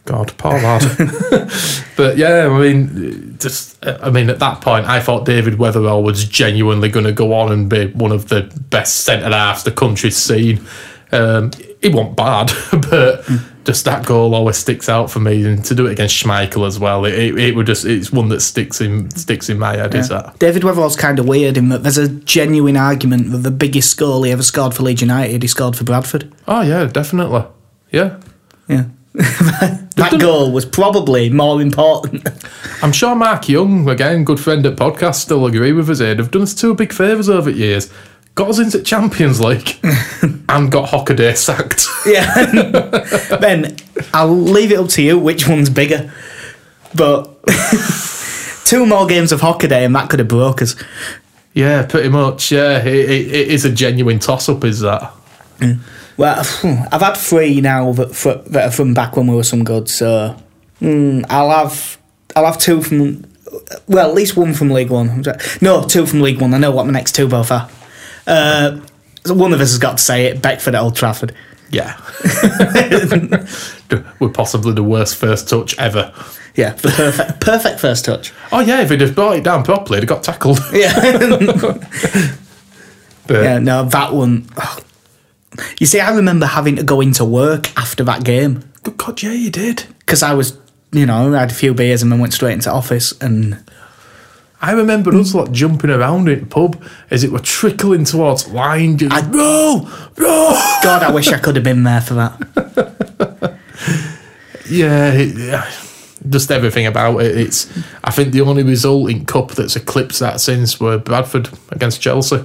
God, 0.04 0.32
poor 0.38 0.52
lad. 0.52 0.82
but 1.96 2.16
yeah, 2.16 2.48
I 2.50 2.58
mean, 2.60 3.36
just 3.38 3.84
I 3.84 4.10
mean, 4.10 4.30
at 4.30 4.38
that 4.38 4.60
point, 4.60 4.86
I 4.86 5.00
thought 5.00 5.24
David 5.24 5.54
Wetherall 5.54 6.02
was 6.02 6.24
genuinely 6.24 6.88
going 6.88 7.06
to 7.06 7.12
go 7.12 7.32
on 7.34 7.52
and 7.52 7.68
be 7.68 7.88
one 7.88 8.12
of 8.12 8.28
the 8.28 8.42
best 8.70 9.02
centre 9.02 9.28
halves 9.30 9.64
the 9.64 9.72
country's 9.72 10.16
seen. 10.16 10.64
Um, 11.10 11.50
he 11.82 11.88
wasn't 11.88 12.16
bad, 12.16 12.50
but 12.90 13.28
just 13.64 13.84
that 13.84 14.06
goal 14.06 14.34
always 14.34 14.56
sticks 14.56 14.88
out 14.88 15.10
for 15.10 15.20
me, 15.20 15.44
and 15.44 15.64
to 15.66 15.74
do 15.74 15.86
it 15.86 15.92
against 15.92 16.16
Schmeichel 16.22 16.66
as 16.66 16.78
well, 16.78 17.04
it, 17.04 17.14
it, 17.14 17.38
it 17.38 17.54
would 17.56 17.66
just 17.66 17.84
it's 17.84 18.10
one 18.12 18.28
that 18.28 18.40
sticks 18.40 18.80
in 18.80 19.10
sticks 19.10 19.48
in 19.48 19.58
my 19.58 19.76
head. 19.76 19.94
Is 19.94 20.08
that? 20.08 20.38
David 20.38 20.62
Wetherall's 20.62 20.96
kind 20.96 21.18
of 21.18 21.26
weird 21.28 21.56
in 21.56 21.68
that 21.68 21.82
there's 21.82 21.98
a 21.98 22.08
genuine 22.08 22.76
argument 22.76 23.30
that 23.32 23.38
the 23.38 23.50
biggest 23.50 23.96
goal 23.98 24.22
he 24.22 24.32
ever 24.32 24.42
scored 24.42 24.74
for 24.74 24.84
Leeds 24.84 25.02
United, 25.02 25.42
he 25.42 25.48
scored 25.48 25.76
for 25.76 25.84
Bradford. 25.84 26.32
Oh 26.48 26.62
yeah, 26.62 26.84
definitely. 26.86 27.44
Yeah, 27.90 28.20
Yeah. 28.68 28.86
that 29.14 30.16
goal 30.18 30.52
was 30.52 30.64
probably 30.64 31.28
more 31.28 31.60
important. 31.60 32.26
I'm 32.82 32.92
sure 32.92 33.14
Mark 33.14 33.48
Young, 33.48 33.88
again, 33.88 34.24
good 34.24 34.40
friend 34.40 34.64
at 34.64 34.76
podcast, 34.76 35.16
still 35.16 35.44
agree 35.44 35.72
with 35.72 35.90
us 35.90 35.98
here. 35.98 36.14
They've 36.14 36.30
done 36.30 36.42
us 36.42 36.54
two 36.54 36.74
big 36.74 36.92
favours 36.94 37.28
over 37.28 37.50
the 37.50 37.58
years. 37.58 37.92
Got 38.34 38.48
us 38.48 38.58
into 38.58 38.82
Champions 38.82 39.38
League 39.38 39.78
and 40.48 40.72
got 40.72 40.88
Hockaday 40.88 41.36
sacked. 41.36 41.86
yeah. 42.06 43.36
ben, 43.40 43.76
I'll 44.14 44.34
leave 44.34 44.72
it 44.72 44.78
up 44.78 44.88
to 44.90 45.02
you 45.02 45.18
which 45.18 45.46
one's 45.46 45.68
bigger. 45.68 46.10
But 46.94 47.28
two 48.64 48.86
more 48.86 49.06
games 49.06 49.32
of 49.32 49.42
Hockaday 49.42 49.84
and 49.84 49.94
that 49.94 50.08
could 50.08 50.20
have 50.20 50.28
broke 50.28 50.62
us. 50.62 50.74
yeah, 51.52 51.84
pretty 51.84 52.08
much. 52.08 52.50
Yeah, 52.50 52.78
it, 52.82 53.10
it, 53.10 53.26
it 53.26 53.48
is 53.48 53.66
a 53.66 53.70
genuine 53.70 54.18
toss 54.18 54.48
up, 54.48 54.64
is 54.64 54.80
that? 54.80 55.12
Well, 56.16 56.38
I've 56.92 57.00
had 57.02 57.14
three 57.14 57.60
now 57.60 57.92
that, 57.92 58.14
fr- 58.14 58.42
that 58.50 58.68
are 58.68 58.70
from 58.72 58.94
back 58.94 59.16
when 59.16 59.26
we 59.26 59.34
were 59.36 59.42
some 59.44 59.64
good, 59.64 59.88
so 59.88 60.36
mm, 60.80 61.24
I'll 61.30 61.50
have 61.50 61.98
I'll 62.36 62.44
have 62.46 62.58
two 62.58 62.82
from 62.82 63.24
well, 63.86 64.08
at 64.08 64.14
least 64.14 64.36
one 64.36 64.54
from 64.54 64.70
League 64.70 64.90
One. 64.90 65.24
No, 65.60 65.82
two 65.84 66.06
from 66.06 66.20
League 66.22 66.40
One. 66.40 66.54
I 66.54 66.58
know 66.58 66.70
what 66.70 66.86
my 66.86 66.92
next 66.92 67.14
two 67.14 67.28
both 67.28 67.50
are. 67.50 67.68
Uh, 68.26 68.80
so 69.24 69.34
one 69.34 69.52
of 69.52 69.60
us 69.60 69.70
has 69.70 69.78
got 69.78 69.98
to 69.98 70.02
say 70.02 70.26
it. 70.26 70.40
Beckford 70.42 70.74
at 70.74 70.82
Old 70.82 70.96
Trafford. 70.96 71.34
Yeah. 71.70 71.98
We're 74.20 74.28
possibly 74.30 74.72
the 74.72 74.82
worst 74.82 75.16
first 75.16 75.48
touch 75.48 75.78
ever. 75.78 76.12
Yeah, 76.54 76.74
the 76.74 76.90
perfect 76.90 77.40
perfect 77.40 77.80
first 77.80 78.04
touch. 78.04 78.32
Oh, 78.52 78.60
yeah, 78.60 78.82
if 78.82 78.90
he'd 78.90 79.00
have 79.00 79.14
brought 79.14 79.36
it 79.36 79.44
down 79.44 79.64
properly, 79.64 80.00
he'd 80.00 80.08
have 80.08 80.22
got 80.22 80.22
tackled. 80.22 80.58
Yeah, 80.72 80.92
But 83.26 83.42
yeah. 83.44 83.58
No, 83.58 83.84
that 83.84 84.12
one. 84.12 84.48
oh. 84.58 84.78
You 85.78 85.86
see, 85.86 86.00
I 86.00 86.14
remember 86.14 86.46
having 86.46 86.76
to 86.76 86.82
go 86.82 87.00
into 87.00 87.24
work 87.24 87.76
after 87.78 88.02
that 88.04 88.24
game 88.24 88.64
Good 88.82 88.96
God, 88.96 89.22
yeah, 89.22 89.32
you 89.32 89.50
did. 89.50 89.84
because 90.00 90.22
I 90.22 90.34
was, 90.34 90.58
you 90.92 91.06
know, 91.06 91.32
I 91.34 91.40
had 91.40 91.50
a 91.50 91.54
few 91.54 91.72
beers 91.74 92.02
and 92.02 92.10
then 92.10 92.18
went 92.18 92.32
straight 92.32 92.54
into 92.54 92.70
office 92.70 93.12
and. 93.20 93.62
I 94.64 94.72
remember 94.72 95.12
us 95.16 95.34
like 95.34 95.50
jumping 95.50 95.90
around 95.90 96.28
in 96.28 96.40
the 96.40 96.46
pub 96.46 96.80
as 97.10 97.24
it 97.24 97.32
were 97.32 97.40
trickling 97.40 98.04
towards 98.04 98.48
line. 98.48 98.96
Just, 98.96 99.28
no, 99.30 99.88
no. 100.16 100.78
God, 100.84 101.02
I 101.02 101.10
wish 101.10 101.28
I 101.32 101.38
could 101.38 101.56
have 101.56 101.64
been 101.64 101.82
there 101.82 102.00
for 102.00 102.14
that. 102.14 103.58
Yeah, 104.72 105.12
it, 105.12 105.36
yeah, 105.36 105.70
just 106.28 106.50
everything 106.50 106.86
about 106.86 107.20
it. 107.20 107.36
It's. 107.36 107.66
I 108.04 108.10
think 108.10 108.32
the 108.32 108.40
only 108.40 108.62
result 108.62 109.10
in 109.10 109.26
cup 109.26 109.50
that's 109.50 109.76
eclipsed 109.76 110.20
that 110.20 110.40
since 110.40 110.80
were 110.80 110.96
Bradford 110.96 111.50
against 111.70 112.00
Chelsea. 112.00 112.42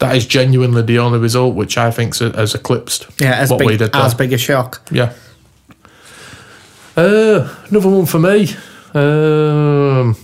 That 0.00 0.16
is 0.16 0.26
genuinely 0.26 0.82
the 0.82 0.98
only 0.98 1.18
result 1.18 1.54
which 1.54 1.76
I 1.78 1.90
think 1.90 2.16
has 2.18 2.54
eclipsed 2.54 3.06
Yeah, 3.20 3.34
as 3.34 3.50
what 3.50 3.58
big, 3.58 3.66
we 3.68 3.76
did. 3.76 3.92
there. 3.92 4.02
as 4.02 4.14
big 4.14 4.32
a 4.32 4.38
shock. 4.38 4.80
Yeah. 4.90 5.12
Uh, 6.96 7.54
another 7.68 7.88
one 7.88 8.06
for 8.06 8.18
me. 8.18 8.48
Um, 8.94 10.16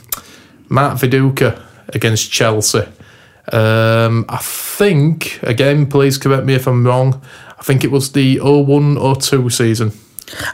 Matt 0.69 0.97
Viduka 0.99 1.63
against 1.89 2.31
Chelsea. 2.33 2.83
Um, 3.53 4.25
I 4.29 4.39
think, 4.39 5.39
again, 5.43 5.87
please 5.87 6.19
correct 6.19 6.45
me 6.45 6.55
if 6.55 6.67
I'm 6.67 6.85
wrong. 6.85 7.23
I 7.59 7.63
think 7.63 7.85
it 7.85 7.91
was 7.91 8.13
the 8.13 8.39
01 8.41 8.97
02 9.21 9.51
season. 9.51 9.93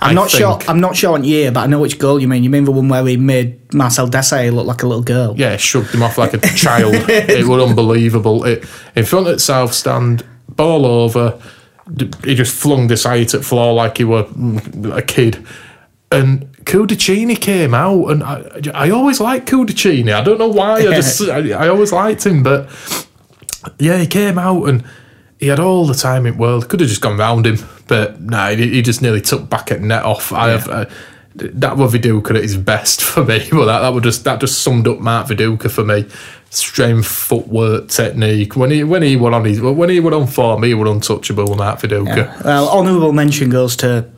I'm 0.00 0.10
I 0.10 0.12
not 0.12 0.30
sure. 0.30 0.58
I'm 0.68 0.80
not 0.80 0.96
sure 0.96 1.14
on 1.14 1.24
year, 1.24 1.50
but 1.50 1.60
I 1.60 1.66
know 1.66 1.80
which 1.80 1.98
goal 1.98 2.20
you 2.20 2.28
mean. 2.28 2.44
You 2.44 2.50
mean 2.50 2.64
the 2.64 2.72
one 2.72 2.88
where 2.88 3.04
he 3.06 3.16
made 3.16 3.72
Marcel 3.72 4.08
Desailly 4.08 4.52
look 4.52 4.66
like 4.66 4.82
a 4.82 4.86
little 4.86 5.02
girl? 5.02 5.34
Yeah, 5.36 5.56
shrugged 5.56 5.94
him 5.94 6.02
off 6.02 6.18
like 6.18 6.34
a 6.34 6.38
child. 6.56 6.94
it 6.94 7.46
was 7.46 7.70
unbelievable. 7.70 8.44
It, 8.44 8.64
in 8.94 9.04
front 9.04 9.28
at 9.28 9.40
South 9.40 9.72
Stand, 9.72 10.24
ball 10.48 10.84
over. 10.84 11.40
He 12.24 12.34
just 12.34 12.54
flung 12.54 12.86
this 12.86 13.04
height 13.04 13.34
at 13.34 13.44
floor 13.44 13.74
like 13.74 13.98
he 13.98 14.04
were 14.04 14.24
mm, 14.24 14.96
a 14.96 15.02
kid. 15.02 15.44
And 16.10 16.52
Cudicini 16.64 17.40
came 17.40 17.74
out, 17.74 18.06
and 18.06 18.22
I, 18.22 18.60
I 18.74 18.90
always 18.90 19.20
liked 19.20 19.48
Cudicini. 19.50 20.12
I 20.12 20.22
don't 20.22 20.38
know 20.38 20.48
why. 20.48 20.80
I 20.80 20.82
just 21.00 21.22
I, 21.22 21.50
I 21.52 21.68
always 21.68 21.92
liked 21.92 22.24
him, 22.26 22.42
but 22.42 22.68
yeah, 23.78 23.98
he 23.98 24.06
came 24.06 24.38
out 24.38 24.64
and 24.68 24.84
he 25.42 25.48
had 25.48 25.58
all 25.58 25.86
the 25.86 25.94
time 25.94 26.24
in 26.24 26.34
the 26.34 26.38
world. 26.38 26.68
Could 26.68 26.78
have 26.78 26.88
just 26.88 27.00
gone 27.00 27.18
round 27.18 27.46
him, 27.46 27.58
but 27.88 28.20
no, 28.20 28.54
he, 28.54 28.70
he 28.70 28.80
just 28.80 29.02
nearly 29.02 29.20
took 29.20 29.50
back 29.50 29.72
at 29.72 29.80
net 29.80 30.04
off. 30.04 30.32
I 30.32 30.50
have. 30.50 30.68
Uh, 30.68 30.86
that 31.34 31.76
was 31.76 31.92
Viduka 31.92 32.36
at 32.36 32.42
his 32.42 32.56
best 32.56 33.02
for 33.02 33.24
me. 33.24 33.48
Well, 33.50 33.66
that 33.66 33.80
that 33.80 33.92
would 33.92 34.04
just 34.04 34.22
that 34.22 34.38
just 34.38 34.62
summed 34.62 34.86
up 34.86 35.00
Mark 35.00 35.26
Viduka 35.26 35.68
for 35.68 35.84
me. 35.84 36.06
Strength, 36.50 37.06
footwork, 37.06 37.88
technique. 37.88 38.54
When 38.54 38.70
he 38.70 38.84
when 38.84 39.02
he 39.02 39.16
went 39.16 39.34
on 39.34 39.44
his 39.44 39.60
when 39.60 39.88
he 39.90 39.98
went 39.98 40.14
on 40.14 40.28
form, 40.28 40.62
he 40.62 40.74
was 40.74 40.88
untouchable. 40.88 41.56
Mark 41.56 41.80
Viduka. 41.80 42.44
Well, 42.44 42.68
honourable 42.68 43.12
mention 43.12 43.50
goes 43.50 43.74
to 43.76 44.08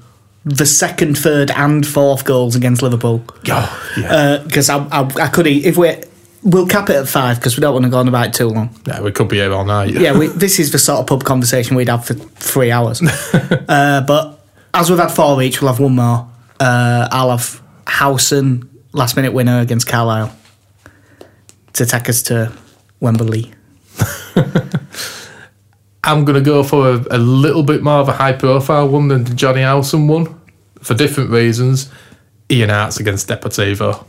the 0.45 0.67
second, 0.67 1.17
third, 1.17 1.51
and 1.53 1.87
fourth 1.87 2.27
goals 2.27 2.55
against 2.55 2.83
Liverpool. 2.83 3.25
Oh, 3.49 3.93
yeah. 3.97 4.43
Because 4.45 4.69
I, 4.69 4.85
I, 4.89 5.11
I 5.23 5.29
could, 5.29 5.47
if 5.47 5.79
we 5.79 5.97
we'll 6.45 6.67
cap 6.67 6.91
it 6.91 6.97
at 6.97 7.09
five 7.09 7.39
because 7.39 7.57
we 7.57 7.63
don't 7.63 7.73
want 7.73 7.85
to 7.85 7.91
go 7.91 7.99
on 7.99 8.07
about 8.07 8.29
it 8.29 8.35
too 8.35 8.49
long. 8.49 8.71
Yeah, 8.87 9.01
we 9.01 9.11
could 9.11 9.29
be 9.29 9.39
here 9.39 9.53
all 9.53 9.65
night. 9.65 9.91
Yeah, 9.91 10.17
we, 10.17 10.27
this 10.45 10.59
is 10.61 10.71
the 10.71 10.79
sort 10.79 11.01
of 11.01 11.07
pub 11.07 11.25
conversation 11.25 11.77
we'd 11.77 11.89
have 11.89 12.07
for 12.07 12.15
three 12.15 12.71
hours. 12.71 13.03
uh, 13.33 14.03
but 14.07 14.39
as 14.73 14.91
we've 14.91 14.99
had 14.99 15.09
four 15.09 15.43
each, 15.43 15.61
we'll 15.61 15.73
have 15.73 15.81
one 15.81 15.97
more. 15.97 16.29
Uh, 16.61 17.09
I'll 17.11 17.31
have 17.31 17.61
Howson, 17.87 18.69
last 18.93 19.17
minute 19.17 19.33
winner 19.33 19.61
against 19.61 19.89
Carlisle, 19.89 20.35
to 21.73 21.87
take 21.87 22.09
us 22.09 22.23
to 22.25 22.53
Wembley. 23.01 23.53
I'm 26.05 26.25
going 26.27 26.35
to 26.35 26.45
go 26.45 26.63
for 26.63 26.91
a, 26.91 27.05
a 27.11 27.19
little 27.19 27.63
bit 27.63 27.83
more 27.83 28.01
of 28.01 28.09
a 28.09 28.13
high 28.13 28.35
profile 28.35 28.89
one 28.89 29.09
than 29.09 29.25
the 29.25 29.35
Johnny 29.35 29.63
Howson 29.63 30.07
one 30.07 30.39
for 30.81 30.95
different 30.95 31.31
reasons. 31.31 31.91
Ian 32.51 32.69
Harte 32.69 33.01
against 33.01 33.27
Deportivo, 33.29 34.05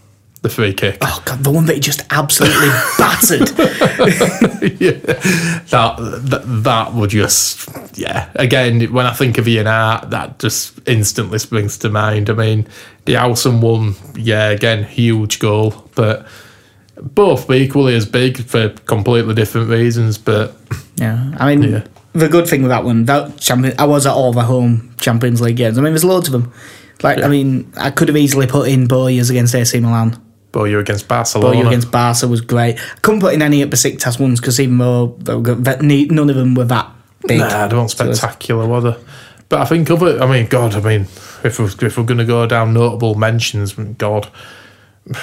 the 0.45 0.53
free 0.53 0.73
kick. 0.73 0.99
Oh, 1.01 1.21
God, 1.25 1.43
the 1.43 1.49
one 1.49 1.65
that 1.65 1.73
he 1.73 1.79
just 1.79 2.03
absolutely 2.11 2.67
battered. 2.99 3.49
yeah, 4.79 4.91
that, 5.71 5.95
that 5.97 6.43
that 6.45 6.93
would 6.93 7.09
just 7.09 7.67
yeah. 7.97 8.29
Again, 8.35 8.81
when 8.93 9.07
I 9.07 9.13
think 9.13 9.37
of 9.39 9.47
Ian 9.47 9.65
Harte, 9.65 10.11
that 10.11 10.37
just 10.39 10.79
instantly 10.87 11.39
springs 11.39 11.77
to 11.79 11.89
mind. 11.89 12.29
I 12.29 12.33
mean, 12.33 12.67
the 13.05 13.13
Howson 13.15 13.59
one, 13.61 13.95
yeah, 14.15 14.49
again, 14.49 14.83
huge 14.83 15.39
goal, 15.39 15.89
but 15.95 16.27
both 17.01 17.49
equally 17.49 17.95
as 17.95 18.05
big 18.05 18.37
for 18.45 18.69
completely 18.69 19.33
different 19.33 19.69
reasons. 19.69 20.17
But 20.19 20.55
Yeah, 20.95 21.33
I 21.39 21.55
mean, 21.55 21.71
Yeah. 21.71 21.83
the 22.13 22.29
good 22.29 22.47
thing 22.47 22.61
with 22.61 22.69
that 22.69 22.83
one, 22.85 23.05
that 23.05 23.37
champion, 23.37 23.73
I 23.79 23.85
was 23.85 24.05
at 24.05 24.13
all 24.13 24.31
the 24.31 24.43
home 24.43 24.93
Champions 24.99 25.41
League 25.41 25.57
games. 25.57 25.77
I 25.77 25.81
mean, 25.81 25.93
there's 25.93 26.05
loads 26.05 26.27
of 26.27 26.33
them. 26.33 26.53
Like, 27.03 27.21
I 27.21 27.27
mean, 27.27 27.71
I 27.75 27.89
could 27.91 28.07
have 28.07 28.15
easily 28.15 28.47
put 28.47 28.69
in 28.69 28.87
Bowyer's 28.87 29.29
against 29.29 29.53
AC 29.53 29.79
Milan. 29.81 30.21
You're 30.63 30.79
against 30.79 31.07
Barcelona. 31.07 31.57
Bowyer 31.57 31.67
against 31.67 31.91
Barca 31.91 32.27
was 32.27 32.41
great. 32.41 32.79
I 32.79 32.99
couldn't 33.01 33.19
put 33.21 33.33
in 33.33 33.41
any 33.41 33.61
at 33.61 33.69
Besiktas 33.69 34.19
ones 34.19 34.39
because 34.39 34.59
even 34.59 34.77
though 34.77 35.17
none 35.17 36.29
of 36.29 36.35
them 36.35 36.55
were 36.55 36.65
that 36.65 36.91
big. 37.27 37.39
Nah, 37.39 37.67
they 37.67 37.75
weren't 37.75 37.91
spectacular, 37.91 38.67
were 38.67 38.81
they? 38.81 38.97
But 39.49 39.61
I 39.61 39.65
think 39.65 39.89
of 39.89 40.01
it. 40.03 40.21
I 40.21 40.25
mean, 40.25 40.47
God, 40.47 40.75
I 40.75 40.79
mean, 40.79 41.01
if 41.43 41.59
we're, 41.59 41.85
if 41.85 41.97
we're 41.97 42.03
going 42.03 42.17
to 42.17 42.25
go 42.25 42.47
down 42.47 42.73
notable 42.73 43.15
mentions, 43.15 43.73
God, 43.73 44.25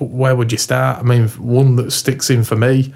where 0.00 0.34
would 0.34 0.52
you 0.52 0.58
start? 0.58 0.98
I 0.98 1.02
mean, 1.02 1.28
one 1.28 1.76
that 1.76 1.90
sticks 1.90 2.30
in 2.30 2.44
for 2.44 2.56
me, 2.56 2.94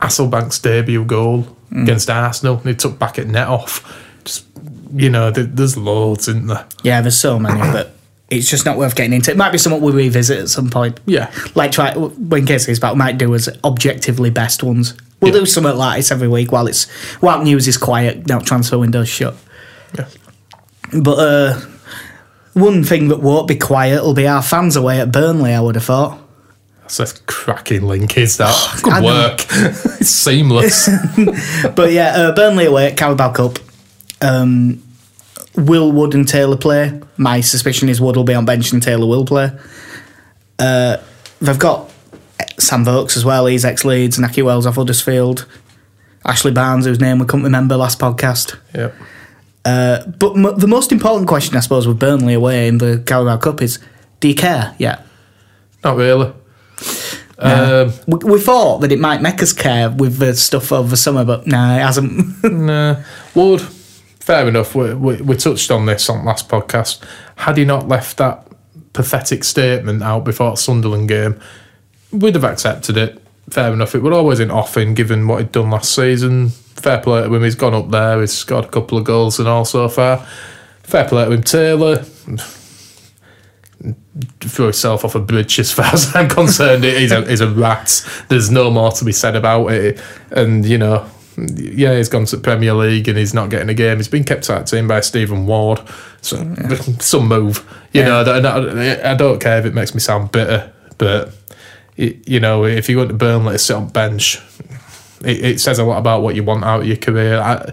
Hasselbaink's 0.00 0.58
debut 0.58 1.04
goal 1.04 1.44
mm. 1.70 1.82
against 1.82 2.10
Arsenal. 2.10 2.58
He 2.58 2.74
took 2.74 2.98
back 2.98 3.18
at 3.18 3.26
net 3.26 3.48
off. 3.48 4.00
Just 4.24 4.46
you 4.94 5.10
know, 5.10 5.30
there's 5.30 5.76
loads, 5.76 6.28
isn't 6.28 6.46
there? 6.46 6.66
Yeah, 6.82 7.00
there's 7.00 7.18
so 7.18 7.38
many, 7.38 7.60
but 7.60 7.96
it's 8.30 8.48
just 8.50 8.64
not 8.64 8.78
worth 8.78 8.94
getting 8.96 9.12
into. 9.12 9.30
It 9.30 9.36
might 9.36 9.52
be 9.52 9.58
something 9.58 9.80
we 9.82 9.92
revisit 9.92 10.38
at 10.38 10.48
some 10.48 10.70
point. 10.70 10.98
Yeah. 11.06 11.30
Like, 11.54 11.72
try 11.72 11.94
when 11.94 12.46
KC's 12.46 12.80
back, 12.80 12.92
we 12.94 12.98
might 12.98 13.18
do 13.18 13.34
as 13.34 13.48
objectively 13.62 14.30
best 14.30 14.62
ones. 14.62 14.94
We'll 15.20 15.32
Yeah. 15.34 15.40
do 15.40 15.46
something 15.46 15.76
like 15.76 15.98
this 15.98 16.10
every 16.10 16.28
week 16.28 16.50
while 16.52 16.66
it's 16.66 16.84
while 17.20 17.42
news 17.42 17.68
is 17.68 17.76
quiet, 17.76 18.26
now 18.26 18.38
transfer 18.40 18.78
window's 18.78 19.08
shut. 19.08 19.36
Yeah. 19.96 20.06
But 21.00 21.18
uh, 21.18 21.60
one 22.54 22.84
thing 22.84 23.08
that 23.08 23.20
won't 23.20 23.48
be 23.48 23.56
quiet 23.56 24.02
will 24.04 24.14
be 24.14 24.26
our 24.26 24.42
fans 24.42 24.76
away 24.76 25.00
at 25.00 25.12
Burnley. 25.12 25.52
I 25.54 25.60
would 25.60 25.74
have 25.76 25.84
thought. 25.84 26.18
That's 26.82 27.00
a 27.00 27.22
cracking 27.24 27.82
link, 27.82 28.18
is 28.18 28.36
that? 28.36 28.54
I 28.54 28.80
Good 28.82 29.04
work. 29.04 29.46
it's 30.00 30.10
seamless. 30.10 30.88
But 31.74 31.92
yeah, 31.92 32.08
uh, 32.14 32.34
Burnley 32.34 32.66
away 32.66 32.88
at 32.88 32.96
Carabao 32.98 33.32
Cup. 33.32 33.58
Um, 34.20 34.82
will 35.56 35.90
Wood 35.92 36.14
and 36.14 36.26
Taylor 36.26 36.56
play? 36.56 37.00
My 37.16 37.40
suspicion 37.40 37.88
is 37.88 38.00
Wood 38.00 38.16
will 38.16 38.24
be 38.24 38.34
on 38.34 38.44
bench 38.44 38.72
and 38.72 38.82
Taylor 38.82 39.06
will 39.06 39.24
play. 39.24 39.50
Uh, 40.58 40.98
they've 41.40 41.58
got 41.58 41.90
Sam 42.58 42.84
Vokes 42.84 43.16
as 43.16 43.24
well. 43.24 43.46
He's 43.46 43.64
ex 43.64 43.84
Leeds. 43.84 44.18
Nakhi 44.18 44.44
Wells 44.44 44.66
off 44.66 44.76
Huddersfield. 44.76 45.46
Ashley 46.26 46.52
Barnes, 46.52 46.86
whose 46.86 47.00
name 47.00 47.18
we 47.18 47.26
couldn't 47.26 47.44
remember 47.44 47.76
last 47.76 47.98
podcast. 47.98 48.56
yep. 48.74 48.94
Uh, 49.66 50.06
but 50.18 50.32
m- 50.36 50.58
the 50.58 50.66
most 50.66 50.92
important 50.92 51.26
question, 51.26 51.56
I 51.56 51.60
suppose, 51.60 51.86
with 51.88 51.98
Burnley 51.98 52.34
away 52.34 52.68
in 52.68 52.78
the 52.78 53.02
Carabao 53.06 53.38
Cup 53.38 53.62
is: 53.62 53.78
Do 54.20 54.28
you 54.28 54.34
care? 54.34 54.74
Yeah. 54.78 55.00
Not 55.82 55.96
really. 55.96 56.32
Um, 57.38 57.92
We, 58.06 58.32
we 58.32 58.40
thought 58.40 58.80
that 58.80 58.92
it 58.92 58.98
might 59.00 59.20
make 59.22 59.42
us 59.42 59.52
care 59.52 59.90
with 59.90 60.18
the 60.18 60.34
stuff 60.34 60.70
over 60.72 60.88
the 60.88 60.96
summer, 60.96 61.24
but 61.24 61.46
no, 61.46 61.76
it 61.76 61.80
hasn't. 61.80 62.42
Nah, 62.52 63.02
Wood. 63.34 63.62
Fair 64.24 64.48
enough. 64.48 64.74
We, 64.74 64.94
we, 64.94 65.16
we 65.20 65.36
touched 65.36 65.70
on 65.70 65.84
this 65.84 66.08
on 66.08 66.24
last 66.24 66.48
podcast. 66.48 67.04
Had 67.36 67.58
he 67.58 67.66
not 67.66 67.88
left 67.88 68.16
that 68.16 68.48
pathetic 68.94 69.44
statement 69.44 70.02
out 70.02 70.24
before 70.24 70.52
the 70.52 70.56
Sunderland 70.56 71.08
game, 71.08 71.38
we'd 72.10 72.34
have 72.34 72.44
accepted 72.44 72.96
it. 72.96 73.22
Fair 73.50 73.70
enough. 73.74 73.94
It 73.94 74.02
would 74.02 74.14
always 74.14 74.40
in 74.40 74.50
offing, 74.50 74.94
given 74.94 75.28
what 75.28 75.40
he'd 75.40 75.52
done 75.52 75.70
last 75.70 75.94
season. 75.94 76.48
Fair 76.48 77.00
play 77.00 77.24
to 77.24 77.34
him. 77.34 77.42
He's 77.42 77.54
gone 77.54 77.74
up 77.74 77.90
there. 77.90 78.22
He's 78.22 78.32
scored 78.32 78.64
a 78.64 78.68
couple 78.68 78.96
of 78.96 79.04
goals 79.04 79.38
and 79.38 79.46
all 79.46 79.66
so 79.66 79.90
far. 79.90 80.26
Fair 80.84 81.06
play 81.06 81.26
to 81.26 81.30
him. 81.32 81.42
Taylor 81.42 81.96
throw 84.40 84.64
himself 84.64 85.04
off 85.04 85.14
a 85.14 85.20
bridge 85.20 85.58
as 85.58 85.70
far 85.70 85.84
as 85.92 86.16
I'm 86.16 86.30
concerned. 86.30 86.84
he's, 86.84 87.12
a, 87.12 87.28
he's 87.28 87.42
a 87.42 87.50
rat. 87.50 88.24
There's 88.30 88.50
no 88.50 88.70
more 88.70 88.90
to 88.92 89.04
be 89.04 89.12
said 89.12 89.36
about 89.36 89.66
it. 89.66 90.00
And, 90.30 90.64
you 90.64 90.78
know, 90.78 91.10
yeah, 91.36 91.96
he's 91.96 92.08
gone 92.08 92.24
to 92.26 92.36
the 92.36 92.42
Premier 92.42 92.74
League 92.74 93.08
and 93.08 93.18
he's 93.18 93.34
not 93.34 93.50
getting 93.50 93.68
a 93.68 93.74
game. 93.74 93.96
He's 93.98 94.08
been 94.08 94.24
kept 94.24 94.48
out 94.50 94.62
of 94.62 94.70
the 94.70 94.76
team 94.76 94.88
by 94.88 95.00
Stephen 95.00 95.46
Ward. 95.46 95.80
So, 96.20 96.36
some 97.00 97.28
move. 97.28 97.64
You 97.92 98.02
Yeah. 98.02 98.22
know, 98.22 98.34
and 98.36 98.46
I, 98.46 99.12
I 99.12 99.14
don't 99.14 99.40
care 99.40 99.58
if 99.58 99.64
it 99.64 99.74
makes 99.74 99.94
me 99.94 100.00
sound 100.00 100.32
bitter, 100.32 100.72
but, 100.98 101.32
you 101.96 102.40
know, 102.40 102.64
if 102.64 102.88
you 102.88 102.96
go 102.96 103.06
to 103.06 103.14
Burnley 103.14 103.52
to 103.54 103.58
sit 103.58 103.76
on 103.76 103.88
bench, 103.88 104.40
it, 105.24 105.44
it 105.44 105.60
says 105.60 105.78
a 105.78 105.84
lot 105.84 105.98
about 105.98 106.22
what 106.22 106.34
you 106.34 106.42
want 106.44 106.64
out 106.64 106.80
of 106.80 106.86
your 106.86 106.96
career. 106.96 107.38
I, 107.40 107.72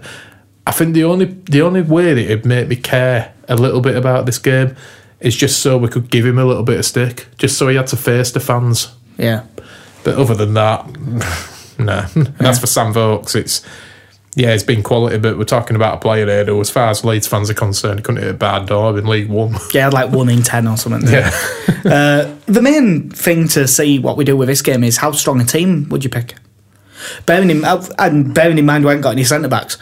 I 0.66 0.70
think 0.72 0.94
the 0.94 1.04
only 1.04 1.24
the 1.26 1.62
only 1.62 1.82
way 1.82 2.14
that 2.14 2.20
it'd 2.24 2.46
make 2.46 2.68
me 2.68 2.76
care 2.76 3.34
a 3.48 3.56
little 3.56 3.80
bit 3.80 3.96
about 3.96 4.26
this 4.26 4.38
game 4.38 4.76
is 5.18 5.36
just 5.36 5.60
so 5.60 5.76
we 5.76 5.88
could 5.88 6.08
give 6.08 6.24
him 6.24 6.38
a 6.38 6.44
little 6.44 6.62
bit 6.62 6.78
of 6.78 6.84
stick, 6.84 7.26
just 7.36 7.58
so 7.58 7.66
he 7.68 7.76
had 7.76 7.88
to 7.88 7.96
face 7.96 8.30
the 8.30 8.40
fans. 8.40 8.92
yeah. 9.18 9.44
But 10.04 10.16
other 10.16 10.34
than 10.34 10.54
that, 10.54 10.84
nah. 11.78 12.06
And 12.14 12.40
as 12.40 12.58
for 12.58 12.66
Sam 12.66 12.92
Vokes, 12.92 13.34
it's 13.34 13.64
yeah, 14.34 14.54
it's 14.54 14.62
been 14.62 14.82
quality, 14.82 15.18
but 15.18 15.36
we're 15.36 15.44
talking 15.44 15.76
about 15.76 15.96
a 15.96 16.00
player 16.00 16.26
here 16.26 16.44
who, 16.46 16.58
as 16.60 16.70
far 16.70 16.88
as 16.88 17.04
Leeds 17.04 17.26
fans 17.26 17.50
are 17.50 17.54
concerned, 17.54 18.02
couldn't 18.02 18.22
hit 18.22 18.30
a 18.30 18.34
bad 18.34 18.66
door 18.66 18.98
in 18.98 19.06
League 19.06 19.28
One. 19.28 19.56
Yeah, 19.74 19.88
like 19.88 20.10
one 20.10 20.30
in 20.30 20.42
ten 20.42 20.66
or 20.66 20.76
something. 20.76 21.08
yeah, 21.10 21.30
Uh, 21.84 22.34
the 22.46 22.62
main 22.62 23.10
thing 23.10 23.48
to 23.48 23.66
see 23.68 23.98
what 23.98 24.16
we 24.16 24.24
do 24.24 24.36
with 24.36 24.48
this 24.48 24.62
game 24.62 24.84
is 24.84 24.96
how 24.96 25.12
strong 25.12 25.40
a 25.40 25.44
team 25.44 25.88
would 25.90 26.04
you 26.04 26.10
pick? 26.10 26.34
Bearing 27.26 27.50
in, 27.50 27.64
and 27.98 28.32
bearing 28.34 28.56
in 28.56 28.64
mind 28.64 28.84
we 28.84 28.88
haven't 28.88 29.02
got 29.02 29.10
any 29.10 29.24
centre 29.24 29.48
backs 29.48 29.76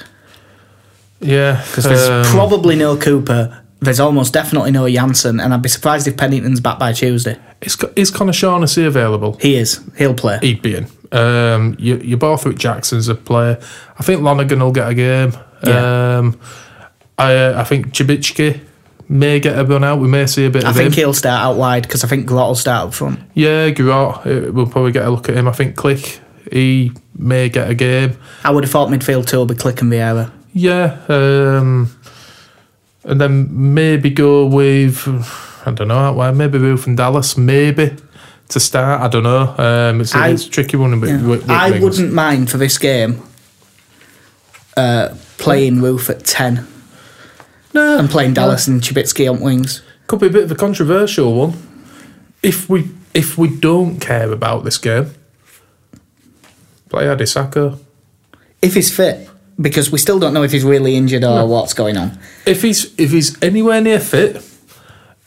yeah. 1.21 1.63
because 1.67 1.85
there's 1.85 2.09
um, 2.09 2.25
probably 2.33 2.77
no 2.77 2.97
Cooper. 2.97 3.63
There's 3.81 4.01
almost 4.01 4.35
definitely 4.35 4.73
no 4.73 4.85
Jansson, 4.85 5.43
and 5.43 5.55
I'd 5.55 5.63
be 5.63 5.69
surprised 5.69 6.07
if 6.07 6.17
Pennington's 6.17 6.61
back 6.61 6.79
by 6.79 6.93
Tuesday. 6.93 7.39
is, 7.63 7.83
is 7.97 8.11
Conor 8.11 8.33
Shaughnessy 8.33 8.85
available? 8.85 9.39
He 9.41 9.57
is. 9.57 9.81
He'll 9.97 10.15
play. 10.15 10.39
He'd 10.43 10.61
be 10.61 10.77
in. 10.77 10.87
Um, 11.13 11.77
you, 11.79 11.97
you 11.97 12.17
Borthwick 12.17 12.57
Jackson's 12.59 13.09
a 13.09 13.15
player. 13.15 13.59
I 13.99 14.03
think 14.03 14.23
Lonergan 14.23 14.61
will 14.61 14.73
get 14.73 14.89
a 14.89 14.95
game. 14.95 15.33
Yeah. 15.67 16.19
Um, 16.19 16.41
I 17.19 17.35
uh, 17.35 17.61
I 17.61 17.65
think 17.65 17.93
Cibicki 17.93 18.61
may 19.09 19.41
get 19.41 19.59
a 19.59 19.65
run 19.65 19.83
out. 19.83 19.99
We 19.99 20.09
may 20.09 20.27
see 20.27 20.47
a 20.47 20.51
bit 20.51 20.65
I 20.65 20.71
of 20.71 20.77
think 20.77 20.89
him. 20.89 20.93
he'll 20.93 21.13
start 21.15 21.43
out 21.43 21.57
wide 21.57 21.83
because 21.83 22.05
I 22.05 22.07
think 22.09 22.27
Grot 22.27 22.49
will 22.49 22.55
start 22.55 22.87
up 22.89 22.95
front. 22.95 23.19
Yeah, 23.35 23.71
Grot, 23.71 24.25
uh, 24.27 24.53
we'll 24.53 24.67
probably 24.67 24.93
get 24.93 25.05
a 25.05 25.11
look 25.11 25.29
at 25.29 25.37
him. 25.37 25.49
I 25.49 25.53
think 25.53 25.75
Klich, 25.77 26.21
he 26.53 26.93
may 27.17 27.49
get 27.49 27.69
a 27.69 27.75
game. 27.75 28.17
I 28.45 28.51
would 28.53 28.63
have 28.65 28.71
thought 28.71 28.89
midfield 28.89 29.27
two 29.27 29.39
will 29.39 29.47
be 29.47 29.55
Klich 29.55 29.81
and 29.83 29.93
Vieira. 29.93 30.31
Yeah. 30.53 30.97
Um, 31.09 31.95
and 33.05 33.21
then 33.21 33.75
maybe 33.75 34.11
go 34.11 34.47
with, 34.47 35.07
I 35.67 35.73
don't 35.73 35.89
know, 35.89 36.33
maybe 36.33 36.59
Roofe 36.59 36.87
and 36.87 36.97
Dallas, 36.97 37.37
maybe 37.37 37.97
to 38.51 38.61
start. 38.61 39.01
I 39.01 39.09
don't 39.09 39.23
know. 39.23 39.55
Um, 39.59 40.01
it's, 40.01 40.15
I- 40.15 40.29
it's 40.29 40.47
a 40.47 40.51
tricky 40.51 40.77
one. 40.77 41.01
With, 41.01 41.47
Yeah. 41.49 41.53
I 41.55 41.79
wouldn't 41.81 42.13
mind 42.13 42.51
for 42.51 42.59
this 42.59 42.79
game 42.79 43.23
uh, 44.77 45.15
playing 45.39 45.77
Roofe 45.77 46.11
at 46.11 46.25
10 46.25 46.67
No, 47.75 47.99
and 47.99 48.09
playing 48.11 48.35
Dallas 48.35 48.67
and 48.67 48.81
Cibicki 48.81 49.31
on 49.31 49.41
wings. 49.41 49.83
Could 50.07 50.21
be 50.21 50.27
a 50.27 50.31
bit 50.31 50.45
of 50.45 50.51
a 50.53 50.55
controversial 50.57 51.35
one. 51.35 51.55
If 52.43 52.69
we 52.69 52.91
if 53.15 53.37
we 53.37 53.49
don't 53.49 53.99
care 54.01 54.31
about 54.33 54.65
this 54.65 54.79
game, 54.79 55.13
play 56.89 57.07
Hadi 57.07 57.25
Sacko. 57.25 57.79
If 58.63 58.75
he's 58.75 58.95
fit, 58.95 59.29
because 59.61 59.91
we 59.91 59.99
still 59.99 60.19
don't 60.19 60.33
know 60.35 60.43
if 60.43 60.53
he's 60.53 60.65
really 60.65 60.97
injured 60.97 61.25
or 61.25 61.47
what's 61.47 61.75
going 61.75 61.97
on. 61.97 62.19
If 62.47 62.63
he's 62.63 62.93
if 62.99 63.11
he's 63.11 63.41
anywhere 63.43 63.81
near 63.81 64.01
fit, 64.01 64.43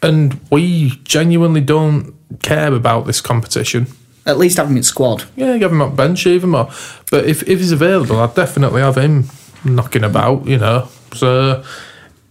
and 0.01 0.39
we 0.51 0.89
genuinely 1.03 1.61
don't 1.61 2.13
care 2.41 2.73
about 2.73 3.05
this 3.05 3.21
competition, 3.21 3.87
At 4.25 4.37
least 4.37 4.57
have 4.57 4.69
him 4.69 4.77
in 4.77 4.83
squad. 4.83 5.23
yeah, 5.35 5.57
give 5.57 5.71
him 5.71 5.81
up 5.81 5.95
bench 5.95 6.25
even 6.27 6.49
more. 6.51 6.69
But 7.11 7.25
if 7.25 7.43
if 7.47 7.59
he's 7.59 7.71
available, 7.71 8.19
I'd 8.19 8.35
definitely 8.35 8.81
have 8.81 8.97
him 8.97 9.29
knocking 9.63 10.03
about. 10.03 10.45
You 10.47 10.57
know, 10.57 10.87
so 11.13 11.63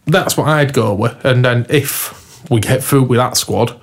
that's 0.07 0.37
what 0.37 0.49
I'd 0.49 0.73
go 0.73 0.95
with. 0.95 1.25
And 1.25 1.45
then 1.45 1.67
if 1.69 2.49
we 2.51 2.61
get 2.61 2.83
through 2.83 3.05
with 3.05 3.19
that 3.19 3.37
squad, 3.37 3.79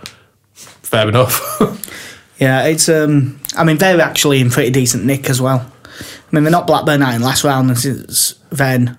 fair 0.53 1.07
enough. 1.07 1.39
Yeah, 2.39 2.63
it's. 2.67 2.87
um 2.87 3.41
I 3.57 3.65
mean, 3.65 3.79
they're 3.79 3.99
actually 3.99 4.39
in 4.39 4.49
pretty 4.49 4.69
decent 4.71 5.03
nick 5.03 5.29
as 5.29 5.41
well. 5.41 5.59
I 5.59 6.01
mean, 6.31 6.45
they're 6.45 6.51
not 6.51 6.67
Blackburn 6.67 7.01
out 7.01 7.13
in 7.13 7.21
last 7.21 7.43
round, 7.43 7.67
and 7.69 7.77
since 7.77 8.35
then 8.49 8.97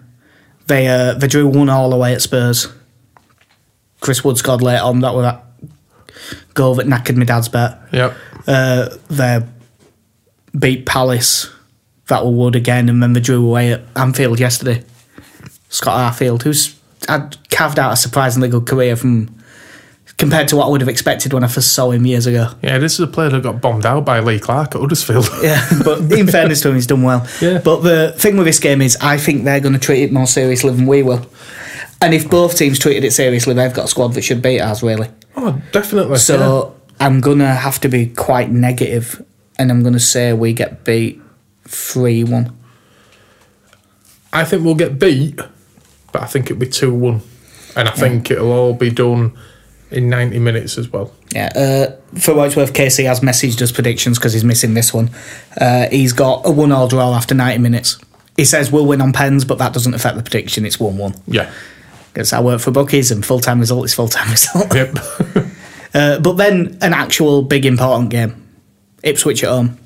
they 0.66 0.86
uh, 0.88 1.14
they 1.14 1.26
drew 1.26 1.48
one 1.48 1.70
all 1.70 1.90
away 1.94 2.12
at 2.12 2.20
Spurs. 2.20 2.68
Chris 4.00 4.22
Wood 4.22 4.36
scored 4.36 4.60
late 4.60 4.78
on. 4.80 5.00
That 5.00 5.14
was 5.14 5.24
that 5.24 5.42
goal 6.54 6.74
that 6.76 6.86
knackered 6.86 7.16
my 7.16 7.24
dad's 7.24 7.48
bet. 7.48 7.78
Yep. 7.92 8.16
Uh, 8.46 8.88
they 9.08 9.42
beat 10.58 10.86
Palace. 10.86 11.50
That 12.08 12.24
were 12.24 12.32
Wood 12.32 12.56
again, 12.56 12.88
and 12.88 13.00
then 13.00 13.12
they 13.12 13.20
drew 13.20 13.46
away 13.46 13.72
at 13.72 13.82
Anfield 13.94 14.40
yesterday. 14.40 14.82
Scott 15.68 16.12
Arfield, 16.12 16.42
who's 16.42 16.76
had 17.08 17.36
carved 17.50 17.78
out 17.78 17.92
a 17.92 17.96
surprisingly 17.96 18.48
good 18.48 18.66
career 18.66 18.96
from 18.96 19.40
compared 20.20 20.48
to 20.48 20.56
what 20.56 20.66
I 20.66 20.68
would 20.68 20.82
have 20.82 20.88
expected 20.88 21.32
when 21.32 21.42
I 21.42 21.46
first 21.46 21.72
saw 21.72 21.90
him 21.90 22.04
years 22.04 22.26
ago. 22.26 22.48
Yeah, 22.62 22.78
this 22.78 22.94
is 22.94 23.00
a 23.00 23.06
player 23.06 23.30
that 23.30 23.42
got 23.42 23.62
bombed 23.62 23.86
out 23.86 24.04
by 24.04 24.20
Lee 24.20 24.38
Clark 24.38 24.74
at 24.74 24.80
Huddersfield. 24.80 25.28
Yeah, 25.42 25.66
but 25.82 26.00
in 26.12 26.26
fairness 26.26 26.60
to 26.62 26.68
him, 26.68 26.74
he's 26.74 26.86
done 26.86 27.02
well. 27.02 27.26
Yeah. 27.40 27.60
But 27.64 27.80
the 27.80 28.12
thing 28.18 28.36
with 28.36 28.44
this 28.44 28.58
game 28.58 28.82
is, 28.82 28.98
I 29.00 29.16
think 29.16 29.44
they're 29.44 29.60
going 29.60 29.72
to 29.72 29.78
treat 29.78 30.02
it 30.02 30.12
more 30.12 30.26
seriously 30.26 30.74
than 30.74 30.86
we 30.86 31.02
will. 31.02 31.24
And 32.02 32.12
if 32.12 32.28
both 32.28 32.56
teams 32.56 32.78
treated 32.78 33.04
it 33.04 33.12
seriously, 33.12 33.54
they've 33.54 33.72
got 33.72 33.86
a 33.86 33.88
squad 33.88 34.08
that 34.14 34.22
should 34.22 34.42
beat 34.42 34.60
ours, 34.60 34.82
really. 34.82 35.08
Oh, 35.36 35.60
definitely. 35.72 36.18
So 36.18 36.76
I'm 36.98 37.20
going 37.20 37.38
to 37.38 37.46
have 37.46 37.80
to 37.80 37.88
be 37.88 38.06
quite 38.06 38.50
negative, 38.50 39.24
and 39.58 39.70
I'm 39.70 39.82
going 39.82 39.94
to 39.94 40.00
say 40.00 40.32
we 40.32 40.52
get 40.52 40.84
beat 40.84 41.20
3 41.66 42.24
1. 42.24 42.56
I 44.32 44.44
think 44.44 44.64
we'll 44.64 44.74
get 44.74 44.98
beat, 44.98 45.40
but 46.12 46.22
I 46.22 46.26
think 46.26 46.46
it'll 46.46 46.60
be 46.60 46.68
2 46.68 46.92
1. 46.92 47.20
And 47.76 47.88
I 47.88 47.92
think 47.92 48.30
it'll 48.30 48.52
all 48.52 48.74
be 48.74 48.90
done 48.90 49.36
in 49.90 50.08
90 50.08 50.38
minutes 50.38 50.78
as 50.78 50.88
well. 50.88 51.12
Yeah, 51.32 51.50
uh, 51.54 52.18
for 52.18 52.34
what 52.34 52.48
it's 52.48 52.56
worth, 52.56 52.72
KC 52.72 53.04
has 53.04 53.20
messaged 53.20 53.62
us 53.62 53.72
predictions 53.72 54.18
because 54.18 54.32
he's 54.32 54.44
missing 54.44 54.74
this 54.74 54.92
one. 54.92 55.10
Uh, 55.60 55.88
he's 55.88 56.12
got 56.12 56.42
a 56.44 56.50
1 56.50 56.72
all 56.72 56.88
draw 56.88 57.14
after 57.14 57.34
90 57.34 57.58
minutes. 57.58 57.98
He 58.36 58.44
says 58.44 58.72
we'll 58.72 58.86
win 58.86 59.00
on 59.00 59.12
pens, 59.12 59.44
but 59.44 59.58
that 59.58 59.72
doesn't 59.72 59.94
affect 59.94 60.16
the 60.16 60.22
prediction, 60.22 60.64
it's 60.64 60.80
1 60.80 60.96
1. 60.96 61.14
Yeah. 61.26 61.52
Because 62.12 62.32
I 62.32 62.40
work 62.40 62.60
for 62.60 62.70
bookies, 62.72 63.10
and 63.10 63.24
full 63.24 63.40
time 63.40 63.60
result 63.60 63.84
is 63.84 63.94
full 63.94 64.08
time 64.08 64.30
result. 64.36 64.74
Yep. 64.74 64.96
Uh, 65.92 66.20
but 66.20 66.34
then 66.34 66.78
an 66.82 66.92
actual 66.94 67.42
big 67.42 67.66
important 67.66 68.10
game, 68.10 68.46
Ipswich 69.02 69.42
at 69.42 69.50
home. 69.50 69.76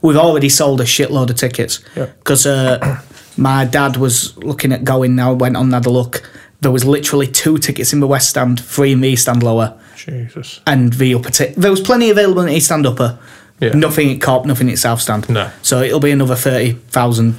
We've 0.00 0.16
already 0.16 0.48
sold 0.48 0.80
a 0.80 0.84
shitload 0.84 1.28
of 1.28 1.36
tickets 1.36 1.80
because 1.94 2.46
uh, 2.46 3.02
my 3.36 3.66
dad 3.66 3.98
was 3.98 4.34
looking 4.38 4.72
at 4.72 4.84
going 4.84 5.14
now. 5.16 5.34
Went 5.34 5.58
on 5.58 5.64
and 5.64 5.74
had 5.74 5.84
a 5.84 5.90
look. 5.90 6.22
There 6.62 6.70
was 6.70 6.86
literally 6.86 7.26
two 7.26 7.58
tickets 7.58 7.92
in 7.92 8.00
the 8.00 8.06
west 8.06 8.30
stand, 8.30 8.58
three 8.58 8.92
in 8.92 9.02
the 9.02 9.10
east 9.10 9.22
stand 9.24 9.42
lower, 9.42 9.78
Jesus. 9.96 10.60
and 10.66 10.94
the 10.94 11.14
upper. 11.14 11.28
T- 11.28 11.52
there 11.58 11.70
was 11.70 11.82
plenty 11.82 12.08
available 12.08 12.40
in 12.40 12.46
the 12.48 12.54
east 12.54 12.64
stand 12.66 12.86
upper. 12.86 13.18
Yeah. 13.60 13.74
Nothing 13.74 14.10
at 14.12 14.20
Kop, 14.20 14.46
nothing 14.46 14.70
at 14.70 14.78
south 14.78 15.02
stand. 15.02 15.28
No. 15.28 15.50
So 15.60 15.82
it'll 15.82 16.00
be 16.00 16.10
another 16.10 16.36
thirty 16.36 16.72
thousand 16.72 17.34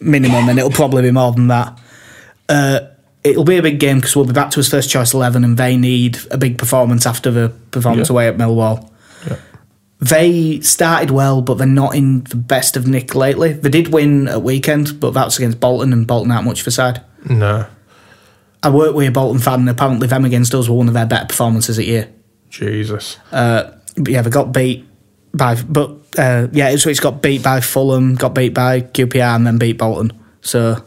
minimum, 0.00 0.50
and 0.50 0.58
it'll 0.58 0.70
probably 0.70 1.00
be 1.00 1.12
more 1.12 1.32
than 1.32 1.46
that. 1.48 1.78
Uh, 2.46 2.80
it'll 3.24 3.44
be 3.44 3.56
a 3.56 3.62
big 3.62 3.80
game 3.80 3.96
because 3.98 4.14
we'll 4.14 4.26
be 4.26 4.32
back 4.32 4.50
to 4.50 4.56
his 4.56 4.68
first 4.68 4.88
choice 4.90 5.12
eleven, 5.14 5.42
and 5.44 5.56
they 5.56 5.76
need 5.76 6.18
a 6.30 6.38
big 6.38 6.58
performance 6.58 7.06
after 7.06 7.30
the 7.30 7.48
performance 7.70 8.08
Yeah. 8.08 8.14
away 8.14 8.28
at 8.28 8.36
Millwall. 8.36 8.90
Yeah. 9.26 9.36
They 10.00 10.60
started 10.60 11.10
well, 11.10 11.40
but 11.40 11.54
they're 11.54 11.66
not 11.66 11.94
in 11.94 12.24
the 12.24 12.36
best 12.36 12.76
of 12.76 12.86
nick 12.86 13.14
lately. 13.14 13.54
They 13.54 13.70
did 13.70 13.88
win 13.92 14.28
at 14.28 14.42
weekend, 14.42 15.00
but 15.00 15.12
that's 15.14 15.38
against 15.38 15.60
Bolton, 15.60 15.92
and 15.92 16.06
Bolton 16.06 16.30
aren't 16.30 16.44
much 16.46 16.62
for 16.62 16.70
side. 16.70 17.00
No. 17.28 17.66
I 18.62 18.70
work 18.70 18.94
with 18.94 19.08
a 19.08 19.10
Bolton 19.10 19.40
fan, 19.40 19.60
and 19.60 19.68
apparently 19.70 20.06
them 20.08 20.24
against 20.24 20.54
us 20.54 20.68
were 20.68 20.76
one 20.76 20.88
of 20.88 20.94
their 20.94 21.06
better 21.06 21.26
performances 21.26 21.78
at 21.78 21.86
year. 21.86 22.08
Jesus. 22.50 23.18
Uh, 23.32 23.70
but 23.96 24.08
yeah, 24.12 24.22
they 24.22 24.30
got 24.30 24.52
beat 24.52 24.86
by, 25.32 25.54
but 25.62 25.90
uh, 26.18 26.48
yeah, 26.52 26.70
Ipswich 26.70 27.00
got 27.00 27.20
beat 27.22 27.42
by 27.42 27.60
Fulham, 27.60 28.14
got 28.14 28.34
beat 28.34 28.52
by 28.54 28.80
QPR, 28.82 29.36
and 29.36 29.46
then 29.46 29.58
beat 29.58 29.78
Bolton. 29.78 30.12
So 30.42 30.82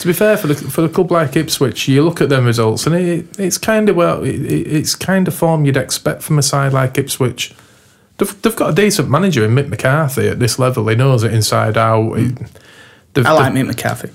To 0.00 0.06
be 0.06 0.12
fair, 0.12 0.36
for 0.36 0.46
the 0.46 0.54
for 0.54 0.82
the 0.82 0.88
club 0.88 1.10
like 1.10 1.34
Ipswich, 1.36 1.88
you 1.88 2.04
look 2.04 2.20
at 2.20 2.28
them 2.28 2.44
results, 2.44 2.86
and 2.86 2.94
it, 2.94 3.26
it's 3.38 3.58
kind 3.58 3.88
of 3.88 3.96
well, 3.96 4.22
it, 4.22 4.36
it's 4.40 4.94
kind 4.94 5.26
of 5.26 5.34
form 5.34 5.64
you'd 5.64 5.76
expect 5.76 6.22
from 6.22 6.38
a 6.38 6.42
side 6.42 6.72
like 6.72 6.96
Ipswich. 6.98 7.52
They've, 8.18 8.42
they've 8.42 8.54
got 8.56 8.70
a 8.70 8.74
decent 8.74 9.08
manager 9.10 9.44
in 9.44 9.52
Mick 9.54 9.68
McCarthy 9.68 10.28
at 10.28 10.38
this 10.40 10.58
level. 10.58 10.86
He 10.88 10.94
knows 10.96 11.22
it 11.24 11.32
inside 11.34 11.76
out. 11.76 12.14
He- 12.14 12.34
they've- 13.14 13.26
I 13.26 13.32
like 13.32 13.52
Mick 13.52 13.66
McCarthy. 13.66 14.10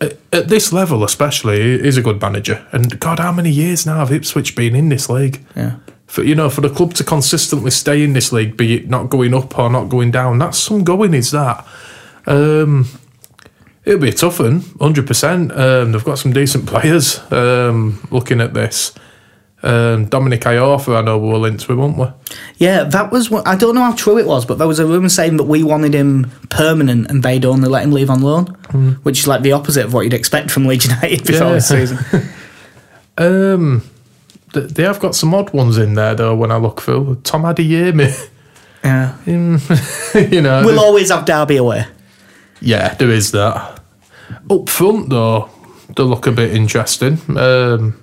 at, 0.00 0.16
at 0.32 0.48
this 0.48 0.72
level, 0.72 1.04
especially, 1.04 1.80
he's 1.82 1.96
a 1.98 2.02
good 2.02 2.20
manager. 2.20 2.66
And 2.72 2.98
God, 3.00 3.18
how 3.18 3.32
many 3.32 3.50
years 3.50 3.84
now 3.86 3.98
have 3.98 4.12
Ipswich 4.12 4.54
been 4.56 4.74
in 4.74 4.88
this 4.90 5.08
league? 5.10 5.44
Yeah. 5.56 5.76
For 6.06 6.24
you 6.24 6.34
know, 6.34 6.50
for 6.50 6.60
the 6.62 6.70
club 6.70 6.92
to 6.94 7.04
consistently 7.04 7.70
stay 7.70 8.02
in 8.02 8.12
this 8.14 8.32
league, 8.32 8.56
be 8.56 8.74
it 8.74 8.90
not 8.90 9.08
going 9.10 9.32
up 9.34 9.58
or 9.58 9.70
not 9.70 9.88
going 9.88 10.10
down, 10.10 10.38
that's 10.38 10.58
some 10.58 10.82
going. 10.84 11.14
Is 11.14 11.30
that? 11.30 11.66
Um, 12.26 12.86
it'll 13.84 14.00
be 14.00 14.08
a 14.10 14.12
tough 14.12 14.38
one, 14.40 14.60
hundred 14.80 15.06
percent. 15.06 15.52
Um, 15.52 15.92
they've 15.92 16.04
got 16.04 16.18
some 16.18 16.32
decent 16.32 16.66
players. 16.66 17.20
Um, 17.32 18.06
looking 18.10 18.40
at 18.40 18.54
this, 18.54 18.92
um, 19.62 20.06
Dominic 20.06 20.40
Iorfa, 20.42 20.96
I 20.98 21.02
know 21.02 21.18
we 21.18 21.28
were 21.28 21.38
linked 21.38 21.68
with, 21.68 21.78
weren't 21.78 21.96
we? 21.98 22.06
Yeah, 22.56 22.84
that 22.84 23.10
was 23.12 23.30
what 23.30 23.46
I 23.46 23.56
don't 23.56 23.74
know 23.74 23.82
how 23.82 23.94
true 23.94 24.18
it 24.18 24.26
was, 24.26 24.44
but 24.46 24.58
there 24.58 24.68
was 24.68 24.78
a 24.78 24.86
rumour 24.86 25.08
saying 25.08 25.36
that 25.38 25.44
we 25.44 25.62
wanted 25.62 25.94
him 25.94 26.30
permanent 26.50 27.10
and 27.10 27.22
they'd 27.22 27.44
only 27.44 27.68
let 27.68 27.84
him 27.84 27.92
leave 27.92 28.10
on 28.10 28.22
loan, 28.22 28.46
which 29.02 29.20
is 29.20 29.26
like 29.28 29.42
the 29.42 29.52
opposite 29.52 29.84
of 29.84 29.92
what 29.94 30.02
you'd 30.02 30.14
expect 30.14 30.50
from 30.50 30.66
Leeds 30.66 30.86
United 30.86 31.24
before 31.26 31.48
Yeah. 31.48 31.52
this 31.54 31.68
season. 31.68 31.98
Um, 33.18 33.82
they 34.54 34.82
have 34.84 34.98
got 34.98 35.14
some 35.14 35.34
odd 35.34 35.52
ones 35.52 35.76
in 35.76 35.92
there 35.94 36.14
though. 36.14 36.34
When 36.34 36.50
I 36.50 36.56
look 36.56 36.80
through, 36.80 37.20
Tom 37.22 37.42
Adeyemi, 37.42 38.28
yeah. 38.82 39.14
you 39.26 40.40
know, 40.40 40.62
We'll 40.64 40.80
always 40.80 41.10
have 41.10 41.26
Derby 41.26 41.56
away. 41.56 41.84
Yeah, 42.60 42.94
there 42.94 43.10
is 43.10 43.32
that. 43.32 43.80
Up 44.50 44.68
front, 44.68 45.10
though, 45.10 45.50
they 45.96 46.02
look 46.02 46.26
a 46.26 46.32
bit 46.32 46.54
interesting. 46.54 47.18
Um, 47.36 48.00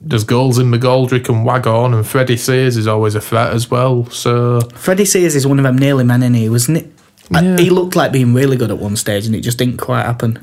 there's 0.00 0.24
goals 0.24 0.58
in 0.58 0.70
McGoldrick 0.70 1.28
and 1.28 1.44
Waghorn, 1.44 1.94
and 1.94 2.06
Freddie 2.06 2.36
Sears 2.36 2.76
is 2.76 2.86
always 2.86 3.14
a 3.14 3.20
threat 3.20 3.52
as 3.52 3.70
well. 3.70 4.06
So, 4.06 4.60
Freddie 4.74 5.04
Sears 5.04 5.34
is 5.34 5.46
one 5.46 5.58
of 5.58 5.64
them 5.64 5.76
nearly 5.76 6.04
men, 6.04 6.22
isn't 6.22 6.34
he? 6.34 6.48
Wasn't 6.48 6.78
it? 6.78 6.92
Yeah. 7.30 7.56
He 7.56 7.70
looked 7.70 7.96
like 7.96 8.12
being 8.12 8.34
really 8.34 8.56
good 8.56 8.70
at 8.70 8.78
one 8.78 8.96
stage, 8.96 9.26
and 9.26 9.34
it 9.34 9.40
just 9.40 9.58
didn't 9.58 9.78
quite 9.78 10.04
happen. 10.04 10.38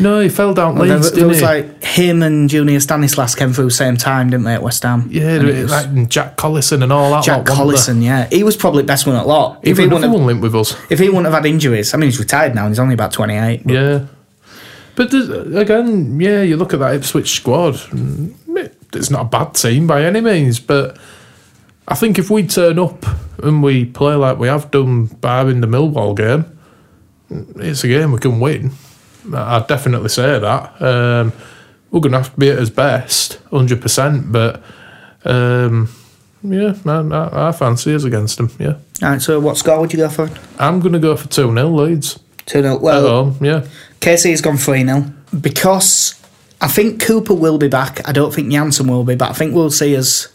No, 0.00 0.20
he 0.20 0.28
fell 0.28 0.54
down 0.54 0.76
Well, 0.76 0.86
there, 0.88 0.96
Leeds, 0.96 1.10
there 1.10 1.14
didn't 1.16 1.28
was 1.28 1.38
he? 1.40 1.44
like 1.44 1.84
him 1.84 2.22
and 2.22 2.48
Junior 2.48 2.80
Stanislas 2.80 3.34
came 3.34 3.52
through 3.52 3.66
the 3.66 3.70
same 3.70 3.96
time, 3.96 4.30
didn't 4.30 4.44
they, 4.44 4.54
at 4.54 4.62
West 4.62 4.82
Ham? 4.82 5.08
yeah, 5.10 5.28
And 5.36 5.48
it 5.48 5.62
was 5.62 5.70
like 5.70 6.08
Jack 6.08 6.36
Collison 6.36 6.82
and 6.82 6.92
all 6.92 7.10
that. 7.12 7.24
Jack 7.24 7.48
lot, 7.48 7.58
Collison, 7.58 8.02
yeah, 8.02 8.26
he 8.30 8.42
was 8.42 8.56
probably 8.56 8.82
the 8.82 8.86
best 8.86 9.06
one 9.06 9.16
at 9.16 9.26
lot. 9.26 9.62
there? 9.62 9.72
If 9.72 9.78
he, 9.78 9.84
wouldn't 9.84 10.02
have, 10.04 10.12
one 10.12 10.26
linked 10.26 10.42
with 10.42 10.54
us. 10.54 10.76
if 10.90 10.98
he 10.98 11.08
wouldn't 11.08 11.26
have 11.26 11.34
had 11.34 11.46
injuries, 11.46 11.92
I 11.94 11.98
mean, 11.98 12.08
he's 12.08 12.18
retired 12.18 12.54
now 12.54 12.64
and 12.66 12.70
he's 12.72 12.78
only 12.80 12.94
about 12.94 13.12
twenty 13.12 13.34
eight. 13.36 13.62
Yeah. 13.66 14.06
But 14.96 15.14
again, 15.14 16.20
yeah, 16.20 16.42
you 16.42 16.56
look 16.56 16.74
at 16.74 16.80
that 16.80 16.94
Ipswich 16.94 17.30
squad, 17.30 17.76
it's 18.92 19.10
not 19.10 19.20
a 19.22 19.24
bad 19.24 19.54
team 19.54 19.86
by 19.86 20.04
any 20.04 20.20
means, 20.20 20.60
but 20.60 20.98
I 21.88 21.94
think 21.94 22.18
if 22.18 22.28
we 22.28 22.46
turn 22.46 22.78
up 22.78 23.04
and 23.42 23.62
we 23.62 23.84
play 23.86 24.14
like 24.14 24.38
we 24.38 24.48
have 24.48 24.70
done 24.70 25.06
barring 25.06 25.60
the 25.62 25.66
Millwall 25.66 26.14
game, 26.16 26.44
it's 27.56 27.82
a 27.84 27.88
game 27.88 28.12
we 28.12 28.18
can 28.18 28.40
win. 28.40 28.72
I'd 29.34 29.66
definitely 29.66 30.08
say 30.08 30.38
that. 30.38 30.82
Um, 30.82 31.32
we're 31.90 32.00
going 32.00 32.12
to 32.12 32.18
have 32.18 32.32
to 32.32 32.38
be 32.38 32.50
at 32.50 32.58
his 32.58 32.70
best, 32.70 33.38
100%, 33.50 34.30
but 34.30 34.62
um, 35.24 35.88
yeah, 36.42 36.74
I, 36.86 37.48
I, 37.48 37.52
fancy 37.52 37.94
us 37.94 38.04
against 38.04 38.38
him, 38.38 38.50
yeah. 38.58 38.76
All 39.02 39.10
right, 39.10 39.20
so 39.20 39.40
what 39.40 39.56
score 39.56 39.80
would 39.80 39.92
you 39.92 39.98
go 39.98 40.08
for? 40.08 40.30
I'm 40.58 40.80
going 40.80 40.92
to 40.92 40.98
go 40.98 41.16
for 41.16 41.28
2 41.28 41.52
0 41.52 41.68
Leeds. 41.68 42.18
2 42.46 42.62
0. 42.62 42.76
At 42.76 42.80
Well, 42.80 43.24
home, 43.24 43.44
yeah. 43.44 43.66
KC 44.00 44.30
has 44.30 44.40
gone 44.40 44.56
3 44.56 44.84
0 44.84 45.12
because 45.40 46.14
I 46.60 46.68
think 46.68 47.02
Cooper 47.02 47.34
will 47.34 47.58
be 47.58 47.68
back. 47.68 48.06
I 48.08 48.12
don't 48.12 48.32
think 48.32 48.48
Jansson 48.48 48.88
will 48.88 49.04
be, 49.04 49.14
but 49.16 49.30
I 49.30 49.32
think 49.32 49.54
we'll 49.54 49.70
see 49.70 49.96
us. 49.96 50.28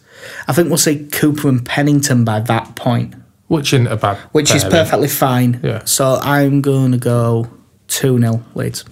I 0.48 0.54
think 0.54 0.70
we'll 0.70 0.78
see 0.78 1.08
Cooper 1.12 1.48
and 1.48 1.66
Pennington 1.66 2.26
by 2.26 2.40
that 2.42 2.76
point, 2.76 3.14
Which 3.48 3.74
isn't 3.74 3.88
a 3.88 3.96
bad 3.96 4.18
which 4.32 4.54
is 4.54 4.64
perfectly 4.64 5.08
fine. 5.08 5.60
Yeah. 5.64 5.84
So 5.86 6.16
I'm 6.22 6.62
going 6.62 6.92
to 6.94 6.98
go 6.98 7.48
2 7.88 8.20
0 8.20 8.44
Leeds. 8.56 8.86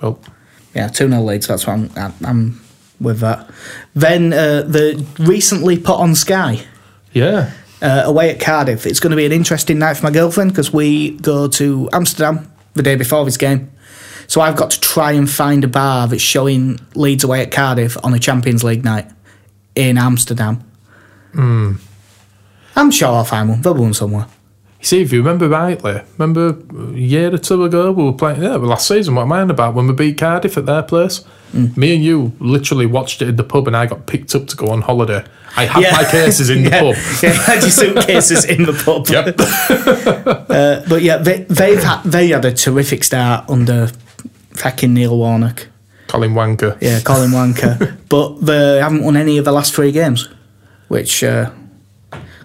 Well, 0.00 0.18
Yeah, 0.74 0.88
2 0.88 1.08
0 1.08 1.22
Leeds. 1.22 1.46
That's 1.46 1.66
what 1.66 1.74
I'm, 1.74 1.90
I'm- 1.96 2.14
I'm 2.24 2.60
with 3.00 3.20
that. 3.20 3.48
Then 3.94 4.32
uh, 4.32 4.62
the 4.62 5.04
recently 5.18 5.78
put 5.78 5.98
on 5.98 6.14
Sky. 6.14 6.64
yeah. 7.12 7.52
uh, 7.82 8.02
away 8.04 8.30
at 8.30 8.40
Cardiff. 8.40 8.84
It's 8.86 9.00
going 9.00 9.10
to 9.12 9.16
be 9.16 9.24
an 9.24 9.32
interesting 9.32 9.78
night 9.78 9.96
for 9.96 10.04
my 10.04 10.10
girlfriend 10.10 10.50
because 10.52 10.70
we 10.72 11.12
go 11.16 11.48
to 11.48 11.88
Amsterdam 11.94 12.52
the 12.74 12.82
day 12.82 12.94
before 12.96 13.24
this 13.24 13.38
game. 13.38 13.70
So 14.26 14.42
I've 14.42 14.54
got 14.54 14.70
to 14.72 14.80
try 14.80 15.12
and 15.12 15.28
find 15.28 15.64
a 15.64 15.68
bar 15.68 16.06
that's 16.08 16.22
showing 16.22 16.78
Leeds 16.94 17.24
away 17.24 17.40
at 17.42 17.50
Cardiff 17.50 17.96
on 18.04 18.12
a 18.14 18.18
Champions 18.18 18.62
League 18.62 18.84
night 18.84 19.06
in 19.74 19.96
Amsterdam. 19.98 20.62
I'm 21.34 22.90
sure 22.90 23.08
I'll 23.08 23.24
find 23.24 23.48
one. 23.48 23.62
There'll 23.62 23.74
be 23.76 23.82
one 23.82 23.94
somewhere. 23.94 24.26
See, 24.80 25.02
if 25.02 25.12
you 25.12 25.18
remember 25.18 25.48
rightly, 25.48 26.00
remember 26.18 26.56
a 26.94 26.98
year 26.98 27.32
or 27.34 27.38
two 27.38 27.64
ago 27.64 27.92
we 27.92 28.04
were 28.04 28.12
playing. 28.12 28.42
Yeah, 28.42 28.56
last 28.56 28.86
season. 28.88 29.14
What 29.14 29.22
am 29.22 29.32
I 29.32 29.40
on 29.40 29.50
about? 29.50 29.74
When 29.74 29.86
we 29.86 29.92
beat 29.94 30.18
Cardiff 30.18 30.56
at 30.56 30.66
their 30.66 30.82
place, 30.82 31.24
Mm. 31.52 31.76
me 31.76 31.96
and 31.96 32.04
you 32.04 32.32
literally 32.38 32.86
watched 32.86 33.22
it 33.22 33.28
in 33.28 33.34
the 33.34 33.42
pub, 33.42 33.66
and 33.66 33.76
I 33.76 33.86
got 33.86 34.06
picked 34.06 34.36
up 34.36 34.46
to 34.46 34.56
go 34.56 34.68
on 34.68 34.82
holiday. 34.82 35.24
I 35.56 35.64
had 35.64 35.82
Yeah. 35.82 35.96
my 35.96 36.04
cases 36.04 36.48
in 36.48 36.62
the 36.62 36.70
yeah, 36.70 36.80
pub. 36.80 36.94
yeah, 37.24 37.30
had 37.32 37.60
your 37.62 37.70
suitcases 37.72 38.44
in 38.44 38.62
the 38.66 38.72
pub. 38.72 39.08
Yep. 39.08 39.40
Uh, 40.50 40.82
but 40.88 41.02
yeah, 41.02 41.16
they, 41.16 41.42
they've 41.44 41.82
had, 41.82 42.02
they 42.04 42.28
had 42.28 42.44
a 42.44 42.52
terrific 42.52 43.02
start 43.04 43.48
under 43.50 43.88
fucking 44.52 44.92
Neil 44.94 45.16
Warnock. 45.16 45.66
Colin 46.08 46.32
Wanker. 46.34 46.76
Yeah, 46.80 47.00
Colin 47.00 47.30
Wanker. 47.30 47.96
but 48.08 48.40
they 48.44 48.78
haven't 48.78 49.02
won 49.04 49.16
any 49.16 49.36
of 49.38 49.44
the 49.44 49.52
last 49.52 49.74
three 49.74 49.90
games, 49.92 50.28
which. 50.88 51.22
Uh, 51.24 51.50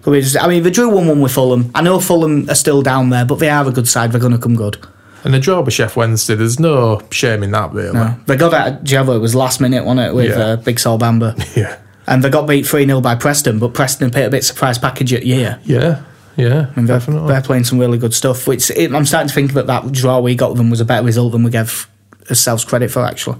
I 0.06 0.48
mean, 0.48 0.62
they 0.62 0.70
drew 0.70 0.88
1 0.88 1.06
1 1.06 1.20
with 1.20 1.32
Fulham. 1.32 1.70
I 1.74 1.82
know 1.82 1.98
Fulham 2.00 2.48
are 2.48 2.54
still 2.54 2.82
down 2.82 3.10
there, 3.10 3.24
but 3.24 3.36
they 3.40 3.48
are 3.50 3.66
a 3.66 3.70
good 3.72 3.88
side. 3.88 4.12
They're 4.12 4.20
going 4.20 4.32
to 4.32 4.38
come 4.38 4.54
good. 4.56 4.76
And 5.24 5.34
the 5.34 5.40
draw 5.40 5.60
with 5.60 5.74
Sheff 5.74 5.96
Wednesday, 5.96 6.36
there's 6.36 6.60
no 6.60 7.00
shame 7.10 7.42
in 7.42 7.50
that, 7.50 7.72
really. 7.72 7.92
No. 7.94 8.16
They 8.26 8.36
got 8.36 8.54
at 8.54 8.84
Java, 8.84 9.12
it 9.12 9.18
was 9.18 9.34
last 9.34 9.60
minute, 9.60 9.84
wasn't 9.84 10.08
it, 10.08 10.14
with 10.14 10.30
Yeah. 10.30 10.44
uh, 10.44 10.56
Big 10.56 10.78
Sol 10.78 10.98
Bamba. 10.98 11.34
Yeah. 11.56 11.76
and 12.06 12.22
they 12.22 12.30
got 12.30 12.46
beat 12.46 12.64
3 12.66 12.86
0 12.86 13.00
by 13.00 13.16
Preston, 13.16 13.58
but 13.58 13.74
Preston 13.74 14.10
paid 14.12 14.24
a 14.26 14.30
bit 14.30 14.44
surprise 14.44 14.78
package 14.78 15.12
at 15.12 15.26
year. 15.26 15.58
Yeah. 15.64 16.02
Yeah. 16.36 16.70
And 16.76 16.86
they're, 16.86 16.98
definitely. 16.98 17.28
they're 17.28 17.42
playing 17.42 17.64
some 17.64 17.78
really 17.80 17.98
good 17.98 18.14
stuff. 18.14 18.46
Which 18.46 18.70
it, 18.70 18.94
I'm 18.94 19.06
starting 19.06 19.28
to 19.28 19.34
think 19.34 19.54
that 19.54 19.66
that 19.66 19.90
draw 19.90 20.20
we 20.20 20.34
got 20.36 20.54
them 20.56 20.70
was 20.70 20.80
a 20.80 20.84
better 20.84 21.04
result 21.04 21.32
than 21.32 21.42
we 21.42 21.50
gave 21.50 21.88
ourselves 22.28 22.64
credit 22.64 22.90
for, 22.92 23.00
actually. 23.04 23.38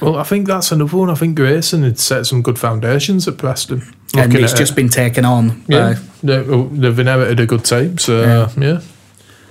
Well, 0.00 0.16
I 0.18 0.22
think 0.24 0.46
that's 0.46 0.70
another 0.70 0.96
one. 0.96 1.08
I 1.10 1.14
think 1.14 1.34
Grayson 1.36 1.82
had 1.82 1.98
set 1.98 2.26
some 2.26 2.42
good 2.42 2.58
foundations 2.58 3.26
at 3.26 3.38
Preston. 3.38 3.82
And 4.14 4.34
it's 4.34 4.52
at 4.52 4.58
just 4.58 4.72
it. 4.72 4.76
been 4.76 4.88
taken 4.88 5.24
on. 5.24 5.64
yeah, 5.68 5.94
by- 5.94 6.00
they, 6.22 6.42
they've 6.42 6.98
inherited 6.98 7.40
a 7.40 7.46
good 7.46 7.64
team. 7.64 7.98
So 7.98 8.20
yeah, 8.22 8.50
yeah, 8.62 8.80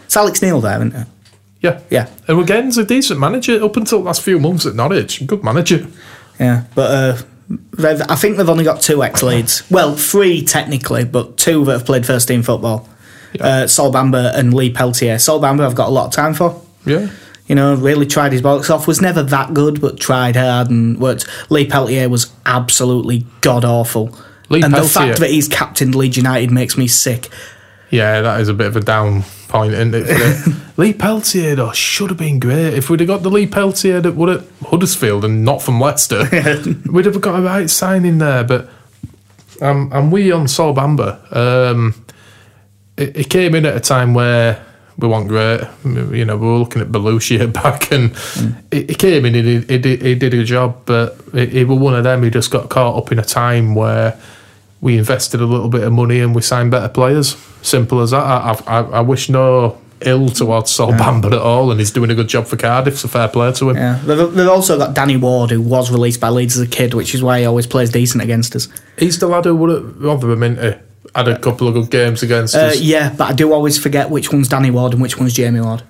it's 0.06 0.16
Alex 0.18 0.42
Neil 0.42 0.62
there, 0.62 0.78
isn't 0.78 0.96
it? 0.96 1.08
yeah. 1.62 1.80
Yeah. 1.90 2.10
And 2.28 2.40
again, 2.40 2.66
he's 2.66 2.78
a 2.78 2.86
decent 2.86 3.20
manager 3.20 3.64
up 3.64 3.76
until 3.78 4.00
the 4.00 4.06
last 4.06 4.22
few 4.22 4.40
months 4.40 4.66
at 4.66 4.76
Norwich. 4.76 5.26
Good 5.26 5.44
manager. 5.44 5.88
Yeah, 6.40 6.66
but 6.76 6.92
uh, 6.92 7.94
I 8.10 8.16
think 8.16 8.38
they've 8.38 8.50
only 8.50 8.64
got 8.64 8.82
two 8.82 9.04
ex 9.04 9.24
leads. 9.24 9.70
Well, 9.72 9.96
three 9.96 10.44
technically, 10.44 11.06
but 11.06 11.38
two 11.38 11.64
that 11.66 11.72
have 11.74 11.86
played 11.86 12.06
first 12.06 12.28
team 12.28 12.44
football. 12.44 12.88
Uh, 13.40 13.68
Sol 13.68 13.92
Bamba 13.92 14.34
and 14.34 14.54
Lee 14.54 14.72
Peltier. 14.72 15.20
Sol 15.20 15.42
Bamba, 15.42 15.66
I've 15.66 15.76
got 15.76 15.90
a 15.90 15.92
lot 15.92 16.06
of 16.08 16.14
time 16.14 16.34
for. 16.34 16.62
Yeah, 16.86 17.10
You 17.48 17.56
know, 17.56 17.76
really 17.76 18.06
tried 18.06 18.32
his 18.32 18.42
bollocks 18.42 18.70
off. 18.70 18.88
Was 18.88 19.02
never 19.02 19.24
that 19.24 19.54
good, 19.54 19.82
but 19.82 20.00
tried 20.00 20.36
hard 20.38 20.70
and 20.70 20.98
worked. 21.00 21.28
Lee 21.50 21.66
Peltier 21.68 22.08
was 22.10 22.32
absolutely 22.46 23.26
god 23.42 23.66
awful. 23.66 24.18
Lee 24.50 24.62
and 24.62 24.74
the 24.74 24.84
fact 24.84 25.20
that 25.20 25.30
he's 25.30 25.48
captained 25.48 25.96
Leeds 25.96 26.18
United 26.18 26.52
makes 26.52 26.78
me 26.78 26.88
sick. 26.88 27.30
yeah, 27.90 28.22
that 28.22 28.42
is 28.42 28.48
a 28.48 28.54
bit 28.54 28.68
of 28.68 28.76
a 28.76 28.82
down 28.82 29.24
point, 29.48 29.74
isn't 29.74 29.94
it? 29.96 30.56
Lee 30.78 30.94
Peltier 30.94 31.56
though 31.56 31.72
should 31.72 32.10
have 32.10 32.20
been 32.20 32.40
great 32.40 32.74
if 32.74 32.90
we'd 32.90 33.00
have 33.00 33.08
got 33.08 33.24
the 33.24 33.30
Lee 33.30 33.48
Peltier 33.48 34.02
that 34.02 34.14
would 34.16 34.30
at 34.30 34.46
Huddersfield 34.68 35.24
and 35.26 35.46
not 35.46 35.62
from 35.62 35.80
Leicester. 35.80 36.24
we'd 36.92 37.06
have 37.06 37.22
got 37.22 37.40
a 37.40 37.42
right 37.42 37.70
signing 37.70 38.18
there, 38.18 38.44
but. 38.44 38.70
Um, 39.62 39.90
and 39.94 40.12
we 40.12 40.34
on 40.34 40.50
Sol 40.50 40.76
Bamba, 40.76 41.34
um, 41.34 42.06
it, 42.98 43.16
it 43.16 43.30
came 43.30 43.56
in 43.56 43.66
at 43.66 43.74
a 43.74 43.80
time 43.80 44.14
where 44.14 44.66
we 44.98 45.08
weren't 45.08 45.28
great. 45.28 45.62
You 45.84 46.26
know, 46.26 46.38
we 46.38 46.48
were 46.48 46.58
looking 46.58 46.82
at 46.82 46.90
Bellusci 46.90 47.52
back, 47.54 47.92
and 47.92 48.12
mm. 48.12 48.56
it, 48.72 48.92
it 48.92 48.98
came 49.00 49.26
in. 49.26 49.34
He, 49.34 49.60
he, 49.62 49.78
did, 49.78 50.02
he 50.02 50.16
did 50.16 50.34
a 50.34 50.44
job, 50.44 50.82
but 50.86 51.18
he, 51.34 51.46
he 51.48 51.64
was 51.64 51.80
one 51.80 51.96
of 51.96 52.04
them. 52.04 52.24
He 52.24 52.30
just 52.30 52.52
got 52.52 52.70
caught 52.70 52.98
up 52.98 53.12
in 53.12 53.20
a 53.20 53.24
time 53.24 53.76
where 53.76 54.20
we 54.82 54.98
invested 54.98 55.42
a 55.42 55.46
little 55.46 55.70
bit 55.70 55.84
of 55.84 55.92
money 55.92 56.20
and 56.20 56.36
we 56.36 56.42
signed 56.42 56.72
better 56.72 56.90
players. 56.90 57.36
Simple 57.62 58.02
as 58.02 58.12
that. 58.12 58.24
I, 58.24 58.60
I, 58.68 58.82
I 58.82 59.02
wish 59.02 59.30
no 59.30 59.82
ill 60.02 60.30
towards 60.30 60.72
Sol 60.72 60.92
Bamba 60.92 61.28
at 61.28 61.34
all, 61.34 61.72
and 61.72 61.80
he's 61.80 61.92
doing 61.92 62.12
a 62.12 62.16
good 62.16 62.28
job 62.28 62.46
for 62.46 62.58
Cardiff. 62.58 63.00
So 63.00 63.08
fair 63.08 63.28
play 63.28 63.52
to 63.54 63.70
him. 63.70 63.78
Yeah, 63.78 64.00
they've, 64.06 64.48
also 64.48 64.78
got 64.78 64.94
Danny 64.94 65.18
Ward, 65.18 65.52
who 65.52 65.62
was 65.62 65.92
released 65.92 66.20
by 66.20 66.30
Leeds 66.30 66.58
as 66.58 66.68
a 66.68 66.70
kid, 66.70 66.94
which 66.94 67.16
is 67.16 67.24
why 67.24 67.40
he 67.40 67.46
always 67.46 67.68
plays 67.68 67.90
decent 67.90 68.24
against 68.24 68.56
us. 68.56 68.68
He's 68.98 69.20
the 69.20 69.28
lad 69.28 69.46
who 69.46 69.56
would 69.56 69.70
have 69.70 70.02
rather 70.02 70.32
him 70.32 70.44
into. 70.44 70.80
Had 71.14 71.28
a 71.28 71.38
couple 71.40 71.68
of 71.68 71.74
good 71.74 71.90
games 71.92 72.24
against 72.24 72.56
Uh, 72.56 72.60
us. 72.60 72.80
yeah, 72.82 73.14
but 73.16 73.30
I 73.30 73.34
do 73.34 73.54
always 73.54 73.78
forget 73.78 74.10
which 74.10 74.32
one's 74.32 74.48
Danny 74.48 74.72
Ward 74.72 74.94
and 74.94 75.02
which 75.02 75.18
one's 75.20 75.34
Jamie 75.34 75.62
Ward. 75.62 75.84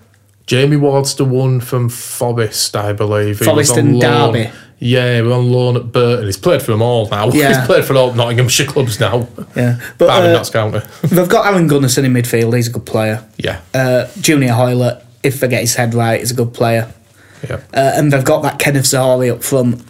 Jamie 0.45 0.77
Ward's 0.77 1.15
the 1.15 1.25
one 1.25 1.59
from 1.59 1.89
Forest, 1.89 2.75
I 2.75 2.93
believe. 2.93 3.39
He 3.39 3.45
Forest 3.45 3.77
and 3.77 3.97
loan. 3.99 4.33
Derby. 4.33 4.51
Yeah, 4.77 5.21
we're 5.21 5.33
on 5.33 5.51
loan 5.51 5.77
at 5.77 5.91
Burton. 5.91 6.25
He's 6.25 6.37
played 6.37 6.61
for 6.61 6.71
them 6.71 6.81
all 6.81 7.07
now. 7.09 7.29
Yeah. 7.33 7.57
He's 7.57 7.65
played 7.65 7.85
for 7.85 7.95
all 7.95 8.13
Nottinghamshire 8.13 8.67
clubs 8.67 8.99
now. 8.99 9.27
Yeah, 9.55 9.79
but 9.97 10.09
uh, 10.09 10.31
Notts 10.33 10.49
County. 10.51 10.81
they've 11.03 11.29
got 11.29 11.47
Aron 11.47 11.67
Gunnarsson 11.69 12.03
in 12.03 12.13
midfield. 12.13 12.55
He's 12.55 12.67
a 12.67 12.71
good 12.71 12.85
player. 12.85 13.23
Yeah. 13.37 13.61
Uh, 13.73 14.07
Junior 14.21 14.49
Hoilett, 14.53 15.03
if 15.23 15.39
they 15.39 15.47
get 15.47 15.61
his 15.61 15.73
head 15.75 15.93
right, 15.95 16.21
is 16.21 16.29
a 16.31 16.35
good 16.35 16.53
player. 16.53 16.93
yeah. 17.49 17.55
Uh, 17.73 17.93
and 17.95 18.11
they've 18.13 18.23
got 18.23 18.43
that 18.43 18.59
Kenneth 18.59 18.83
Zohore 18.85 19.31
up 19.31 19.43
front, 19.43 19.81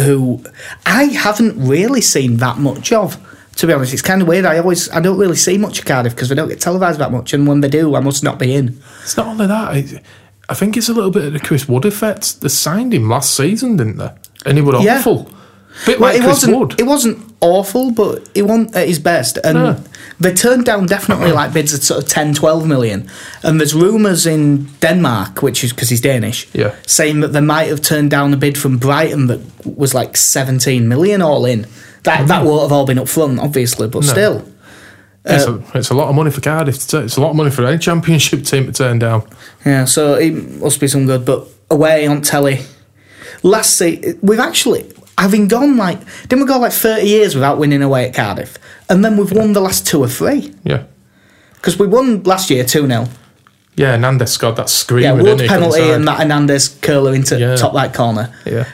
who 0.00 0.44
I 0.84 1.04
haven't 1.04 1.66
really 1.66 2.00
seen 2.02 2.36
that 2.38 2.58
much 2.58 2.92
of. 2.92 3.16
To 3.58 3.66
be 3.66 3.72
honest, 3.72 3.92
it's 3.92 4.02
kind 4.02 4.22
of 4.22 4.28
weird. 4.28 4.44
I 4.44 4.58
always 4.58 4.88
I 4.90 5.00
don't 5.00 5.18
really 5.18 5.36
see 5.36 5.58
much 5.58 5.78
of 5.80 5.84
Cardiff 5.84 6.14
because 6.14 6.28
they 6.28 6.34
don't 6.36 6.48
get 6.48 6.60
televised 6.60 6.98
that 7.00 7.10
much, 7.12 7.32
and 7.34 7.46
when 7.46 7.60
they 7.60 7.68
do, 7.68 7.94
I 7.96 8.00
must 8.00 8.22
not 8.22 8.38
be 8.38 8.54
in. 8.54 8.80
It's 9.02 9.16
not 9.16 9.26
only 9.26 9.46
that. 9.46 9.68
I, 9.70 10.02
I 10.48 10.54
think 10.54 10.76
it's 10.76 10.88
a 10.88 10.92
little 10.94 11.10
bit 11.10 11.24
of 11.24 11.32
the 11.32 11.40
Chris 11.40 11.68
Wood 11.68 11.84
effect. 11.84 12.40
They 12.40 12.48
signed 12.48 12.94
him 12.94 13.08
last 13.08 13.34
season, 13.36 13.76
didn't 13.76 13.96
they? 13.96 14.10
And 14.46 14.56
he 14.58 14.62
was 14.62 14.82
Yeah. 14.84 14.98
awful. 15.00 15.28
Bit 15.86 16.00
Well, 16.00 16.10
like 16.10 16.16
it 16.20 16.22
Chris 16.24 16.32
wasn't. 16.46 16.56
Wood. 16.58 16.74
It 16.80 16.84
wasn't 16.86 17.18
awful, 17.40 17.90
but 17.90 18.28
he 18.34 18.42
wasn't 18.42 18.74
at 18.76 18.86
his 18.88 18.98
best. 18.98 19.38
And 19.44 19.54
No. 19.58 19.76
they 20.20 20.32
turned 20.34 20.64
down 20.64 20.86
definitely 20.86 21.30
like 21.32 21.52
bids 21.52 21.74
at 21.74 21.82
sort 21.82 22.02
of 22.02 22.08
10, 22.08 22.34
12 22.34 22.66
million. 22.66 23.08
And 23.42 23.60
there's 23.60 23.74
rumours 23.74 24.26
in 24.26 24.68
Denmark, 24.80 25.42
which 25.42 25.62
is 25.64 25.72
because 25.72 25.88
he's 25.88 26.00
Danish, 26.00 26.46
Yeah. 26.52 26.72
saying 26.86 27.20
that 27.20 27.32
they 27.32 27.40
might 27.40 27.68
have 27.68 27.80
turned 27.82 28.10
down 28.10 28.32
a 28.32 28.36
bid 28.36 28.56
from 28.56 28.78
Brighton 28.78 29.26
that 29.28 29.40
was 29.64 29.94
like 29.94 30.16
17 30.16 30.88
million 30.88 31.22
all 31.22 31.44
in. 31.44 31.66
That 32.04 32.28
that 32.28 32.44
won't 32.44 32.62
have 32.62 32.72
all 32.72 32.86
been 32.86 32.98
up 32.98 33.08
front, 33.08 33.38
obviously, 33.40 33.88
but 33.88 34.02
No. 34.04 34.08
still. 34.08 34.44
it's, 35.24 35.46
uh, 35.46 35.58
a, 35.74 35.78
it's 35.78 35.90
a 35.90 35.94
lot 35.94 36.08
of 36.08 36.14
money 36.14 36.30
for 36.30 36.40
Cardiff. 36.40 36.78
To 36.78 36.88
turn, 36.88 37.04
it's 37.04 37.16
a 37.16 37.20
lot 37.20 37.30
of 37.30 37.36
money 37.36 37.50
for 37.50 37.64
any 37.66 37.78
championship 37.78 38.44
team 38.44 38.66
to 38.66 38.72
turn 38.72 38.98
down. 38.98 39.22
Yeah, 39.66 39.84
so 39.84 40.14
it 40.14 40.32
must 40.60 40.80
be 40.80 40.88
some 40.88 41.06
good. 41.06 41.24
But 41.24 41.46
away 41.70 42.06
on 42.06 42.22
telly, 42.22 42.60
last 43.42 43.76
see 43.76 44.14
we've 44.22 44.38
actually 44.40 44.90
having 45.18 45.48
gone 45.48 45.76
like 45.76 45.98
didn't 46.28 46.40
we 46.44 46.46
go 46.48 46.58
like 46.58 46.72
thirty 46.72 47.06
years 47.08 47.34
without 47.34 47.58
winning 47.58 47.82
away 47.82 48.08
at 48.08 48.14
Cardiff, 48.14 48.56
and 48.88 49.04
then 49.04 49.16
we've 49.16 49.32
won 49.32 49.52
the 49.52 49.60
last 49.60 49.86
two 49.86 50.00
or 50.00 50.08
three 50.08 50.54
Yeah. 50.64 50.84
because 51.56 51.78
we 51.78 51.86
won 51.88 52.22
last 52.22 52.48
year 52.50 52.64
two 52.64 52.86
0 52.86 53.08
Yeah, 53.76 53.96
Nandez 53.96 54.28
scored 54.28 54.56
that 54.56 54.68
screamer, 54.70 55.16
Yeah, 55.16 55.22
Wood 55.34 55.46
penalty 55.48 55.90
and 55.90 56.06
that 56.08 56.18
Hernandez 56.20 56.68
curler 56.80 57.14
into 57.14 57.38
Yeah. 57.38 57.56
top 57.56 57.74
right 57.74 57.92
corner. 57.92 58.30
Yeah. 58.46 58.64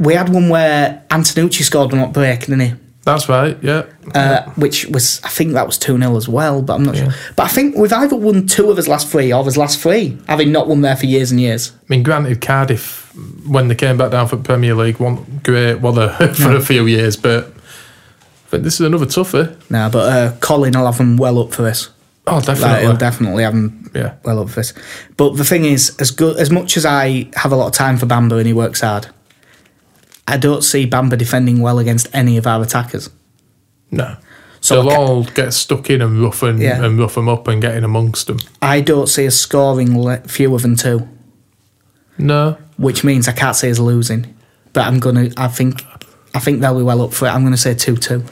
We 0.00 0.14
had 0.14 0.28
one 0.30 0.48
where 0.48 1.02
Antenucci 1.10 1.62
scored 1.62 1.92
one 1.92 2.00
at 2.00 2.12
break, 2.12 2.40
didn't 2.40 2.60
he? 2.60 2.72
That's 3.04 3.28
right, 3.28 3.56
yeah. 3.62 3.84
Uh, 4.14 4.42
which 4.56 4.86
was 4.86 5.20
I 5.24 5.28
think 5.28 5.52
that 5.54 5.66
was 5.66 5.78
two 5.78 5.96
0 5.96 6.16
as 6.16 6.28
well, 6.28 6.60
but 6.62 6.74
I'm 6.74 6.82
not 6.84 6.96
Yeah. 6.96 7.04
sure. 7.10 7.14
But 7.36 7.44
I 7.44 7.48
think 7.48 7.76
we've 7.76 7.92
either 7.92 8.14
won 8.16 8.46
two 8.46 8.70
of 8.70 8.76
his 8.76 8.88
last 8.88 9.08
three 9.08 9.32
or 9.32 9.42
his 9.44 9.56
last 9.56 9.78
three, 9.80 10.18
having 10.28 10.52
not 10.52 10.68
won 10.68 10.82
there 10.82 10.96
for 10.96 11.06
years 11.06 11.30
and 11.30 11.40
years. 11.40 11.72
I 11.78 11.84
mean, 11.88 12.02
granted, 12.02 12.40
Cardiff, 12.42 13.10
when 13.46 13.68
they 13.68 13.74
came 13.74 13.96
back 13.96 14.10
down 14.10 14.28
for 14.28 14.36
Premier 14.36 14.74
League, 14.74 14.98
weren't 15.00 15.42
great 15.42 15.80
well, 15.80 15.94
for 16.34 16.54
a 16.54 16.60
few 16.60 16.86
years, 16.86 17.16
but 17.16 17.46
I 17.46 18.50
think 18.50 18.64
this 18.64 18.74
is 18.74 18.86
another 18.86 19.06
tougher. 19.06 19.56
Nah, 19.70 19.88
but 19.88 20.12
uh, 20.12 20.32
Colin 20.40 20.74
will 20.76 20.86
have 20.86 20.98
them 20.98 21.16
well 21.16 21.38
up 21.38 21.52
for 21.54 21.62
this. 21.62 21.88
Oh, 22.26 22.36
Like, 22.36 22.44
definitely. 22.46 22.80
he'll 22.82 22.96
definitely 22.96 23.42
have 23.44 23.54
them 23.54 23.90
yeah. 23.94 24.14
well 24.24 24.40
up 24.40 24.50
for 24.50 24.56
this. 24.56 24.74
But 25.16 25.36
the 25.36 25.44
thing 25.44 25.64
is, 25.64 25.96
as 26.00 26.10
good 26.10 26.36
as 26.36 26.50
much 26.50 26.76
as 26.76 26.84
I 26.84 27.30
have 27.36 27.50
a 27.50 27.56
lot 27.56 27.68
of 27.68 27.72
time 27.72 27.96
for 27.96 28.06
Bamba 28.06 28.36
and 28.38 28.46
he 28.46 28.52
works 28.52 28.82
hard, 28.82 29.06
I 30.28 30.36
don't 30.36 30.62
see 30.62 30.86
Bamba 30.88 31.18
defending 31.18 31.60
well 31.60 31.78
against 31.78 32.08
any 32.12 32.36
of 32.36 32.46
our 32.46 32.62
attackers. 32.62 33.10
No. 33.90 34.16
So 34.60 34.82
They'll 34.82 34.90
all 34.96 35.24
get 35.24 35.52
stuck 35.54 35.88
in 35.90 36.02
and 36.02 36.22
rough 36.22 36.42
and, 36.42 36.60
Yeah. 36.60 36.84
and 36.84 36.98
rough 36.98 37.14
them 37.14 37.28
up 37.28 37.48
and 37.48 37.60
get 37.62 37.74
in 37.74 37.82
amongst 37.84 38.26
them. 38.26 38.38
I 38.60 38.80
don't 38.82 39.08
see 39.08 39.26
us 39.26 39.34
scoring 39.36 39.98
le- 39.98 40.18
fewer 40.28 40.58
than 40.58 40.76
two, 40.76 41.08
No. 42.18 42.58
which 42.76 43.02
means 43.02 43.26
I 43.26 43.32
can't 43.32 43.56
see 43.56 43.70
us 43.70 43.78
losing. 43.78 44.34
But 44.72 44.86
I'm 44.86 45.00
gonna. 45.00 45.30
I 45.36 45.48
think. 45.48 45.84
I 46.34 46.38
think 46.38 46.60
they'll 46.60 46.76
be 46.76 46.82
well 46.84 47.02
up 47.02 47.12
for 47.12 47.26
it. 47.26 47.30
I'm 47.30 47.42
gonna 47.42 47.56
say 47.56 47.74
two-two. 47.74 48.22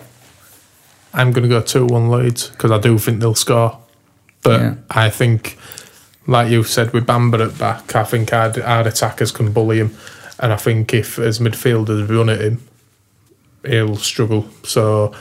I'm 1.15 1.33
going 1.33 1.43
to 1.43 1.49
go 1.49 1.63
2 1.63 1.87
1 1.87 2.11
Leeds 2.11 2.49
because 2.51 2.71
I 2.71 2.79
do 2.79 2.97
think 2.99 3.19
they'll 3.21 3.35
score. 3.35 3.79
But 4.43 4.61
Yeah. 4.61 4.75
I 4.91 5.09
think, 5.11 5.59
like 6.27 6.51
you 6.51 6.63
said, 6.63 6.93
with 6.93 7.07
Bamba 7.07 7.45
at 7.49 7.59
back, 7.59 7.97
I 7.97 8.05
think 8.05 8.31
our, 8.33 8.53
our 8.63 8.87
attackers 8.87 9.33
can 9.33 9.51
bully 9.51 9.79
him. 9.79 9.97
And 10.39 10.53
I 10.53 10.57
think 10.57 10.95
if, 10.95 11.19
as 11.19 11.39
midfielders, 11.39 12.09
run 12.09 12.29
at 12.29 12.41
him, 12.41 12.63
he'll 13.67 13.97
struggle. 13.97 14.49
So 14.65 15.15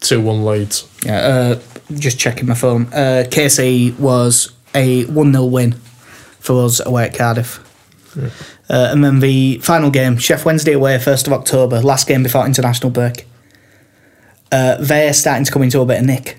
2 0.00 0.20
1 0.20 0.44
leads. 0.44 0.88
Yeah. 1.04 1.18
Uh, 1.18 1.60
just 1.94 2.18
checking 2.18 2.46
my 2.46 2.54
phone. 2.54 2.86
Uh, 2.86 3.24
KC 3.28 3.98
was 3.98 4.52
a 4.74 5.04
one 5.06 5.32
0 5.32 5.44
win 5.46 5.72
for 5.72 6.64
us 6.64 6.84
away 6.84 7.04
at 7.04 7.16
Cardiff. 7.16 7.64
Uh, 8.16 8.28
and 8.68 9.04
then 9.04 9.20
the 9.20 9.58
final 9.58 9.90
game, 9.90 10.16
Sheff 10.16 10.44
Wednesday 10.44 10.72
away, 10.72 10.98
first 10.98 11.26
of 11.26 11.32
October, 11.32 11.80
last 11.80 12.08
game 12.08 12.22
before 12.22 12.44
international 12.44 12.90
break. 12.90 13.26
Uh, 14.50 14.76
they're 14.80 15.12
starting 15.12 15.44
to 15.44 15.52
come 15.52 15.62
into 15.62 15.80
a 15.80 15.86
bit 15.86 16.00
of 16.00 16.06
nick. 16.06 16.38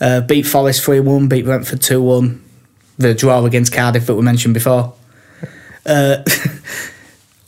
Uh, 0.00 0.20
beat 0.20 0.42
Forest 0.42 0.84
3 0.84 1.00
1, 1.00 1.28
beat 1.28 1.44
Brentford 1.44 1.80
2 1.80 2.02
1. 2.02 2.44
The 2.98 3.14
draw 3.14 3.44
against 3.44 3.72
Cardiff 3.72 4.06
that 4.06 4.14
we 4.14 4.22
mentioned 4.22 4.54
before. 4.54 4.94
Uh, 5.86 6.22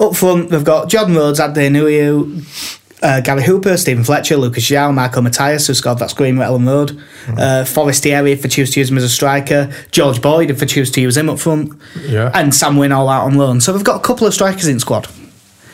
up 0.04 0.16
front, 0.16 0.50
they've 0.50 0.64
got 0.64 0.88
Jordan 0.88 1.16
Rhodes, 1.16 1.40
Atdhe 1.40 1.70
Nuhiu, 1.70 2.80
uh, 3.02 3.20
Gary 3.20 3.42
Hooper, 3.42 3.76
Stephen 3.76 4.04
Fletcher, 4.04 4.36
Lucas 4.36 4.64
João, 4.64 4.94
Marco 4.94 5.20
Matias, 5.20 5.66
who 5.66 5.74
scored 5.74 5.98
that 5.98 6.10
screamer 6.10 6.42
at 6.42 6.50
Elland 6.50 6.66
Road. 6.66 6.90
Mm-hmm. 6.90 7.38
Uh, 7.38 7.64
Forestieri, 7.64 8.32
if 8.32 8.42
they 8.42 8.48
choose 8.48 8.70
to 8.72 8.80
use 8.80 8.90
him 8.90 8.96
as 8.96 9.04
a 9.04 9.08
striker. 9.08 9.70
George 9.90 10.22
Boyd, 10.22 10.50
if 10.50 10.58
they 10.58 10.66
choose 10.66 10.90
to 10.92 11.00
use 11.00 11.16
him 11.16 11.28
up 11.28 11.38
front. 11.38 11.72
Yeah. 12.00 12.30
And 12.32 12.54
Sam 12.54 12.76
Wynn 12.76 12.92
all 12.92 13.08
out 13.08 13.24
on 13.26 13.34
loan. 13.34 13.60
So 13.60 13.72
they've 13.72 13.84
got 13.84 13.96
a 13.96 14.04
couple 14.04 14.26
of 14.26 14.32
strikers 14.32 14.66
in 14.68 14.80
squad. 14.80 15.08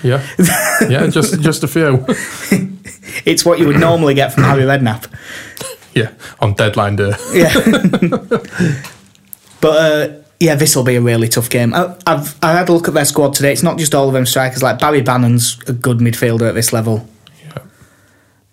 Yeah, 0.02 0.26
yeah, 0.88 1.06
just 1.08 1.40
just 1.40 1.62
a 1.62 1.68
few. 1.68 2.06
It's 3.26 3.44
what 3.44 3.58
you 3.58 3.66
would 3.66 3.80
normally 3.80 4.14
get 4.14 4.32
from 4.32 4.44
Harry 4.44 4.62
Redknapp. 4.62 5.06
Yeah, 5.94 6.12
on 6.38 6.54
deadline 6.54 6.96
day. 6.96 7.12
Yeah. 7.34 7.52
but 9.60 9.76
uh, 9.76 10.19
yeah, 10.40 10.54
this 10.54 10.74
will 10.74 10.84
be 10.84 10.96
a 10.96 11.00
really 11.02 11.28
tough 11.28 11.50
game. 11.50 11.74
I, 11.74 11.94
I've 12.06 12.34
I 12.42 12.52
had 12.52 12.70
a 12.70 12.72
look 12.72 12.88
at 12.88 12.94
their 12.94 13.04
squad 13.04 13.34
today. 13.34 13.52
It's 13.52 13.62
not 13.62 13.78
just 13.78 13.94
all 13.94 14.08
of 14.08 14.14
them 14.14 14.24
strikers. 14.24 14.62
Like 14.62 14.78
Barry 14.78 15.02
Bannan's 15.02 15.60
a 15.68 15.74
good 15.74 15.98
midfielder 15.98 16.48
at 16.48 16.54
this 16.54 16.72
level. 16.72 17.06
Yeah. 17.44 17.58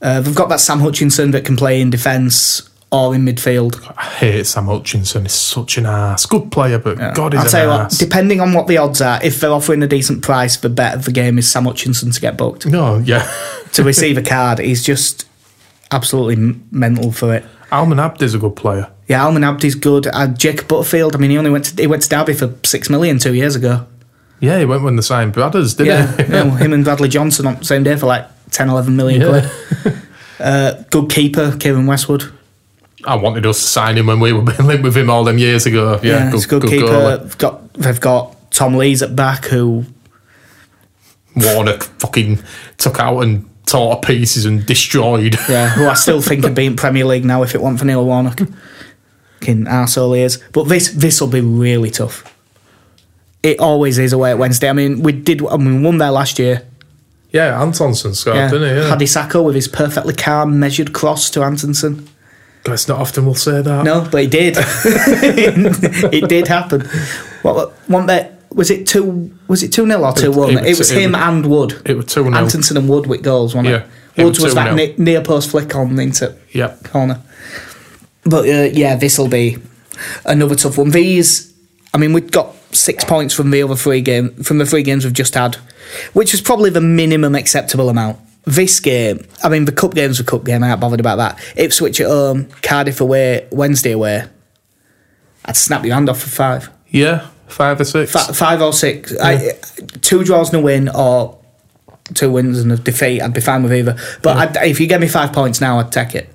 Uh, 0.01 0.21
they've 0.21 0.35
got 0.35 0.49
that 0.49 0.59
Sam 0.59 0.81
Hutchinson 0.81 1.31
that 1.31 1.45
can 1.45 1.55
play 1.55 1.79
in 1.79 1.89
defence 1.89 2.69
or 2.91 3.15
in 3.15 3.25
midfield. 3.25 3.81
I 3.97 4.03
hate 4.03 4.45
Sam 4.45 4.65
Hutchinson. 4.65 5.23
He's 5.23 5.33
such 5.33 5.77
an 5.77 5.85
ass. 5.85 6.25
Good 6.25 6.51
player, 6.51 6.77
but 6.77 7.15
God, 7.15 7.33
he's 7.33 7.43
I'll 7.43 7.49
tell 7.49 7.63
you 7.63 7.69
what, 7.69 7.81
ass. 7.85 7.97
depending 7.97 8.41
on 8.41 8.53
what 8.53 8.67
the 8.67 8.77
odds 8.77 9.01
are, 9.01 9.23
if 9.23 9.39
they're 9.39 9.51
offering 9.51 9.81
a 9.81 9.87
decent 9.87 10.23
price, 10.23 10.57
the 10.57 10.69
bet 10.69 10.93
of 10.93 11.05
the 11.05 11.11
game 11.13 11.37
is 11.37 11.49
Sam 11.49 11.65
Hutchinson 11.65 12.11
to 12.11 12.19
get 12.19 12.37
booked. 12.37 12.65
no, 12.65 12.97
yeah. 12.97 13.31
to 13.73 13.83
receive 13.83 14.17
a 14.17 14.21
card, 14.21 14.59
he's 14.59 14.83
just 14.83 15.25
absolutely 15.91 16.59
mental 16.69 17.13
for 17.13 17.33
it. 17.33 17.45
Almen 17.71 17.97
Abdi's 17.97 18.33
a 18.33 18.39
good 18.39 18.55
player. 18.57 18.91
Yeah, 19.07 19.23
Almen 19.25 19.43
Abdi's 19.43 19.75
good. 19.75 20.07
Uh, 20.07 20.27
Jacob 20.27 20.67
Butterfield, 20.67 21.15
I 21.15 21.19
mean, 21.19 21.31
he 21.31 21.37
only 21.37 21.49
went 21.51 21.65
to, 21.65 21.81
he 21.81 21.87
went 21.87 22.03
to 22.03 22.09
Derby 22.09 22.33
for 22.33 22.53
six 22.63 22.89
million 22.89 23.19
two 23.19 23.33
years 23.33 23.55
ago. 23.55 23.85
Yeah, 24.39 24.59
he 24.59 24.65
went 24.65 24.83
when 24.83 24.97
the 24.97 25.01
signed 25.03 25.33
brothers, 25.33 25.75
didn't 25.75 25.87
Yeah, 26.19 26.25
he? 26.25 26.31
know, 26.31 26.51
him 26.51 26.73
and 26.73 26.83
Bradley 26.85 27.09
Johnson 27.09 27.47
on 27.47 27.55
the 27.59 27.65
same 27.65 27.83
day 27.83 27.95
for 27.95 28.05
like 28.05 28.27
10, 28.51 28.69
11 28.69 28.95
million 28.95 29.21
Yeah. 29.21 29.49
quid. 29.83 29.97
Uh, 30.39 30.83
good 30.91 31.09
keeper, 31.09 31.49
Keiren 31.53 31.87
Westwood. 31.87 32.31
I 33.05 33.15
wanted 33.15 33.43
us 33.47 33.59
to 33.59 33.65
sign 33.67 33.97
him 33.97 34.05
when 34.05 34.19
we 34.19 34.31
were 34.33 34.41
living 34.59 34.83
with 34.83 34.95
him 34.95 35.09
all 35.09 35.23
them 35.23 35.39
years 35.39 35.65
ago. 35.65 35.99
Yeah, 36.03 36.29
he's 36.29 36.45
good, 36.45 36.63
a 36.63 36.67
good, 36.67 36.69
good 36.69 36.79
keeper. 36.81 36.91
goalie. 36.93 37.21
They've 37.23 37.37
got, 37.39 37.73
they've 37.73 37.99
got 37.99 38.51
Tom 38.51 38.75
Lees 38.75 39.01
at 39.01 39.15
back 39.15 39.45
who 39.45 39.85
Warnock 41.35 41.83
fucking 41.99 42.39
took 42.77 42.99
out 42.99 43.19
and 43.21 43.49
tore 43.65 43.95
to 43.95 44.01
pieces 44.07 44.45
and 44.45 44.63
destroyed. 44.65 45.35
Yeah, 45.49 45.69
who 45.69 45.87
I 45.87 45.95
still 45.95 46.21
think 46.21 46.43
would 46.43 46.53
be 46.55 46.65
in 46.67 46.75
Premier 46.75 47.05
League 47.05 47.25
now 47.25 47.41
if 47.43 47.55
it 47.55 47.61
weren't 47.61 47.79
for 47.79 47.85
Neil 47.85 48.05
Warnock. 48.05 48.39
Fucking 49.39 49.65
arsehole 49.65 50.15
he 50.15 50.23
is. 50.23 50.37
But 50.51 50.63
this 50.65 50.89
this 50.89 51.21
will 51.21 51.27
be 51.27 51.41
really 51.41 51.91
tough. 51.91 52.33
It 53.43 53.59
always 53.59 53.97
is 53.99 54.13
away 54.13 54.31
at 54.31 54.37
Wednesday. 54.39 54.69
I 54.69 54.73
mean, 54.73 55.01
we 55.01 55.11
did. 55.11 55.45
I 55.45 55.57
mean, 55.57 55.77
we 55.77 55.85
won 55.85 55.97
there 55.99 56.11
last 56.11 56.39
year. 56.39 56.63
Yeah, 57.31 57.61
Antonsson 57.61 58.15
scored, 58.15 58.37
Yeah, 58.37 58.49
didn't 58.49 58.69
he? 58.69 58.75
Yeah. 58.81 58.95
Sacko 59.07 59.43
with 59.45 59.55
his 59.55 59.67
perfectly 59.67 60.13
calm, 60.13 60.59
measured 60.59 60.93
cross 60.93 61.29
to 61.31 61.43
Antonsson. 61.43 62.07
God, 62.63 62.73
it's 62.73 62.87
not 62.87 62.99
often 62.99 63.25
we'll 63.25 63.35
say 63.35 63.61
that. 63.61 63.83
No, 63.83 64.07
but 64.09 64.23
it 64.23 64.31
did. 64.31 64.55
it 64.57 66.27
did 66.29 66.47
happen. 66.47 66.81
What 67.43 67.71
one 67.89 68.07
bet 68.07 68.41
was 68.51 68.71
it 68.71 68.87
two? 68.87 69.37
Was 69.47 69.61
it 69.61 69.71
two 69.71 69.85
0 69.85 70.03
or 70.03 70.13
two 70.13 70.31
one? 70.31 70.51
it 70.57 70.65
It, 70.65 70.77
was- 70.77 70.89
it 70.91 71.01
him 71.01 71.15
and 71.15 71.45
Wood. 71.45 71.81
It 71.85 71.95
was 71.95 72.05
2-0. 72.05 72.35
Antonsson 72.35 72.77
and 72.77 72.89
Wood 72.89 73.05
with 73.07 73.21
goals, 73.23 73.53
wasn't 73.53 73.69
Yeah, 73.73 73.83
it? 74.15 74.21
it 74.21 74.23
Woods 74.25 74.39
was 74.39 74.55
that 74.55 74.97
near 74.97 75.21
post 75.21 75.51
flick 75.51 75.75
on 75.75 75.99
into 75.99 76.35
corner. 76.83 77.21
But 78.27 78.45
uh, 78.47 78.69
yeah, 78.73 78.95
this 78.95 79.17
will 79.17 79.29
be 79.29 79.57
another 80.25 80.55
tough 80.55 80.77
one. 80.77 80.91
These, 80.91 81.53
I 81.93 81.97
mean, 81.97 82.13
we've 82.13 82.31
got 82.31 82.53
six 82.73 83.03
points 83.05 83.33
from 83.33 83.51
the 83.51 83.63
other 83.63 83.75
three 83.75 84.01
game 84.01 84.31
from 84.43 84.57
the 84.57 84.65
three 84.65 84.83
games 84.83 85.05
we've 85.05 85.13
just 85.13 85.33
had, 85.33 85.55
which 86.13 86.33
is 86.33 86.41
probably 86.41 86.69
the 86.69 86.81
minimum 86.81 87.35
acceptable 87.35 87.89
amount. 87.89 88.19
This 88.45 88.79
game, 88.79 89.27
I 89.43 89.49
mean, 89.49 89.65
the 89.65 89.73
cup 89.73 89.93
game's 89.93 90.19
a 90.21 90.23
cup 90.23 90.45
game. 90.45 90.63
I'm 90.63 90.69
not 90.69 90.79
bothered 90.79 91.01
about 91.01 91.17
that. 91.17 91.39
Ipswich 91.57 91.99
at 91.99 92.07
home, 92.07 92.47
Cardiff 92.61 93.01
away, 93.01 93.47
Wednesday 93.51 93.91
away. 93.91 94.23
I'd 95.43 95.57
snap 95.57 95.83
your 95.85 95.95
hand 95.95 96.09
off 96.09 96.21
for 96.21 96.29
five, 96.29 96.69
Yeah, 96.89 97.27
five 97.47 97.79
or 97.81 97.85
six. 97.85 98.11
Fi 98.11 98.31
five 98.33 98.61
or 98.61 98.71
six. 98.73 99.17
I, 99.17 99.51
two 100.01 100.23
draws 100.23 100.53
and 100.53 100.61
a 100.61 100.63
win, 100.63 100.87
or 100.89 101.37
two 102.13 102.31
wins 102.31 102.59
and 102.59 102.71
a 102.71 102.77
defeat. 102.77 103.21
I'd 103.21 103.33
be 103.33 103.41
fine 103.41 103.63
with 103.63 103.73
either. 103.73 103.97
But 104.21 104.37
I'd, 104.37 104.67
if 104.69 104.79
you 104.79 104.87
give 104.87 105.01
me 105.01 105.07
five 105.09 105.33
points 105.33 105.59
now, 105.59 105.79
I'd 105.79 105.91
take 105.91 106.15
it. 106.15 106.33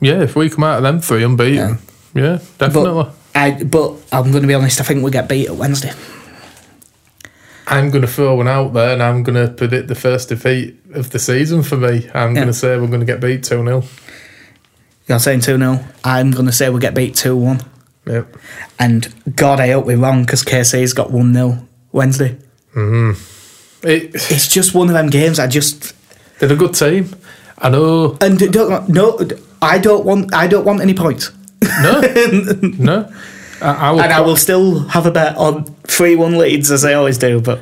Yeah, 0.00 0.22
if 0.22 0.36
we 0.36 0.50
come 0.50 0.64
out 0.64 0.78
of 0.78 0.82
them 0.82 1.00
three 1.00 1.22
unbeaten. 1.24 1.78
Yeah, 2.14 2.38
definitely. 2.58 3.04
But 3.04 3.14
I, 3.34 3.64
but 3.64 3.94
I'm 4.12 4.30
going 4.30 4.42
to 4.42 4.48
be 4.48 4.54
honest. 4.54 4.80
I 4.80 4.84
think 4.84 5.04
we 5.04 5.10
get 5.10 5.28
beat 5.28 5.48
at 5.48 5.56
Wednesday. 5.56 5.92
I'm 7.68 7.90
going 7.90 8.02
to 8.02 8.08
throw 8.08 8.36
one 8.36 8.46
out 8.48 8.72
there 8.74 8.92
and 8.92 9.02
I'm 9.02 9.22
going 9.24 9.34
to 9.46 9.52
predict 9.52 9.88
the 9.88 9.94
first 9.96 10.28
defeat 10.28 10.76
of 10.94 11.10
the 11.10 11.18
season 11.18 11.62
for 11.62 11.76
me. 11.76 12.08
I'm 12.14 12.30
Yeah. 12.30 12.34
going 12.42 12.46
to 12.46 12.52
say 12.52 12.78
we're 12.78 12.86
going 12.86 13.00
to 13.00 13.06
get 13.06 13.20
beat 13.20 13.42
2 13.42 13.56
0. 13.64 13.82
You're 15.08 15.18
saying 15.18 15.40
2 15.40 15.58
0. 15.58 15.84
I'm 16.04 16.30
going 16.30 16.46
to 16.46 16.52
say 16.52 16.70
we 16.70 16.78
get 16.80 16.94
beat 16.94 17.16
2 17.16 17.36
1. 17.36 17.60
Yep. 18.06 18.36
And 18.78 19.34
God, 19.36 19.58
I 19.60 19.72
hope 19.72 19.84
we're 19.86 19.96
wrong 19.98 20.22
because 20.22 20.44
KC's 20.44 20.92
got 20.92 21.10
1 21.10 21.34
0 21.34 21.66
Wednesday. 21.92 22.36
Mm-hmm. 22.74 23.86
It, 23.88 24.14
It's 24.14 24.48
just 24.48 24.74
one 24.74 24.86
of 24.88 24.94
them 24.94 25.10
games. 25.10 25.38
I 25.40 25.48
just. 25.48 25.92
they're 26.38 26.52
a 26.52 26.56
good 26.56 26.74
team. 26.74 27.16
I 27.58 27.68
know. 27.70 28.16
And 28.20 28.38
don't, 28.52 28.88
no, 28.88 29.18
I 29.62 29.78
don't 29.78 30.04
want 30.04 30.34
I 30.34 30.46
don't 30.46 30.64
want 30.64 30.80
any 30.80 30.94
points. 30.94 31.32
No. 31.82 32.00
no. 32.78 33.12
I, 33.60 33.90
I, 33.90 34.04
And 34.04 34.12
I 34.12 34.20
will 34.20 34.36
still 34.36 34.80
have 34.88 35.06
a 35.06 35.10
bet 35.10 35.36
on 35.36 35.64
3 35.84 36.16
1 36.16 36.38
leads 36.38 36.70
as 36.70 36.84
I 36.84 36.92
always 36.92 37.16
do, 37.18 37.40
but 37.40 37.60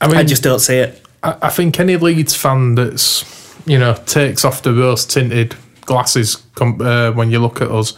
I 0.00 0.06
mean, 0.06 0.16
I 0.16 0.22
just 0.22 0.42
don't 0.42 0.58
see 0.58 0.76
it. 0.76 1.02
I, 1.22 1.36
I 1.42 1.48
think 1.48 1.80
any 1.80 1.96
Leeds 1.96 2.36
fan 2.36 2.74
that's, 2.74 3.24
you 3.66 3.78
know, 3.78 3.94
takes 4.06 4.44
off 4.44 4.62
the 4.62 4.72
rose 4.74 5.06
tinted 5.06 5.56
glasses 5.82 6.36
com- 6.54 6.80
uh, 6.80 7.12
when 7.12 7.30
you 7.30 7.38
look 7.38 7.62
at 7.62 7.70
us, 7.70 7.96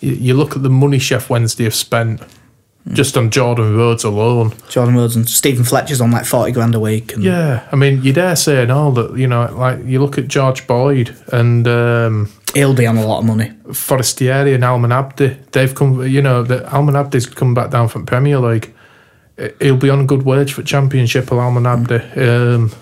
you, 0.00 0.12
you 0.12 0.34
look 0.34 0.56
at 0.56 0.62
the 0.62 0.70
money 0.70 0.98
Sheff 0.98 1.30
Wednesday 1.30 1.64
have 1.64 1.74
spent 1.74 2.20
just 2.92 3.16
on 3.16 3.30
Jordan 3.30 3.76
Rhodes 3.76 4.04
alone. 4.04 4.52
Jordan 4.68 4.94
Rhodes 4.94 5.16
and 5.16 5.28
Stephen 5.28 5.64
Fletcher's 5.64 6.00
on 6.00 6.10
like 6.10 6.24
40 6.24 6.52
grand 6.52 6.74
a 6.74 6.80
week. 6.80 7.14
And 7.14 7.24
Yeah, 7.24 7.66
I 7.72 7.76
mean, 7.76 8.02
you 8.02 8.12
dare 8.12 8.36
say 8.36 8.62
and 8.62 8.70
all 8.70 8.92
that, 8.92 9.16
you 9.16 9.26
know, 9.26 9.52
like 9.56 9.84
you 9.84 10.00
look 10.00 10.18
at 10.18 10.28
George 10.28 10.66
Boyd 10.66 11.16
and 11.32 11.66
um, 11.66 12.30
He'll 12.54 12.74
be 12.74 12.86
on 12.86 12.96
a 12.96 13.06
lot 13.06 13.18
of 13.18 13.26
money. 13.26 13.52
Forestieri 13.72 14.54
and 14.54 14.64
Almen 14.64 14.90
Abdi, 14.90 15.36
they've 15.52 15.74
come, 15.74 16.06
you 16.06 16.22
know, 16.22 16.42
the 16.42 16.60
Almen 16.72 16.96
Abdi's 16.96 17.26
come 17.26 17.52
back 17.52 17.70
down 17.70 17.88
from 17.88 18.06
Premier 18.06 18.38
League. 18.38 18.72
He'll 19.60 19.76
be 19.76 19.90
on 19.90 20.00
a 20.00 20.06
good 20.06 20.22
wage 20.22 20.54
for 20.54 20.62
Championship, 20.62 21.30
Alman 21.30 21.66
Abdi. 21.66 21.96
Um, 22.18 22.72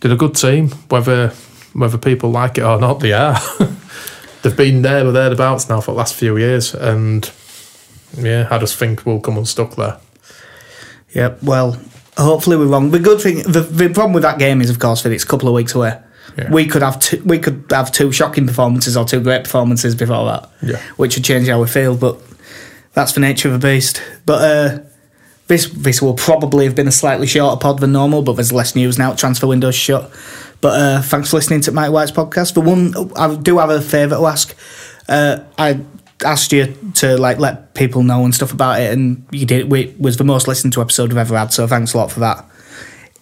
did 0.00 0.12
a 0.12 0.16
good 0.16 0.34
team, 0.34 0.68
whether 0.90 1.32
whether 1.72 1.96
people 1.96 2.30
like 2.30 2.58
it 2.58 2.64
or 2.64 2.78
not, 2.78 3.00
they 3.00 3.12
are. 3.12 3.38
They've 4.42 4.56
been 4.56 4.82
there 4.82 5.06
or 5.06 5.12
thereabouts 5.12 5.68
now 5.68 5.80
for 5.80 5.92
the 5.92 5.98
last 5.98 6.14
few 6.14 6.36
years, 6.36 6.74
and 6.74 7.24
yeah, 8.16 8.48
I 8.50 8.58
just 8.58 8.76
think 8.76 9.04
we'll 9.06 9.20
come 9.20 9.38
unstuck 9.38 9.76
there. 9.76 9.98
Yep. 11.14 11.42
Well, 11.42 11.78
hopefully 12.16 12.56
we're 12.56 12.66
wrong. 12.66 12.90
The 12.90 12.98
good 12.98 13.20
thing, 13.20 13.36
the, 13.42 13.60
the 13.60 13.88
problem 13.88 14.12
with 14.12 14.22
that 14.22 14.38
game 14.38 14.60
is, 14.60 14.70
of 14.70 14.78
course, 14.78 15.02
that 15.02 15.12
it's 15.12 15.24
a 15.24 15.26
couple 15.26 15.48
of 15.48 15.54
weeks 15.54 15.74
away. 15.74 15.98
Yeah. 16.36 16.50
We 16.50 16.66
could 16.66 16.82
have 16.82 16.98
two, 17.00 17.22
we 17.24 17.38
could 17.38 17.64
have 17.70 17.90
two 17.92 18.12
shocking 18.12 18.46
performances 18.46 18.96
or 18.96 19.04
two 19.06 19.20
great 19.20 19.44
performances 19.44 19.94
before 19.94 20.26
that, 20.26 20.50
Yeah. 20.62 20.76
which 20.96 21.16
would 21.16 21.24
change 21.24 21.48
how 21.48 21.60
we 21.60 21.66
feel. 21.68 21.96
But 21.96 22.20
that's 22.92 23.12
the 23.12 23.20
nature 23.20 23.48
of 23.50 23.58
the 23.58 23.66
beast. 23.66 24.02
But 24.26 24.42
uh, 24.42 24.78
this 25.46 25.66
this 25.70 26.02
will 26.02 26.14
probably 26.14 26.64
have 26.66 26.74
been 26.74 26.88
a 26.88 26.92
slightly 26.92 27.26
shorter 27.26 27.58
pod 27.58 27.78
than 27.78 27.92
normal, 27.92 28.20
but 28.22 28.34
there's 28.34 28.52
less 28.52 28.74
news 28.74 28.98
now. 28.98 29.14
Transfer 29.14 29.46
window's 29.46 29.76
shut. 29.76 30.10
But 30.60 30.80
uh, 30.80 31.02
thanks 31.02 31.30
for 31.30 31.36
listening 31.36 31.60
to 31.62 31.72
Mighty 31.72 31.92
Whites 31.92 32.10
podcast. 32.10 32.54
The 32.54 32.60
one 32.60 32.92
I 33.16 33.34
do 33.36 33.58
have 33.58 33.70
a 33.70 33.80
favour 33.80 34.16
to 34.16 34.26
ask. 34.26 34.54
Uh, 35.08 35.38
I 35.56 35.80
asked 36.24 36.52
you 36.52 36.76
to 36.94 37.16
like 37.18 37.38
let 37.38 37.74
people 37.74 38.02
know 38.02 38.24
and 38.24 38.34
stuff 38.34 38.52
about 38.52 38.80
it, 38.80 38.92
and 38.92 39.24
you 39.30 39.46
did. 39.46 39.72
It 39.72 40.00
was 40.00 40.16
the 40.16 40.24
most 40.24 40.48
listened 40.48 40.72
to 40.74 40.80
episode 40.80 41.10
we've 41.10 41.18
ever 41.18 41.36
had. 41.36 41.52
So 41.52 41.66
thanks 41.66 41.94
a 41.94 41.98
lot 41.98 42.10
for 42.10 42.20
that. 42.20 42.44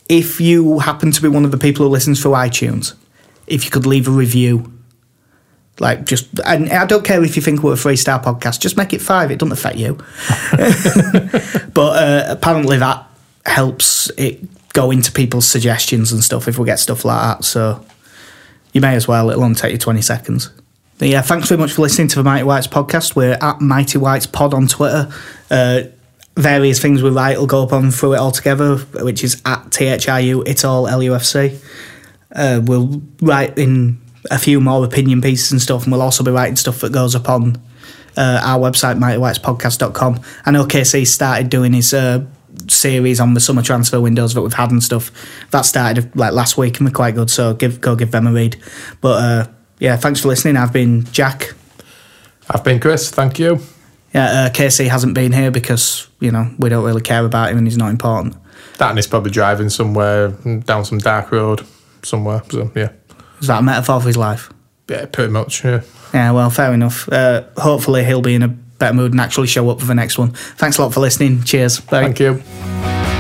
If 0.09 0.41
you 0.41 0.81
happen 0.81 1.13
to 1.13 1.23
be 1.23 1.29
one 1.29 1.45
of 1.45 1.51
the 1.51 1.59
people 1.59 1.87
who 1.87 1.91
listens 1.91 2.21
through 2.21 2.33
iTunes, 2.33 2.95
if 3.47 3.65
you 3.65 3.71
could 3.71 3.87
leave 3.87 4.07
a 4.07 4.11
review, 4.11 4.73
like 5.81 6.05
just, 6.05 6.29
and 6.45 6.71
I 6.71 6.87
don't 6.87 7.05
care 7.05 7.23
if 7.25 7.37
you 7.37 7.43
think 7.43 7.63
we're 7.63 7.73
a 7.73 7.77
three 7.77 7.97
star 7.97 8.23
podcast, 8.23 8.61
just 8.61 8.77
make 8.77 8.93
it 8.93 9.01
five. 9.01 9.31
It 9.31 9.39
doesn't 9.39 9.53
affect 9.53 9.77
you. 9.77 9.95
but 11.73 12.03
uh, 12.03 12.25
apparently 12.29 12.79
that 12.79 13.07
helps 13.47 14.11
it 14.17 14.41
go 14.73 14.91
into 14.91 15.11
people's 15.13 15.47
suggestions 15.47 16.13
and 16.13 16.23
stuff 16.23 16.49
if 16.49 16.59
we 16.59 16.67
get 16.67 16.79
stuff 16.79 17.05
like 17.05 17.39
that. 17.39 17.45
So 17.45 17.85
you 18.73 18.81
may 18.81 18.95
as 18.95 19.09
well. 19.09 19.31
It'll 19.31 19.45
only 19.45 19.57
take 19.57 19.73
you 19.73 19.79
20 19.79 20.03
seconds. 20.03 20.51
Yeah, 21.01 21.23
thanks 21.23 21.49
very 21.49 21.59
much 21.59 21.73
for 21.73 21.83
listening 21.83 22.09
to 22.09 22.17
the 22.17 22.23
Mighty 22.23 22.45
Whites 22.45 22.67
podcast. 22.67 23.17
We're 23.17 23.37
at 23.41 23.61
Mighty 23.61 23.99
Whites 23.99 24.27
Pod 24.27 24.55
on 24.55 24.69
Twitter. 24.69 25.13
Uh, 25.51 25.83
various 26.37 26.81
things 26.81 27.03
we 27.03 27.11
write 27.11 27.39
will 27.39 27.47
go 27.47 27.65
up 27.65 27.73
on 27.73 27.91
through 27.91 28.15
it 28.15 28.19
all 28.19 28.31
together, 28.31 28.77
which 28.77 29.25
is 29.25 29.43
at 29.45 29.71
THIU, 29.71 30.47
it's 30.47 30.65
all 30.65 30.87
LUFC. 30.87 31.61
Uh, 32.33 32.61
we'll 32.65 33.03
write 33.21 33.59
in 33.59 34.01
a 34.31 34.39
few 34.39 34.61
more 34.61 34.85
opinion 34.85 35.21
pieces 35.21 35.53
and 35.53 35.61
stuff, 35.61 35.83
and 35.83 35.93
we'll 35.93 36.01
also 36.01 36.25
be 36.25 36.31
writing 36.31 36.57
stuff 36.57 36.81
that 36.81 36.93
goes 36.93 37.15
up 37.15 37.29
on 37.29 37.57
uh, 38.17 38.41
our 38.43 38.59
website, 38.59 38.99
mightywhitespodcast.com. 38.99 40.21
I 40.47 40.51
know 40.53 40.65
KC 40.65 41.07
started 41.07 41.51
doing 41.51 41.73
his 41.73 41.93
uh, 41.93 42.25
series 42.69 43.21
on 43.21 43.35
the 43.35 43.41
summer 43.41 43.63
transfer 43.63 44.01
windows 44.01 44.35
that 44.35 44.43
we've 44.43 44.55
had 44.55 44.71
and 44.71 44.83
stuff. 44.83 45.11
That 45.51 45.63
started 45.63 46.15
like 46.17 46.33
last 46.33 46.57
week 46.57 46.79
and 46.79 46.87
they're 46.87 46.95
quite 46.95 47.15
good, 47.15 47.31
so 47.31 47.53
give 47.53 47.81
go 47.81 47.97
give 47.97 48.13
them 48.13 48.27
a 48.27 48.33
read. 48.33 48.57
But 49.01 49.23
uh, 49.23 49.49
yeah, 49.85 49.97
thanks 49.97 50.21
for 50.21 50.29
listening. 50.29 50.57
I've 50.57 50.73
been 50.73 51.05
Jack. 51.13 51.53
I've 52.49 52.65
been 52.65 52.81
Chris. 52.81 53.11
Thank 53.11 53.39
you. 53.39 53.61
Yeah, 54.15 54.47
uh, 54.47 54.51
KC 54.51 54.89
hasn't 54.89 55.15
been 55.15 55.33
here 55.33 55.51
because 55.51 56.09
you 56.21 56.31
know 56.31 56.51
we 56.59 56.69
don't 56.71 56.85
really 56.85 57.03
care 57.03 57.25
about 57.25 57.51
him 57.51 57.59
and 57.59 57.67
he's 57.67 57.77
not 57.77 57.91
important. 57.91 58.35
That 58.79 58.89
and 58.89 58.99
he's 58.99 59.07
probably 59.07 59.31
driving 59.31 59.69
somewhere 59.69 60.29
down 60.65 60.85
some 60.85 60.99
dark 60.99 61.31
road 61.31 61.67
somewhere. 62.03 62.43
So 62.51 62.71
yeah, 62.75 62.93
Is 63.41 63.49
that 63.49 63.59
a 63.59 63.63
metaphor 63.63 64.01
for 64.01 64.07
his 64.07 64.17
life? 64.17 64.51
yeah, 64.89 65.07
pretty 65.07 65.33
much. 65.33 65.65
Yeah. 65.65 65.83
Yeah, 66.13 66.31
well, 66.33 66.49
fair 66.51 66.73
enough. 66.73 67.09
Uh, 67.11 67.43
hopefully 67.57 68.05
he'll 68.05 68.23
be 68.23 68.35
in 68.35 68.43
a 68.43 68.49
better 68.49 68.95
mood 68.95 69.13
and 69.13 69.21
actually 69.21 69.49
show 69.49 69.69
up 69.71 69.81
for 69.81 69.87
the 69.87 69.95
next 69.95 70.17
one. 70.17 70.31
Thanks 70.31 70.79
a 70.79 70.83
lot 70.83 70.95
for 70.95 71.01
listening. 71.01 71.43
Cheers. 71.43 71.81
Bye. 71.81 72.03
Thank 72.05 72.21
you. 72.21 73.14